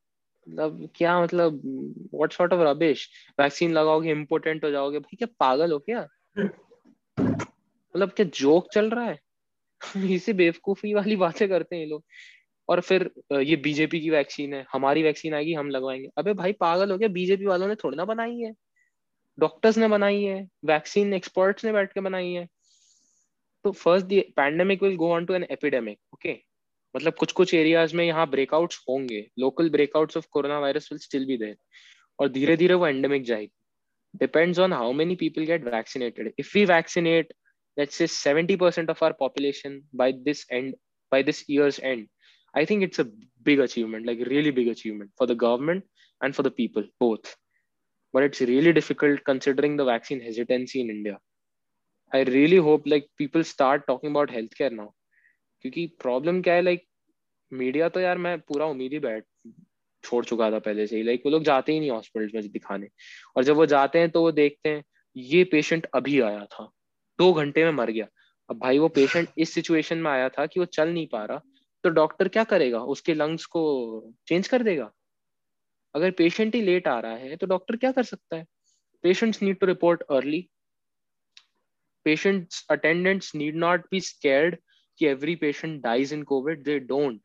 मतलब 0.50 0.90
क्या 0.96 1.22
मतलब 1.24 1.62
what 2.14 2.34
sort 2.34 2.54
of 2.54 2.62
rubbish 2.62 3.10
vaccine 3.40 3.74
लगाओगे 3.74 4.12
इम्पोर्टेंट 4.12 4.64
हो 4.66 4.72
जाओगे। 4.72 5.00
भाई 5.00 5.16
क्या 5.16 5.28
पागल 5.40 5.72
हो 5.72 5.80
क्या? 5.80 6.08
मतलब 7.20 8.12
क्या 8.12 8.26
जोक 8.26 8.72
चल 8.74 8.90
रहा 8.90 9.06
है? 9.06 9.20
इसे 10.10 10.34
बेवकूफ़ी 10.34 10.94
वाली 10.94 11.16
बातें 11.16 11.48
करते 11.50 11.76
हैं 11.76 11.88
लोग। 11.88 12.04
और 12.70 12.82
फिर 12.82 13.10
ये 13.34 13.56
बीजेपी 13.56 14.00
की 14.00 14.10
वैक्सीन 14.10 14.54
है, 14.54 14.66
हमारी 14.74 15.04
वैक्सीन 15.04 15.34
आएगी, 15.34 15.54
हम 15.54 15.70
लगवाएँगे। 15.70 16.10
अबे 16.18 16.34
भाई 16.34 16.54
पागल 16.54 16.92
हो 16.92 16.98
गया 16.98 17.08
बीजेपी 17.10 17.46
वालों 17.46 17.68
ने 17.68 17.76
थोड़ी 17.76 17.98
ना 17.98 18.06
बनाई 18.06 18.40
है। 18.40 18.54
डॉक्टर्स 19.40 19.78
ने 19.78 19.88
बनाई 19.88 20.24
है 20.24 20.48
वैक्सीन 20.66 21.14
एक्सपर्ट्स 21.14 21.66
ने 21.66 21.72
बैठ 21.72 21.94
के 21.94 22.00
बनाई 22.00 22.32
है। 22.32 22.48
तो 23.66 23.72
first 23.72 24.08
the 24.08 24.24
pandemic 24.36 24.84
will 24.84 24.96
go 24.96 25.12
on 25.14 25.26
to 25.26 25.34
an 25.34 25.44
epidemic 25.44 26.00
okay 26.14 26.38
मतलब 26.96 27.14
कुछ 27.14 27.32
कुछ 27.32 27.54
एरियाज़ 27.54 27.96
में 27.96 28.06
यहाँ 28.06 28.30
ब्रेकआउट्स 28.30 28.78
होंगे। 28.90 29.28
Local 29.40 29.70
breakouts 29.70 30.18
of 30.18 30.28
corona 30.32 30.60
virus 30.60 30.90
will 30.92 31.00
still 31.00 31.26
be 31.26 31.38
there 31.38 31.56
और 32.20 32.30
धीरे 32.30 32.58
धीरे 32.58 32.74
वो 32.74 32.88
एंडेमिक 32.88 33.24
जाएगी। 33.24 33.52
depends 34.17 34.59
on 34.59 34.71
how 34.71 34.93
many 34.93 35.17
people 35.17 35.45
get 35.45 35.63
vaccinated 35.63 36.33
if 36.37 36.53
we 36.55 36.65
vaccinate 36.65 37.31
let's 37.77 37.97
say 37.97 38.07
70% 38.07 38.89
of 38.89 39.03
our 39.03 39.13
population 39.13 39.83
by 39.93 40.13
this 40.25 40.45
end 40.51 40.75
by 41.11 41.23
this 41.23 41.45
year's 41.49 41.79
end 41.81 42.09
i 42.55 42.65
think 42.65 42.83
it's 42.83 42.99
a 42.99 43.11
big 43.43 43.61
achievement 43.61 44.07
like 44.07 44.19
really 44.27 44.51
big 44.51 44.69
achievement 44.69 45.11
for 45.17 45.27
the 45.27 45.35
government 45.35 45.85
and 46.23 46.35
for 46.35 46.43
the 46.43 46.51
people 46.51 46.85
both 47.01 47.37
but 48.13 48.23
it's 48.23 48.41
really 48.41 48.73
difficult 48.73 49.25
considering 49.25 49.77
the 49.77 49.85
vaccine 49.85 50.21
hesitancy 50.21 50.81
in 50.81 50.91
india 50.91 51.19
i 52.13 52.23
really 52.23 52.57
hope 52.57 52.83
like 52.87 53.07
people 53.19 53.45
start 53.45 53.87
talking 53.87 54.11
about 54.11 54.37
healthcare 54.39 54.73
now 54.73 54.93
क्योंकि 55.63 55.87
problem 56.03 56.41
क्या 56.43 56.55
है 56.55 56.63
like 56.63 56.85
media 57.53 57.89
तो 57.89 58.01
यार 58.01 58.19
मैं 58.19 58.39
पूरा 58.41 58.67
उम्मीद 58.67 58.93
ही 58.93 58.99
बैठ 58.99 59.25
छोड़ 60.04 60.24
चुका 60.26 60.52
था 60.52 60.60
पहले 60.60 60.88
से 60.88 60.98
ही। 60.98 61.04
लाइक 61.04 61.22
वो 61.26 61.32
लोग 61.32 61.44
जाते 61.44 61.74
ही 61.74 61.80
नहीं 61.80 61.92
हॉस्पिटल 61.92 62.30
में 62.36 62.52
दिखाने। 62.52 62.88
और 63.36 63.44
जब 63.44 63.56
वो 63.56 63.66
जाते 63.66 64.00
हैं 64.00 64.10
तो 64.10 64.22
वो 64.22 64.32
देखते 64.32 64.70
हैं, 64.70 64.84
ये 65.16 65.44
पेशेंट 65.44 65.86
अभी 65.86 66.20
आया 66.20 66.46
था। 66.46 66.70
दो 67.20 67.34
घंटे 67.34 67.64
में 67.64 67.72
मर 67.72 67.92
गया। 67.92 68.08
अब 68.50 68.60
भाई 68.60 68.80
वो 68.80 68.88
पेशेंट 68.88 69.30
इस 69.38 69.54
सिचुएशन 69.54 69.98
में 69.98 70.12
आया 70.12 70.30
था 70.30 70.46
कि 70.46 70.60
वो 70.60 70.66
चल 70.66 70.90
नहीं 70.90 71.08
पा 71.08 71.26
रहा। 71.26 71.42
तो 71.84 71.90
डॉक्टर 71.90 72.28
क्या 72.28 72.44
करेगा? 72.44 72.80
उसके 72.80 73.14
लंग्स 73.14 73.46
को 73.46 74.14
चेंज 74.28 74.48
कर 74.48 74.64
देगा? 74.64 74.92
अगर 75.96 76.12
पेशेंट 76.12 76.56
ही 76.56 76.62
लेट 76.62 76.88
आ 76.88 77.00
रहा 77.00 77.16
है 77.16 77.36
तो 77.36 77.48
डॉक्टर 77.48 77.76
क्या 77.76 77.92
कर 77.92 78.04
सकता 78.04 78.36
है? 78.36 78.46
Patients 79.04 79.42
need 79.42 79.60
to 79.60 79.66
report 79.66 80.02
early 80.02 80.50
patients 82.06 82.66
attendants 82.70 83.36
need 83.36 83.56
not 83.56 83.86
be 83.92 84.02
scared 84.02 84.58
कि 85.00 85.06
every 85.08 85.36
patient 85.42 85.82
dies 85.84 86.12
in 86.16 86.24
covid 86.32 86.64
they 86.66 86.78
don't 86.90 87.20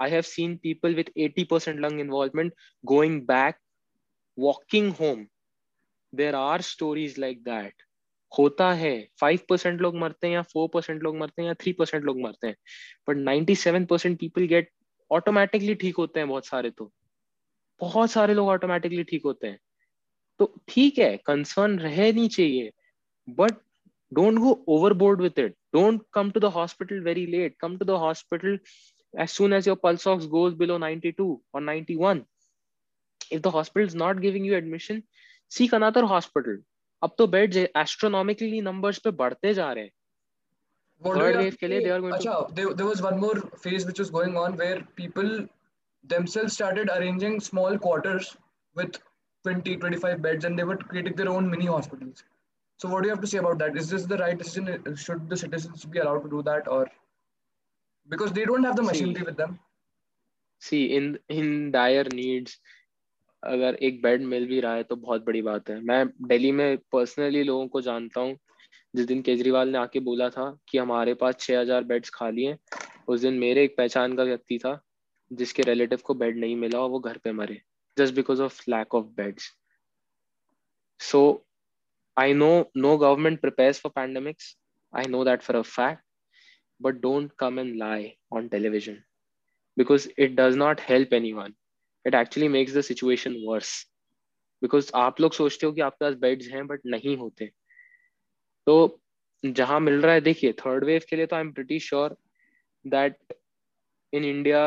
i 0.00 0.08
have 0.08 0.26
seen 0.26 0.58
people 0.58 0.94
with 0.94 1.08
80% 1.16 1.80
lung 1.80 1.98
involvement 2.00 2.52
going 2.84 3.24
back 3.24 3.58
walking 4.38 4.92
home 4.92 5.26
there 6.12 6.36
are 6.36 6.60
stories 6.62 7.18
like 7.18 7.42
that 7.44 7.86
होता 8.32 8.72
है 8.74 8.92
five 9.20 9.40
percent 9.48 9.80
लोग 9.80 9.96
मरते 9.96 10.26
हैं 10.26 10.34
या 10.34 10.40
four 10.52 10.68
percent 10.72 11.02
लोग 11.02 11.16
मरते 11.16 11.42
हैं 11.42 11.48
या 11.48 11.54
थ्री 11.60 11.72
परसेंट 11.72 12.04
लोग 12.04 12.20
मरते 12.20 12.46
हैं 12.46 12.56
but 13.08 13.16
ninety 13.16 13.54
seven 13.56 13.84
percent 13.84 14.18
people 14.20 14.46
get 14.46 14.70
automatically 15.10 15.74
ठीक 15.74 15.96
होते 15.96 16.20
हैं 16.20 16.28
बहुत 16.28 16.46
सारे 16.46 16.70
तो 16.70 16.90
बहुत 17.80 18.10
सारे 18.10 18.34
लोग 18.34 18.48
ऑटोमेटिकली 18.48 19.04
ठीक 19.04 19.22
होते 19.24 19.46
हैं 19.46 19.58
तो 20.38 20.52
ठीक 20.68 20.98
है 20.98 21.16
कंसर्न 21.26 21.78
रह 21.78 22.12
नहीं 22.12 22.28
चाहिए 22.28 22.72
but 23.28 23.54
don't 24.12 24.36
go 24.36 24.62
overboard 24.68 25.20
with 25.20 25.38
it 25.38 25.54
don't 25.72 26.02
come 26.12 26.30
to 26.30 26.40
the 26.40 26.50
hospital 26.50 27.00
very 27.00 27.26
late 27.26 27.58
come 27.58 27.78
to 27.78 27.84
the 27.84 27.98
hospital 27.98 28.56
as 29.15 29.31
soon 29.31 29.53
as 29.53 29.65
your 29.65 29.75
pulse 29.75 30.07
ox 30.07 30.25
goes 30.25 30.53
below 30.55 30.77
92 30.77 31.41
or 31.53 31.61
91 31.61 32.25
if 33.31 33.41
the 33.41 33.51
hospital 33.51 33.87
is 33.87 33.95
not 33.95 34.21
giving 34.25 34.45
you 34.49 34.55
admission 34.55 35.01
seek 35.59 35.79
another 35.79 36.05
hospital 36.15 36.59
अब 37.03 37.13
तो 37.17 37.25
beds 37.27 37.57
astronomically 37.57 38.59
numbers 38.61 38.97
पे 39.05 39.11
बढ़ते 39.19 39.53
जा 39.59 39.71
रहे 39.73 39.83
हैं 39.83 41.15
third 41.15 41.37
wave 41.37 41.55
के 41.59 41.67
लिए 41.67 41.79
they 41.83 41.89
are 41.89 42.01
going 42.01 42.15
अच्छा 42.15 42.33
there 42.57 42.83
was 42.83 43.01
one 43.01 43.17
more 43.19 43.39
phase 43.63 43.85
which 43.85 43.99
was 43.99 44.09
going 44.17 44.37
on 44.37 44.57
where 44.59 44.83
people 44.97 45.31
themselves 46.11 46.53
started 46.57 46.91
arranging 46.91 47.33
small 47.47 47.79
quarters 47.81 48.29
with 48.79 48.99
20 49.47 49.73
25 49.81 50.21
beds 50.21 50.47
and 50.49 50.61
they 50.61 50.67
were 50.69 50.77
creating 50.93 51.17
their 51.19 51.31
own 51.33 51.49
mini 51.55 51.67
hospitals 51.71 52.23
so 52.81 52.89
what 52.89 53.03
do 53.03 53.09
you 53.09 53.13
have 53.13 53.21
to 53.21 53.27
say 53.27 53.37
about 53.37 53.59
that? 53.59 53.77
Is 53.77 53.89
this 53.89 54.05
the 54.05 54.17
right 54.17 54.35
decision? 54.35 54.95
Should 54.95 55.29
the 55.29 55.37
citizens 55.37 55.85
be 55.85 55.99
allowed 55.99 56.23
to 56.23 56.29
do 56.29 56.41
that 56.41 56.67
or 56.67 56.87
because 58.08 58.32
they 58.32 58.44
don't 58.44 58.64
have 58.64 58.76
the 58.76 58.82
machinery 58.82 59.14
see, 59.14 59.22
with 59.22 59.36
them? 59.36 59.58
See, 60.62 60.96
in 60.96 61.18
in 61.28 61.70
dire 61.70 62.04
needs, 62.04 62.58
अगर 63.42 63.74
एक 63.82 64.02
bed 64.02 64.22
मिल 64.22 64.46
भी 64.46 64.60
रहा 64.60 64.74
है 64.74 64.82
तो 64.82 64.96
बहुत 64.96 65.24
बड़ी 65.24 65.42
बात 65.42 65.68
है 65.70 65.80
मैं 65.80 66.06
दिल्ली 66.28 66.52
में 66.52 66.78
पर्सनली 66.92 67.42
लोगों 67.42 67.68
को 67.68 67.80
जानता 67.80 68.20
हूँ 68.20 68.38
जिस 68.96 69.06
दिन 69.06 69.22
केजरीवाल 69.22 69.68
ने 69.68 69.78
आके 69.78 70.00
बोला 70.00 70.28
था 70.28 70.58
कि 70.68 70.78
हमारे 70.78 71.14
पास 71.14 71.34
6000 71.34 71.84
बेड्स 71.84 72.10
खाली 72.10 72.44
हैं 72.44 72.58
उस 73.08 73.20
दिन 73.20 73.34
मेरे 73.34 73.64
एक 73.64 73.76
पहचान 73.76 74.16
का 74.16 74.22
व्यक्ति 74.22 74.58
था 74.58 74.80
जिसके 75.32 75.62
रिलेटिव 75.62 75.98
को 76.04 76.14
बेड 76.14 76.38
नहीं 76.38 76.56
मिला 76.56 76.80
और 76.80 76.90
वो 76.90 76.98
घर 76.98 77.18
पे 77.18 77.32
मरे 77.32 77.60
just 77.98 78.14
because 78.14 78.42
of 78.42 78.62
lack 78.68 78.94
of 78.94 79.06
beds 79.06 79.50
so 81.00 81.46
I 82.18 82.34
know 82.34 82.70
no 82.76 82.96
government 82.96 83.40
prepares 83.40 83.80
for 83.80 83.92
pandemics. 83.98 84.44
I 84.96 85.04
know 85.08 85.24
that 85.24 85.42
for 85.42 85.56
a 85.56 85.62
fact. 85.62 86.05
But 86.80 87.00
don't 87.00 87.36
come 87.36 87.58
and 87.58 87.78
lie 87.78 88.16
on 88.30 88.48
television 88.48 89.02
because 89.76 90.08
it 90.16 90.36
does 90.36 90.56
not 90.56 90.80
help 90.80 91.12
anyone. 91.12 91.54
It 92.04 92.14
actually 92.14 92.48
makes 92.48 92.72
the 92.72 92.82
situation 92.82 93.42
worse. 93.46 93.74
Because 94.62 94.90
आप 94.94 95.20
लोग 95.20 95.32
सोचते 95.32 95.66
हो 95.66 95.72
कि 95.72 95.80
आपके 95.80 96.04
पास 96.04 96.14
beds 96.20 96.46
हैं 96.48 96.66
but 96.66 96.80
नहीं 96.86 97.16
होते 97.16 97.46
तो 98.66 98.76
जहाँ 99.44 99.80
मिल 99.80 100.00
रहा 100.02 100.12
है 100.14 100.20
देखिए 100.20 100.52
थर्ड 100.60 100.84
वेव 100.84 101.02
के 101.10 101.16
लिए 101.16 101.26
तो 101.26 101.36
I 101.36 101.42
am 101.42 101.50
pretty 101.52 101.78
sure 101.80 102.16
that 102.84 103.16
in 104.12 104.24
India 104.24 104.62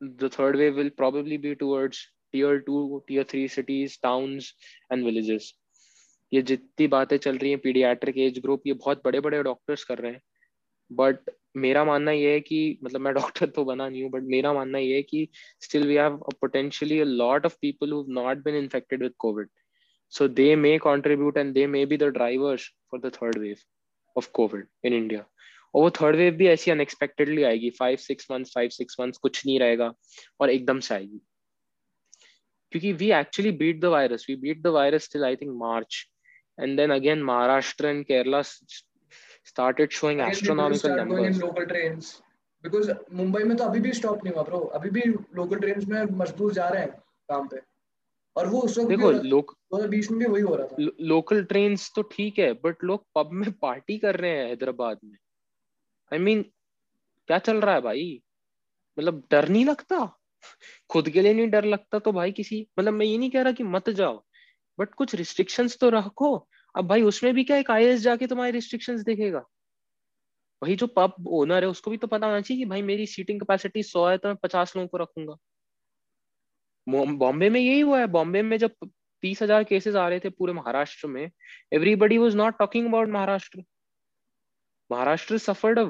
the 0.00 0.30
third 0.30 0.56
wave 0.56 0.76
will 0.76 0.90
probably 0.90 1.36
be 1.36 1.54
towards 1.54 1.98
tier 2.34 2.60
2 2.60 3.02
tier 3.08 3.24
3 3.24 3.48
cities 3.48 3.96
towns 3.98 4.54
and 4.90 5.04
villages 5.04 5.52
ये 6.32 6.40
जितनी 6.48 6.86
बातें 6.86 7.16
चल 7.16 7.38
रही 7.38 7.50
हैं 7.50 7.58
पीडियाट्रिक 7.60 8.18
एज 8.24 8.38
ग्रुप 8.42 8.66
ये 8.66 8.72
बहुत 8.72 9.00
बड़े 9.04 9.20
बड़े 9.20 9.42
डॉक्टर्स 9.42 9.84
कर 9.84 9.98
रहे 9.98 10.12
हैं 10.12 10.20
बट 10.92 11.30
मेरा 11.56 11.84
मानना 11.84 12.12
ये 12.12 12.32
है 12.32 12.40
कि 12.40 12.78
मतलब 12.84 13.00
मैं 13.00 13.14
डॉक्टर 13.14 13.46
तो 13.46 13.64
बना 13.64 13.88
नहीं 13.88 14.02
हूँ 14.02 14.10
बट 14.10 14.22
मेरा 14.22 14.52
मानना 14.52 14.78
ये 14.78 14.96
है 14.96 15.02
कि 15.02 15.28
still 15.60 15.86
we 15.86 15.94
have 15.94 16.16
potentially 16.40 17.00
a 17.00 17.04
lot 17.04 17.46
of 17.46 17.56
people 17.60 17.92
who 17.92 18.04
not 18.08 18.38
been 18.38 18.54
infected 18.54 19.02
with 19.02 19.12
Covid 19.18 19.48
so 20.12 20.26
they 20.26 20.56
may 20.56 20.78
contribute 20.78 21.36
and 21.36 21.54
they 21.54 21.66
may 21.66 21.84
be 21.84 21.96
the 21.96 22.10
drivers 22.10 22.64
for 22.88 22.98
the 22.98 23.10
third 23.10 23.36
wave 23.38 23.60
of 24.16 24.32
covid 24.32 24.62
in 24.84 24.92
india. 24.92 25.24
और 25.74 25.82
वो 25.82 25.90
third 25.90 26.16
wave 26.16 26.34
भी 26.34 26.46
ऐसी 26.48 26.70
unexpectedly 26.70 27.42
आएगी 27.42 27.68
five 27.70 27.96
six 27.96 28.26
months 28.30 28.52
five 28.54 28.68
six 28.68 28.96
months 29.00 29.18
कुछ 29.18 29.46
नहीं 29.46 29.58
रहेगा 29.60 29.92
और 30.40 30.50
एकदम 30.50 30.80
से 30.80 30.94
आएगी। 30.94 31.20
क्योंकि 32.72 32.92
we 32.92 33.10
actually 33.12 33.50
beat 33.50 33.80
the 33.80 33.84
virus 33.84 34.26
we 34.28 34.36
beat 34.36 34.62
the 34.62 34.66
virus 34.66 35.08
till 35.12 35.24
I 35.24 35.36
think 35.36 35.52
March 35.56 36.06
and 36.60 36.76
then 36.76 36.90
again 36.90 37.22
Maharashtra 37.22 37.86
and 37.86 38.04
Kerala 38.06 38.42
started 39.44 39.92
showing 39.92 40.20
astronomical 40.20 40.96
numbers. 40.96 41.36
In 41.36 41.40
local 41.40 41.66
trains? 41.66 42.22
Because 42.64 42.90
Mumbai 43.14 43.44
में 43.44 43.56
तो 43.56 43.64
अभी 43.64 43.80
भी 43.80 43.92
स्टॉप 43.92 44.24
नहीं 44.24 44.34
हुआ 44.34 44.42
ब्रो 44.42 44.58
अभी 44.58 44.90
भी 44.90 45.00
लोकल 45.34 45.58
ट्रेन्स 45.58 45.86
में 45.88 46.02
मजदूर 46.18 46.52
जा 46.52 46.68
रहे 46.68 46.82
हैं 46.82 46.90
काम 47.30 47.48
पे। 47.48 47.60
और 48.36 48.46
वो 48.46 48.60
उस 48.60 48.78
वक्त 48.78 48.88
देखो 48.88 49.10
लोक 49.10 49.56
2020 49.74 50.10
में 50.10 50.18
भी 50.18 50.26
वही 50.26 50.42
हो 50.42 50.54
रहा 50.54 50.66
था। 50.66 50.76
लोकल 51.00 51.44
ट्रेन्स 51.44 51.90
तो 51.96 52.02
ठीक 52.02 52.38
है 52.38 52.52
बट 52.52 52.84
लोग 52.84 53.04
पब 53.14 53.30
में 53.32 53.50
पार्टी 53.52 53.98
कर 53.98 54.16
रहे 54.16 54.30
हैं 54.30 54.46
हैदराबाद 54.48 54.98
में। 55.04 55.16
आई 56.12 56.18
I 56.18 56.22
मीन 56.22 56.40
mean, 56.40 56.52
क्या 57.26 57.38
चल 57.38 57.60
रहा 57.60 57.74
है 57.74 57.80
भाई? 57.80 58.22
मतलब 58.98 59.22
डर 59.30 59.48
नहीं 59.48 59.64
लगता? 59.64 60.16
खुद 60.90 61.08
के 61.08 61.20
लिए 61.20 61.34
नहीं 61.34 61.48
डर 61.50 61.64
लगता 61.64 61.98
तो 61.98 62.12
भाई 62.12 62.32
किसी 62.32 62.66
मतलब 62.78 62.92
मैं 62.92 63.06
ये 63.06 63.18
नहीं 63.18 63.30
कह 63.30 63.42
रहा 63.42 63.52
कि 63.52 63.62
मत 63.62 63.90
जाओ 63.90 64.24
बट 64.78 64.94
कुछ 64.94 65.14
रिस्ट्रिक्शंस 65.14 65.78
तो 65.78 65.90
रखो। 65.90 66.48
अब 66.74 66.86
भाई 66.88 67.02
उसमें 67.02 67.32
भी 67.34 67.44
क्या 67.44 67.56
एक 67.56 67.70
आईएस 67.70 68.00
जाके 68.00 68.26
तुम्हारे 68.26 68.52
रिस्ट्रिक्शन 68.52 69.02
देखेगा? 69.04 69.44
वही 70.62 70.76
जो 70.76 70.86
पब 70.88 71.14
ओनर 71.28 71.64
है, 71.64 71.68
उसको 71.70 71.90
भी 71.90 71.96
तो 71.96 72.06
पता 72.06 72.26
होना 72.26 72.40
चाहिए 72.40 72.62
कि 72.64 72.68
भाई 72.70 72.82
मेरी 72.82 73.06
सीटिंग 73.06 73.40
कैपेसिटी 73.40 73.82
सौ 73.82 74.06
है 74.08 74.16
तो 74.18 74.28
मैं 74.28 74.36
पचास 74.42 74.76
लोगों 74.76 74.88
को 74.88 74.96
रखूँगा। 74.98 75.36
बॉम्बे 76.86 77.48
में 77.50 77.60
यही 77.60 77.80
हुआ 77.80 77.98
है। 78.00 78.06
बॉम्बे 78.08 78.42
में 78.42 78.56
जब 78.58 78.70
तीस 79.22 79.42
हज़ार 79.42 79.64
केसेस 79.64 79.94
आ 79.94 80.08
रहे 80.08 80.20
थे 80.20 80.28
पूरे 80.30 80.52
महाराष्ट्र 80.52 81.08
में 81.08 81.30
everybody 81.72 82.18
was 82.18 82.36
not 82.36 82.58
talking 82.58 82.86
about 82.88 83.08
Maharashtra. 83.08 83.62
Maharashtra 84.90 85.38
suffered 85.38 85.78
a 85.78 85.82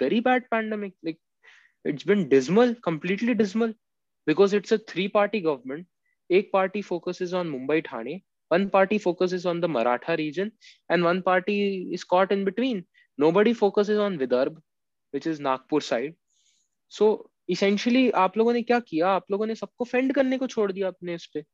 very 0.00 0.20
bad 0.20 0.48
pandemic 0.50 0.94
like 1.04 1.18
it's 1.84 2.06
been 2.06 2.26
dismal 2.28 2.74
completely 2.84 3.34
dismal 3.34 3.74
because 4.26 4.56
it's 4.56 4.72
a 4.72 4.76
three 4.88 5.06
party 5.08 5.40
government 5.40 5.86
एक 6.30 6.50
party 6.52 6.82
focuses 6.82 7.32
on 7.34 7.48
Mumbai 7.48 7.80
Thane 7.80 8.20
one 8.56 8.68
party 8.76 8.98
focuses 9.06 9.44
on 9.52 9.60
the 9.66 9.70
maratha 9.74 10.16
region 10.22 10.52
and 10.88 11.10
one 11.10 11.22
party 11.22 11.58
is 11.98 12.04
caught 12.14 12.32
in 12.38 12.44
between. 12.44 12.86
Nobody 13.18 13.52
focuses 13.52 13.98
on 13.98 14.18
Vidarbha 14.24 14.60
which 15.14 15.26
is 15.26 15.44
nagpur 15.50 15.80
side. 15.90 16.16
So 16.88 17.30
essentially 17.48 18.10
aap 18.24 18.36
logon 18.42 18.54
ne 18.54 18.64
kya 18.72 18.82
kiya 18.90 19.14
aap 19.18 19.36
logon 19.36 19.48
ne 19.48 19.62
sabko 19.62 19.86
friend 19.92 20.18
karne 20.18 20.38
ko 20.42 20.50
chhod 20.56 20.74
diya 20.80 20.92
apne 20.96 21.14
is 21.20 21.26
pe 21.36 21.44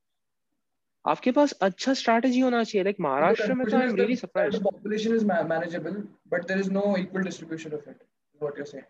आपके 1.06 1.30
पास 1.36 1.52
अच्छा 1.62 1.92
strategy 2.00 2.40
होना 2.40 2.62
चाहिए। 2.64 2.82
Like 2.84 3.00
Maharashtra 3.00 3.54
में 3.54 3.66
तो 3.70 3.76
I 3.76 3.82
am 3.86 3.94
really 3.96 4.14
surprised 4.16 4.62
population 4.62 5.14
is 5.14 5.24
manageable 5.24 5.96
but 6.32 6.46
there 6.48 6.60
is 6.60 6.68
no 6.72 6.84
equal 6.98 7.22
distribution 7.22 7.72
of 7.74 7.88
it 7.88 7.96
what 8.42 8.58
you 8.58 8.64
saying 8.64 8.84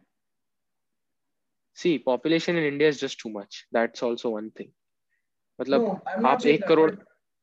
see 1.82 1.96
population 2.04 2.56
in 2.58 2.64
India 2.64 2.88
is 2.88 3.00
just 3.00 3.22
too 3.22 3.30
मतलब 5.60 5.80
आप 6.26 6.40
1 6.42 6.68
crore. 6.68 6.90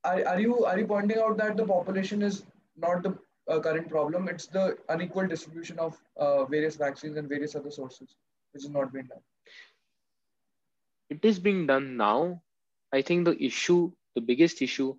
Are, 0.03 0.27
are 0.27 0.39
you 0.39 0.65
are 0.65 0.79
you 0.79 0.87
pointing 0.87 1.19
out 1.19 1.37
that 1.37 1.57
the 1.57 1.65
population 1.65 2.21
is 2.21 2.43
not 2.77 3.03
the 3.03 3.17
uh, 3.47 3.59
current 3.59 3.89
problem? 3.89 4.27
It's 4.27 4.47
the 4.47 4.77
unequal 4.89 5.27
distribution 5.27 5.79
of 5.79 5.97
uh, 6.17 6.45
various 6.45 6.75
vaccines 6.75 7.17
and 7.17 7.29
various 7.29 7.55
other 7.55 7.71
sources, 7.71 8.15
which 8.53 8.63
is 8.63 8.69
not 8.69 8.93
being 8.93 9.05
done. 9.05 9.19
It 11.09 11.23
is 11.23 11.39
being 11.39 11.67
done 11.67 11.97
now. 11.97 12.41
I 12.93 13.01
think 13.01 13.25
the 13.25 13.41
issue, 13.43 13.91
the 14.15 14.21
biggest 14.21 14.61
issue, 14.61 14.95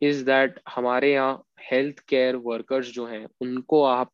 is 0.00 0.24
that 0.24 0.58
हमारे 0.68 1.12
यहाँ 1.12 1.42
health 1.70 2.00
care 2.08 2.36
workers 2.44 2.92
जो 2.94 3.06
हैं 3.06 3.26
उनको 3.42 3.82
आप 3.84 4.10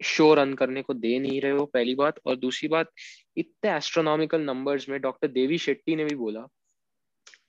show 0.00 0.32
run 0.34 0.54
करने 0.54 0.82
को 0.82 0.94
दे 0.94 1.18
नहीं 1.18 1.40
रहे 1.40 1.52
हो 1.52 1.64
पहली 1.74 1.94
बात 1.94 2.18
और 2.26 2.36
दूसरी 2.36 2.68
बात 2.68 2.90
इतने 3.38 3.70
एस्ट्रोनॉमिकल 3.76 4.40
नंबर्स 4.40 4.88
में 4.88 5.00
डॉक्टर 5.00 5.28
देवी 5.28 5.58
शेट्टी 5.58 5.96
ने 5.96 6.04
भी 6.04 6.14
बोला 6.16 6.46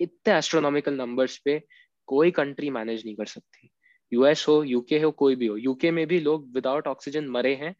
इतने 0.03 0.33
एस्ट्रोनॉमिकल 0.33 0.93
नंबर्स 0.93 1.37
पे 1.37 1.61
कोई 2.07 2.31
कंट्री 2.31 2.69
मैनेज 2.69 3.05
नहीं 3.05 3.15
कर 3.15 3.25
सकती। 3.25 3.69
यूएस 4.11 4.45
हो 4.47 4.63
यूके 4.63 4.99
हो, 4.99 5.11
कोई 5.11 5.35
भी 5.35 5.47
हो। 5.47 5.57
यूके 5.57 5.91
में 5.91 6.05
भी 6.07 6.19
लोग 6.19 6.53
विदाउट 6.53 6.87
ऑक्सीजन 6.87 7.27
मरे 7.27 7.53
हैं। 7.55 7.75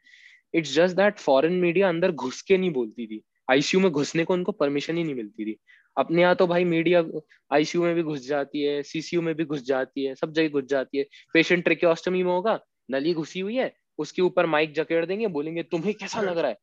It's 0.53 0.73
just 0.73 0.95
that 0.95 1.19
foreign 1.19 1.53
media 1.53 1.89
अंदर 1.89 2.11
घुस 2.11 2.41
के 2.41 2.57
नहीं 2.57 2.71
बोलती 2.71 3.07
थी। 3.07 3.21
आईसीयू 3.51 3.81
में 3.81 3.91
घुसने 3.91 4.23
को 4.23 4.33
उनको 4.33 4.51
परमिशन 4.51 4.97
ही 4.97 5.03
नहीं 5.03 5.15
मिलती 5.15 5.45
थी। 5.45 5.57
अपने 5.97 6.21
यहाँ 6.21 6.35
तो 6.35 6.47
भाई 6.47 6.63
मीडिया 6.63 7.03
आईसीयू 7.51 7.83
में 7.83 7.95
भी 7.95 8.03
घुस 8.03 8.27
जाती 8.27 8.61
है 8.61 8.81
सीसीयू 8.83 9.21
में 9.21 9.33
भी 9.35 9.45
घुस 9.45 9.61
जाती 9.61 10.05
है, 10.05 10.15
सब 10.15 10.31
जगह 10.33 10.49
घुस 10.49 10.63
जाती 10.63 10.97
है। 10.97 11.05
पेशेंट 11.33 11.63
ट्रेक्योस्टमी 11.63 12.23
में 12.23 12.31
होगा, 12.31 12.59
नली 12.91 13.13
घुसी 13.13 13.39
हुई 13.39 13.55
है, 13.55 13.73
उसके 13.97 14.21
ऊपर 14.21 14.45
माइक 14.45 14.73
जकेड़ 14.73 15.05
देंगे, 15.05 15.27
बोलेंगे, 15.27 15.63
तुम्हें 15.63 15.93
कैसा 15.93 16.21
लग 16.21 16.37
रहा 16.37 16.51
है? 16.51 16.57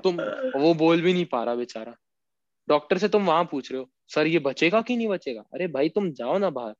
तुम 0.00 0.20
वो 0.60 0.74
बोल 0.74 1.02
भी 1.02 1.12
नहीं 1.12 1.24
पा 1.24 1.44
रहा 1.44 1.54
बेचारा। 1.54 1.94
डॉक्टर 2.68 2.98
से 2.98 3.08
तुम 3.08 3.26
वहाँ 3.26 3.44
पूछ 3.44 3.72
रहे 3.72 3.80
हो 3.80 3.90
सर, 4.08 4.26
ये 4.26 4.38
बचेगा 4.38 4.82
कि 4.82 4.96
नहीं 4.96 5.08
बचेगा? 5.08 5.44
अरे 5.54 5.66
भाई, 5.66 5.88
तुम 5.88 6.10
जाओ 6.10 6.38
ना 6.38 6.50
बाहर। 6.50 6.74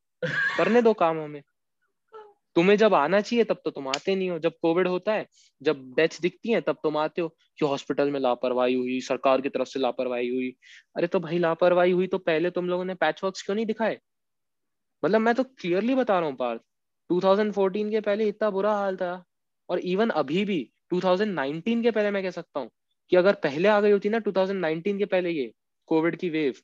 करने 0.58 0.82
दो 0.82 0.92
काम 0.92 1.20
हमें। 1.20 1.42
तुम्हें 2.54 2.76
जब 2.76 2.94
आना 2.94 3.20
चाहिए, 3.20 3.44
तब 3.44 3.60
तो 3.64 3.70
तुम 3.70 3.88
आते 3.88 4.16
नहीं 4.16 4.30
हो। 4.30 4.38
जब 4.38 4.52
कोविड 4.62 4.88
होता 4.88 5.12
है, 5.12 5.26
जब 5.62 5.94
डेथ 5.96 6.08
दिखती 6.20 6.50
है, 6.50 6.60
तब 6.60 6.72
तुम 6.72 6.96
आते 6.96 7.20
हो 7.20 7.28
कि 7.28 7.66
हॉस्पिटल 7.66 8.10
में 8.10 8.20
लापरवाही 8.20 8.74
हुई, 8.74 9.00
सरकार 9.00 9.40
की 9.40 9.48
तरफ़ 9.48 9.68
से 9.68 9.80
लापरवाही 9.80 10.28
हुई। 10.28 10.56
अरे 10.96 11.06
तो 11.06 11.20
भाई, 11.20 11.38
लापरवाही 11.38 11.92
हुई 11.92 12.06
तो 12.06 12.18
पहले 12.18 12.50
तुम 12.50 12.68
लोगों 12.68 12.84
ने 12.84 12.94
पैच 12.94 13.24
वर्क 13.24 13.34
क्यों 13.46 13.54
नहीं 13.54 13.66
दिखाए? 13.66 14.00
मतलब 15.04 15.20
मैं 15.20 15.34
तो 15.34 15.44
क्लियरली 15.44 15.94
बता 15.94 16.20
रहा 16.20 16.28
हूँ, 16.28 16.36
पार्थ। 16.36 16.60
2014 17.10 17.90
के 17.90 18.00
पहले 18.00 18.28
इतना 18.28 18.50
बुरा 18.50 18.72
हाल 18.72 18.96
था। 18.96 19.24
और 19.68 19.78
इवन 19.78 20.10
अभी 20.10 20.44
भी 20.44 20.70
2019 20.94 21.82
के 21.82 21.90
पहले 21.90 22.10
मैं 22.10 22.22
कह 22.22 22.30
सकता 22.30 22.60
हूँ 22.60 22.70
कि 23.10 23.16
अगर 23.16 23.32
पहले 23.32 23.68
आ 23.68 23.80
गई 23.80 23.90
होती 23.90 24.08
ना 24.08 24.18
2019 24.18 24.98
के 24.98 25.04
पहले 25.04 25.30
ये, 25.30 25.52
कोविड 25.86 26.16
की 26.16 26.30
वेव 26.30 26.54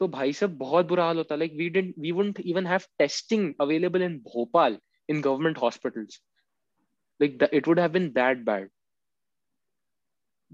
तो 0.00 0.08
भाई 0.08 0.32
साहब 0.32 0.58
बहुत 0.58 0.86
बुरा 0.86 1.04
हाल 1.04 1.16
होता। 1.16 1.36
Like 1.36 1.52
we 1.52 1.68
didn't 1.68 1.94
we 1.98 2.12
wouldn't 2.12 2.40
even 2.40 2.66
have 2.66 2.80
testing 2.98 3.54
available 3.60 4.02
in 4.02 4.18
Bhopal 4.18 4.78
in 5.08 5.20
government 5.20 5.58
hospitals 5.58 6.22
like 7.22 7.42
it 7.42 7.62
would 7.62 7.78
have 7.78 7.92
been 7.92 8.14
that 8.14 8.44
bad. 8.44 8.68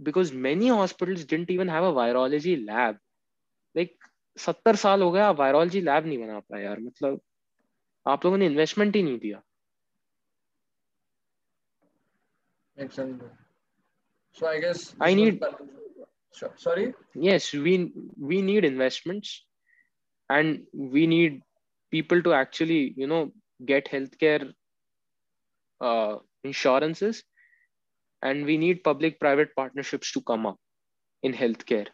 Because 0.05 0.33
many 0.37 0.71
hospitals 0.71 1.19
didn't 1.19 1.51
even 1.51 1.69
have 1.69 1.85
a 1.85 1.95
virology 1.95 2.67
lab. 2.69 2.95
Like 3.77 3.89
सत्तर 4.39 4.77
साल 4.77 5.03
हो 5.03 5.13
गया 5.13 5.31
virology 5.31 5.81
lab 5.81 6.07
नहीं 6.07 6.19
बना 6.19 6.41
पाया 6.41 6.65
यार। 6.65 6.81
मतलब 6.81 7.21
आप 8.07 8.25
लोगों 8.25 8.39
ने 8.39 8.47
इन्वेस्टमेंट 8.47 8.97
ही 8.97 9.03
नहीं 9.03 9.19
दिया। 9.19 9.43
Makes 12.81 12.99
sense. 12.99 13.23
So 14.39 14.45
I 14.45 14.61
guess 14.65 14.99
I 15.03 15.15
need- 15.15 15.84
Sorry. 16.57 16.95
yes 17.15 17.53
we 17.53 17.93
we 18.19 18.43
need 18.43 18.65
investments 18.65 19.45
and 20.29 20.65
we 20.75 21.07
need 21.07 21.43
people 21.91 22.23
to 22.23 22.33
actually 22.33 22.95
you 22.97 23.07
know 23.07 23.33
get 23.65 23.91
healthcare 23.91 24.53
uh, 25.81 26.17
insurances 26.45 27.23
and 28.23 28.45
we 28.45 28.57
need 28.57 28.83
public 28.85 29.21
private 29.21 29.55
partnerships 29.57 30.13
to 30.13 30.21
come 30.23 30.47
up 30.47 30.59
in 31.23 31.33
healthcare 31.33 31.89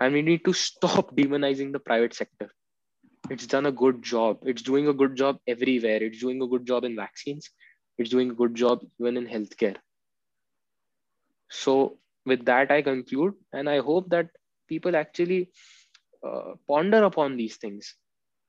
and 0.00 0.14
we 0.14 0.22
need 0.22 0.44
to 0.44 0.52
stop 0.52 1.14
demonizing 1.16 1.72
the 1.72 1.78
private 1.78 2.14
sector. 2.14 2.50
It's 3.30 3.46
done 3.46 3.66
a 3.66 3.72
good 3.72 4.02
job. 4.02 4.38
It's 4.44 4.62
doing 4.62 4.88
a 4.88 4.92
good 4.92 5.16
job 5.16 5.38
everywhere. 5.46 6.02
It's 6.02 6.20
doing 6.20 6.42
a 6.42 6.46
good 6.46 6.66
job 6.66 6.84
in 6.84 6.96
vaccines. 6.96 7.50
It's 7.98 8.10
doing 8.10 8.30
a 8.30 8.34
good 8.34 8.54
job 8.54 8.80
even 9.00 9.16
in 9.16 9.26
healthcare. 9.26 9.76
So 11.50 11.98
with 12.26 12.44
that 12.44 12.70
i 12.70 12.80
conclude 12.82 13.34
and 13.52 13.68
i 13.68 13.78
hope 13.78 14.08
that 14.08 14.28
people 14.70 14.96
actually 14.96 15.48
uh, 16.22 16.54
ponder 16.68 17.04
upon 17.04 17.36
these 17.36 17.56
things. 17.56 17.96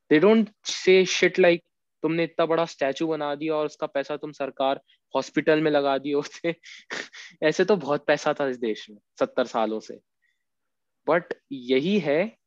They 0.10 0.20
don't 0.20 0.50
say 0.64 1.06
shit 1.06 1.38
like 1.38 1.64
तुमने 2.04 2.24
इतना 2.24 2.46
बड़ा 2.46 2.66
statue 2.66 3.08
बना 3.08 3.36
दिया 3.36 3.56
और 3.56 3.66
उसका 3.66 3.88
पैसा 3.88 4.18
तुम 4.18 4.32
सरकार 4.32 4.82
हॉस्पिटल 5.16 5.62
में 5.62 5.72
लगा 5.72 5.98
दिए 5.98 6.14
होते. 6.14 6.56
ऐसे 7.44 7.66
तो 7.66 7.76
बहुत 7.76 8.06
पैसा 8.06 8.34
था 8.34 8.48
इस 8.48 8.58
देश 8.58 8.90
में 8.90 8.98
सत्तर 9.20 9.46
सालों 9.46 9.80
से। 9.80 10.00
बट 11.08 11.34
यही 11.52 12.00
है 12.00 12.38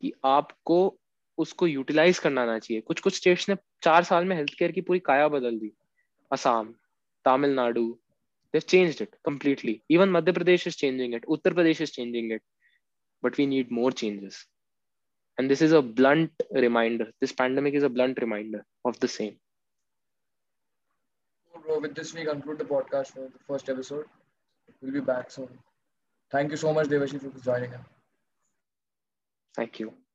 कि 0.00 0.12
आपको 0.24 0.98
उसको 1.38 1.66
यूटिलाइज 1.66 2.18
करना 2.18 2.42
आना 2.42 2.58
चाहिए। 2.58 2.80
कुछ 2.80 3.00
कुछ 3.00 3.16
स्टेट्स 3.16 3.48
ने 3.48 3.56
चार 3.82 4.04
साल 4.04 4.24
में 4.24 4.36
हेल्थ 4.36 4.54
केयर 4.58 4.72
की 4.72 4.80
पूरी 4.80 4.98
काया 4.98 5.28
बदल 5.28 5.58
दी। 5.58 5.72
Assam 6.32 6.74
Tamil Nadu 7.24 7.98
they've 8.52 8.66
changed 8.66 9.00
it 9.00 9.14
completely. 9.24 9.82
Even 9.88 10.10
madhya 10.10 10.34
pradesh 10.38 10.66
is 10.66 10.76
changing 10.76 11.12
it. 11.14 11.24
Uttar 11.28 11.52
pradesh 11.58 11.80
is 11.80 11.92
changing 11.92 12.30
it. 12.32 12.42
But 13.22 13.36
we 13.36 13.46
need 13.46 13.70
more 13.70 13.90
changes. 13.92 14.46
And 15.38 15.50
this 15.50 15.62
is 15.62 15.72
a 15.72 15.82
blunt 15.82 16.32
reminder. 16.52 17.10
This 17.20 17.32
pandemic 17.32 17.74
is 17.74 17.82
a 17.82 17.88
blunt 17.88 18.18
reminder 18.20 18.64
of 18.84 18.98
the 19.00 19.08
same. 19.08 19.38
Bro, 21.64 21.80
with 21.80 21.94
this, 21.94 22.14
we 22.14 22.24
conclude 22.24 22.58
the 22.58 22.64
podcast 22.64 23.08
for 23.14 23.28
the 23.28 23.38
first 23.48 23.68
episode. 23.68 24.06
We'll 24.80 24.92
be 24.92 25.00
back 25.00 25.30
soon. 25.30 25.48
Thank 26.30 26.50
you 26.52 26.56
so 26.56 26.72
much, 26.72 26.88
Devashi, 26.88 27.20
for 27.20 27.38
joining 27.40 27.74
us. 27.74 27.84
thank 29.54 29.80
you 29.80 30.05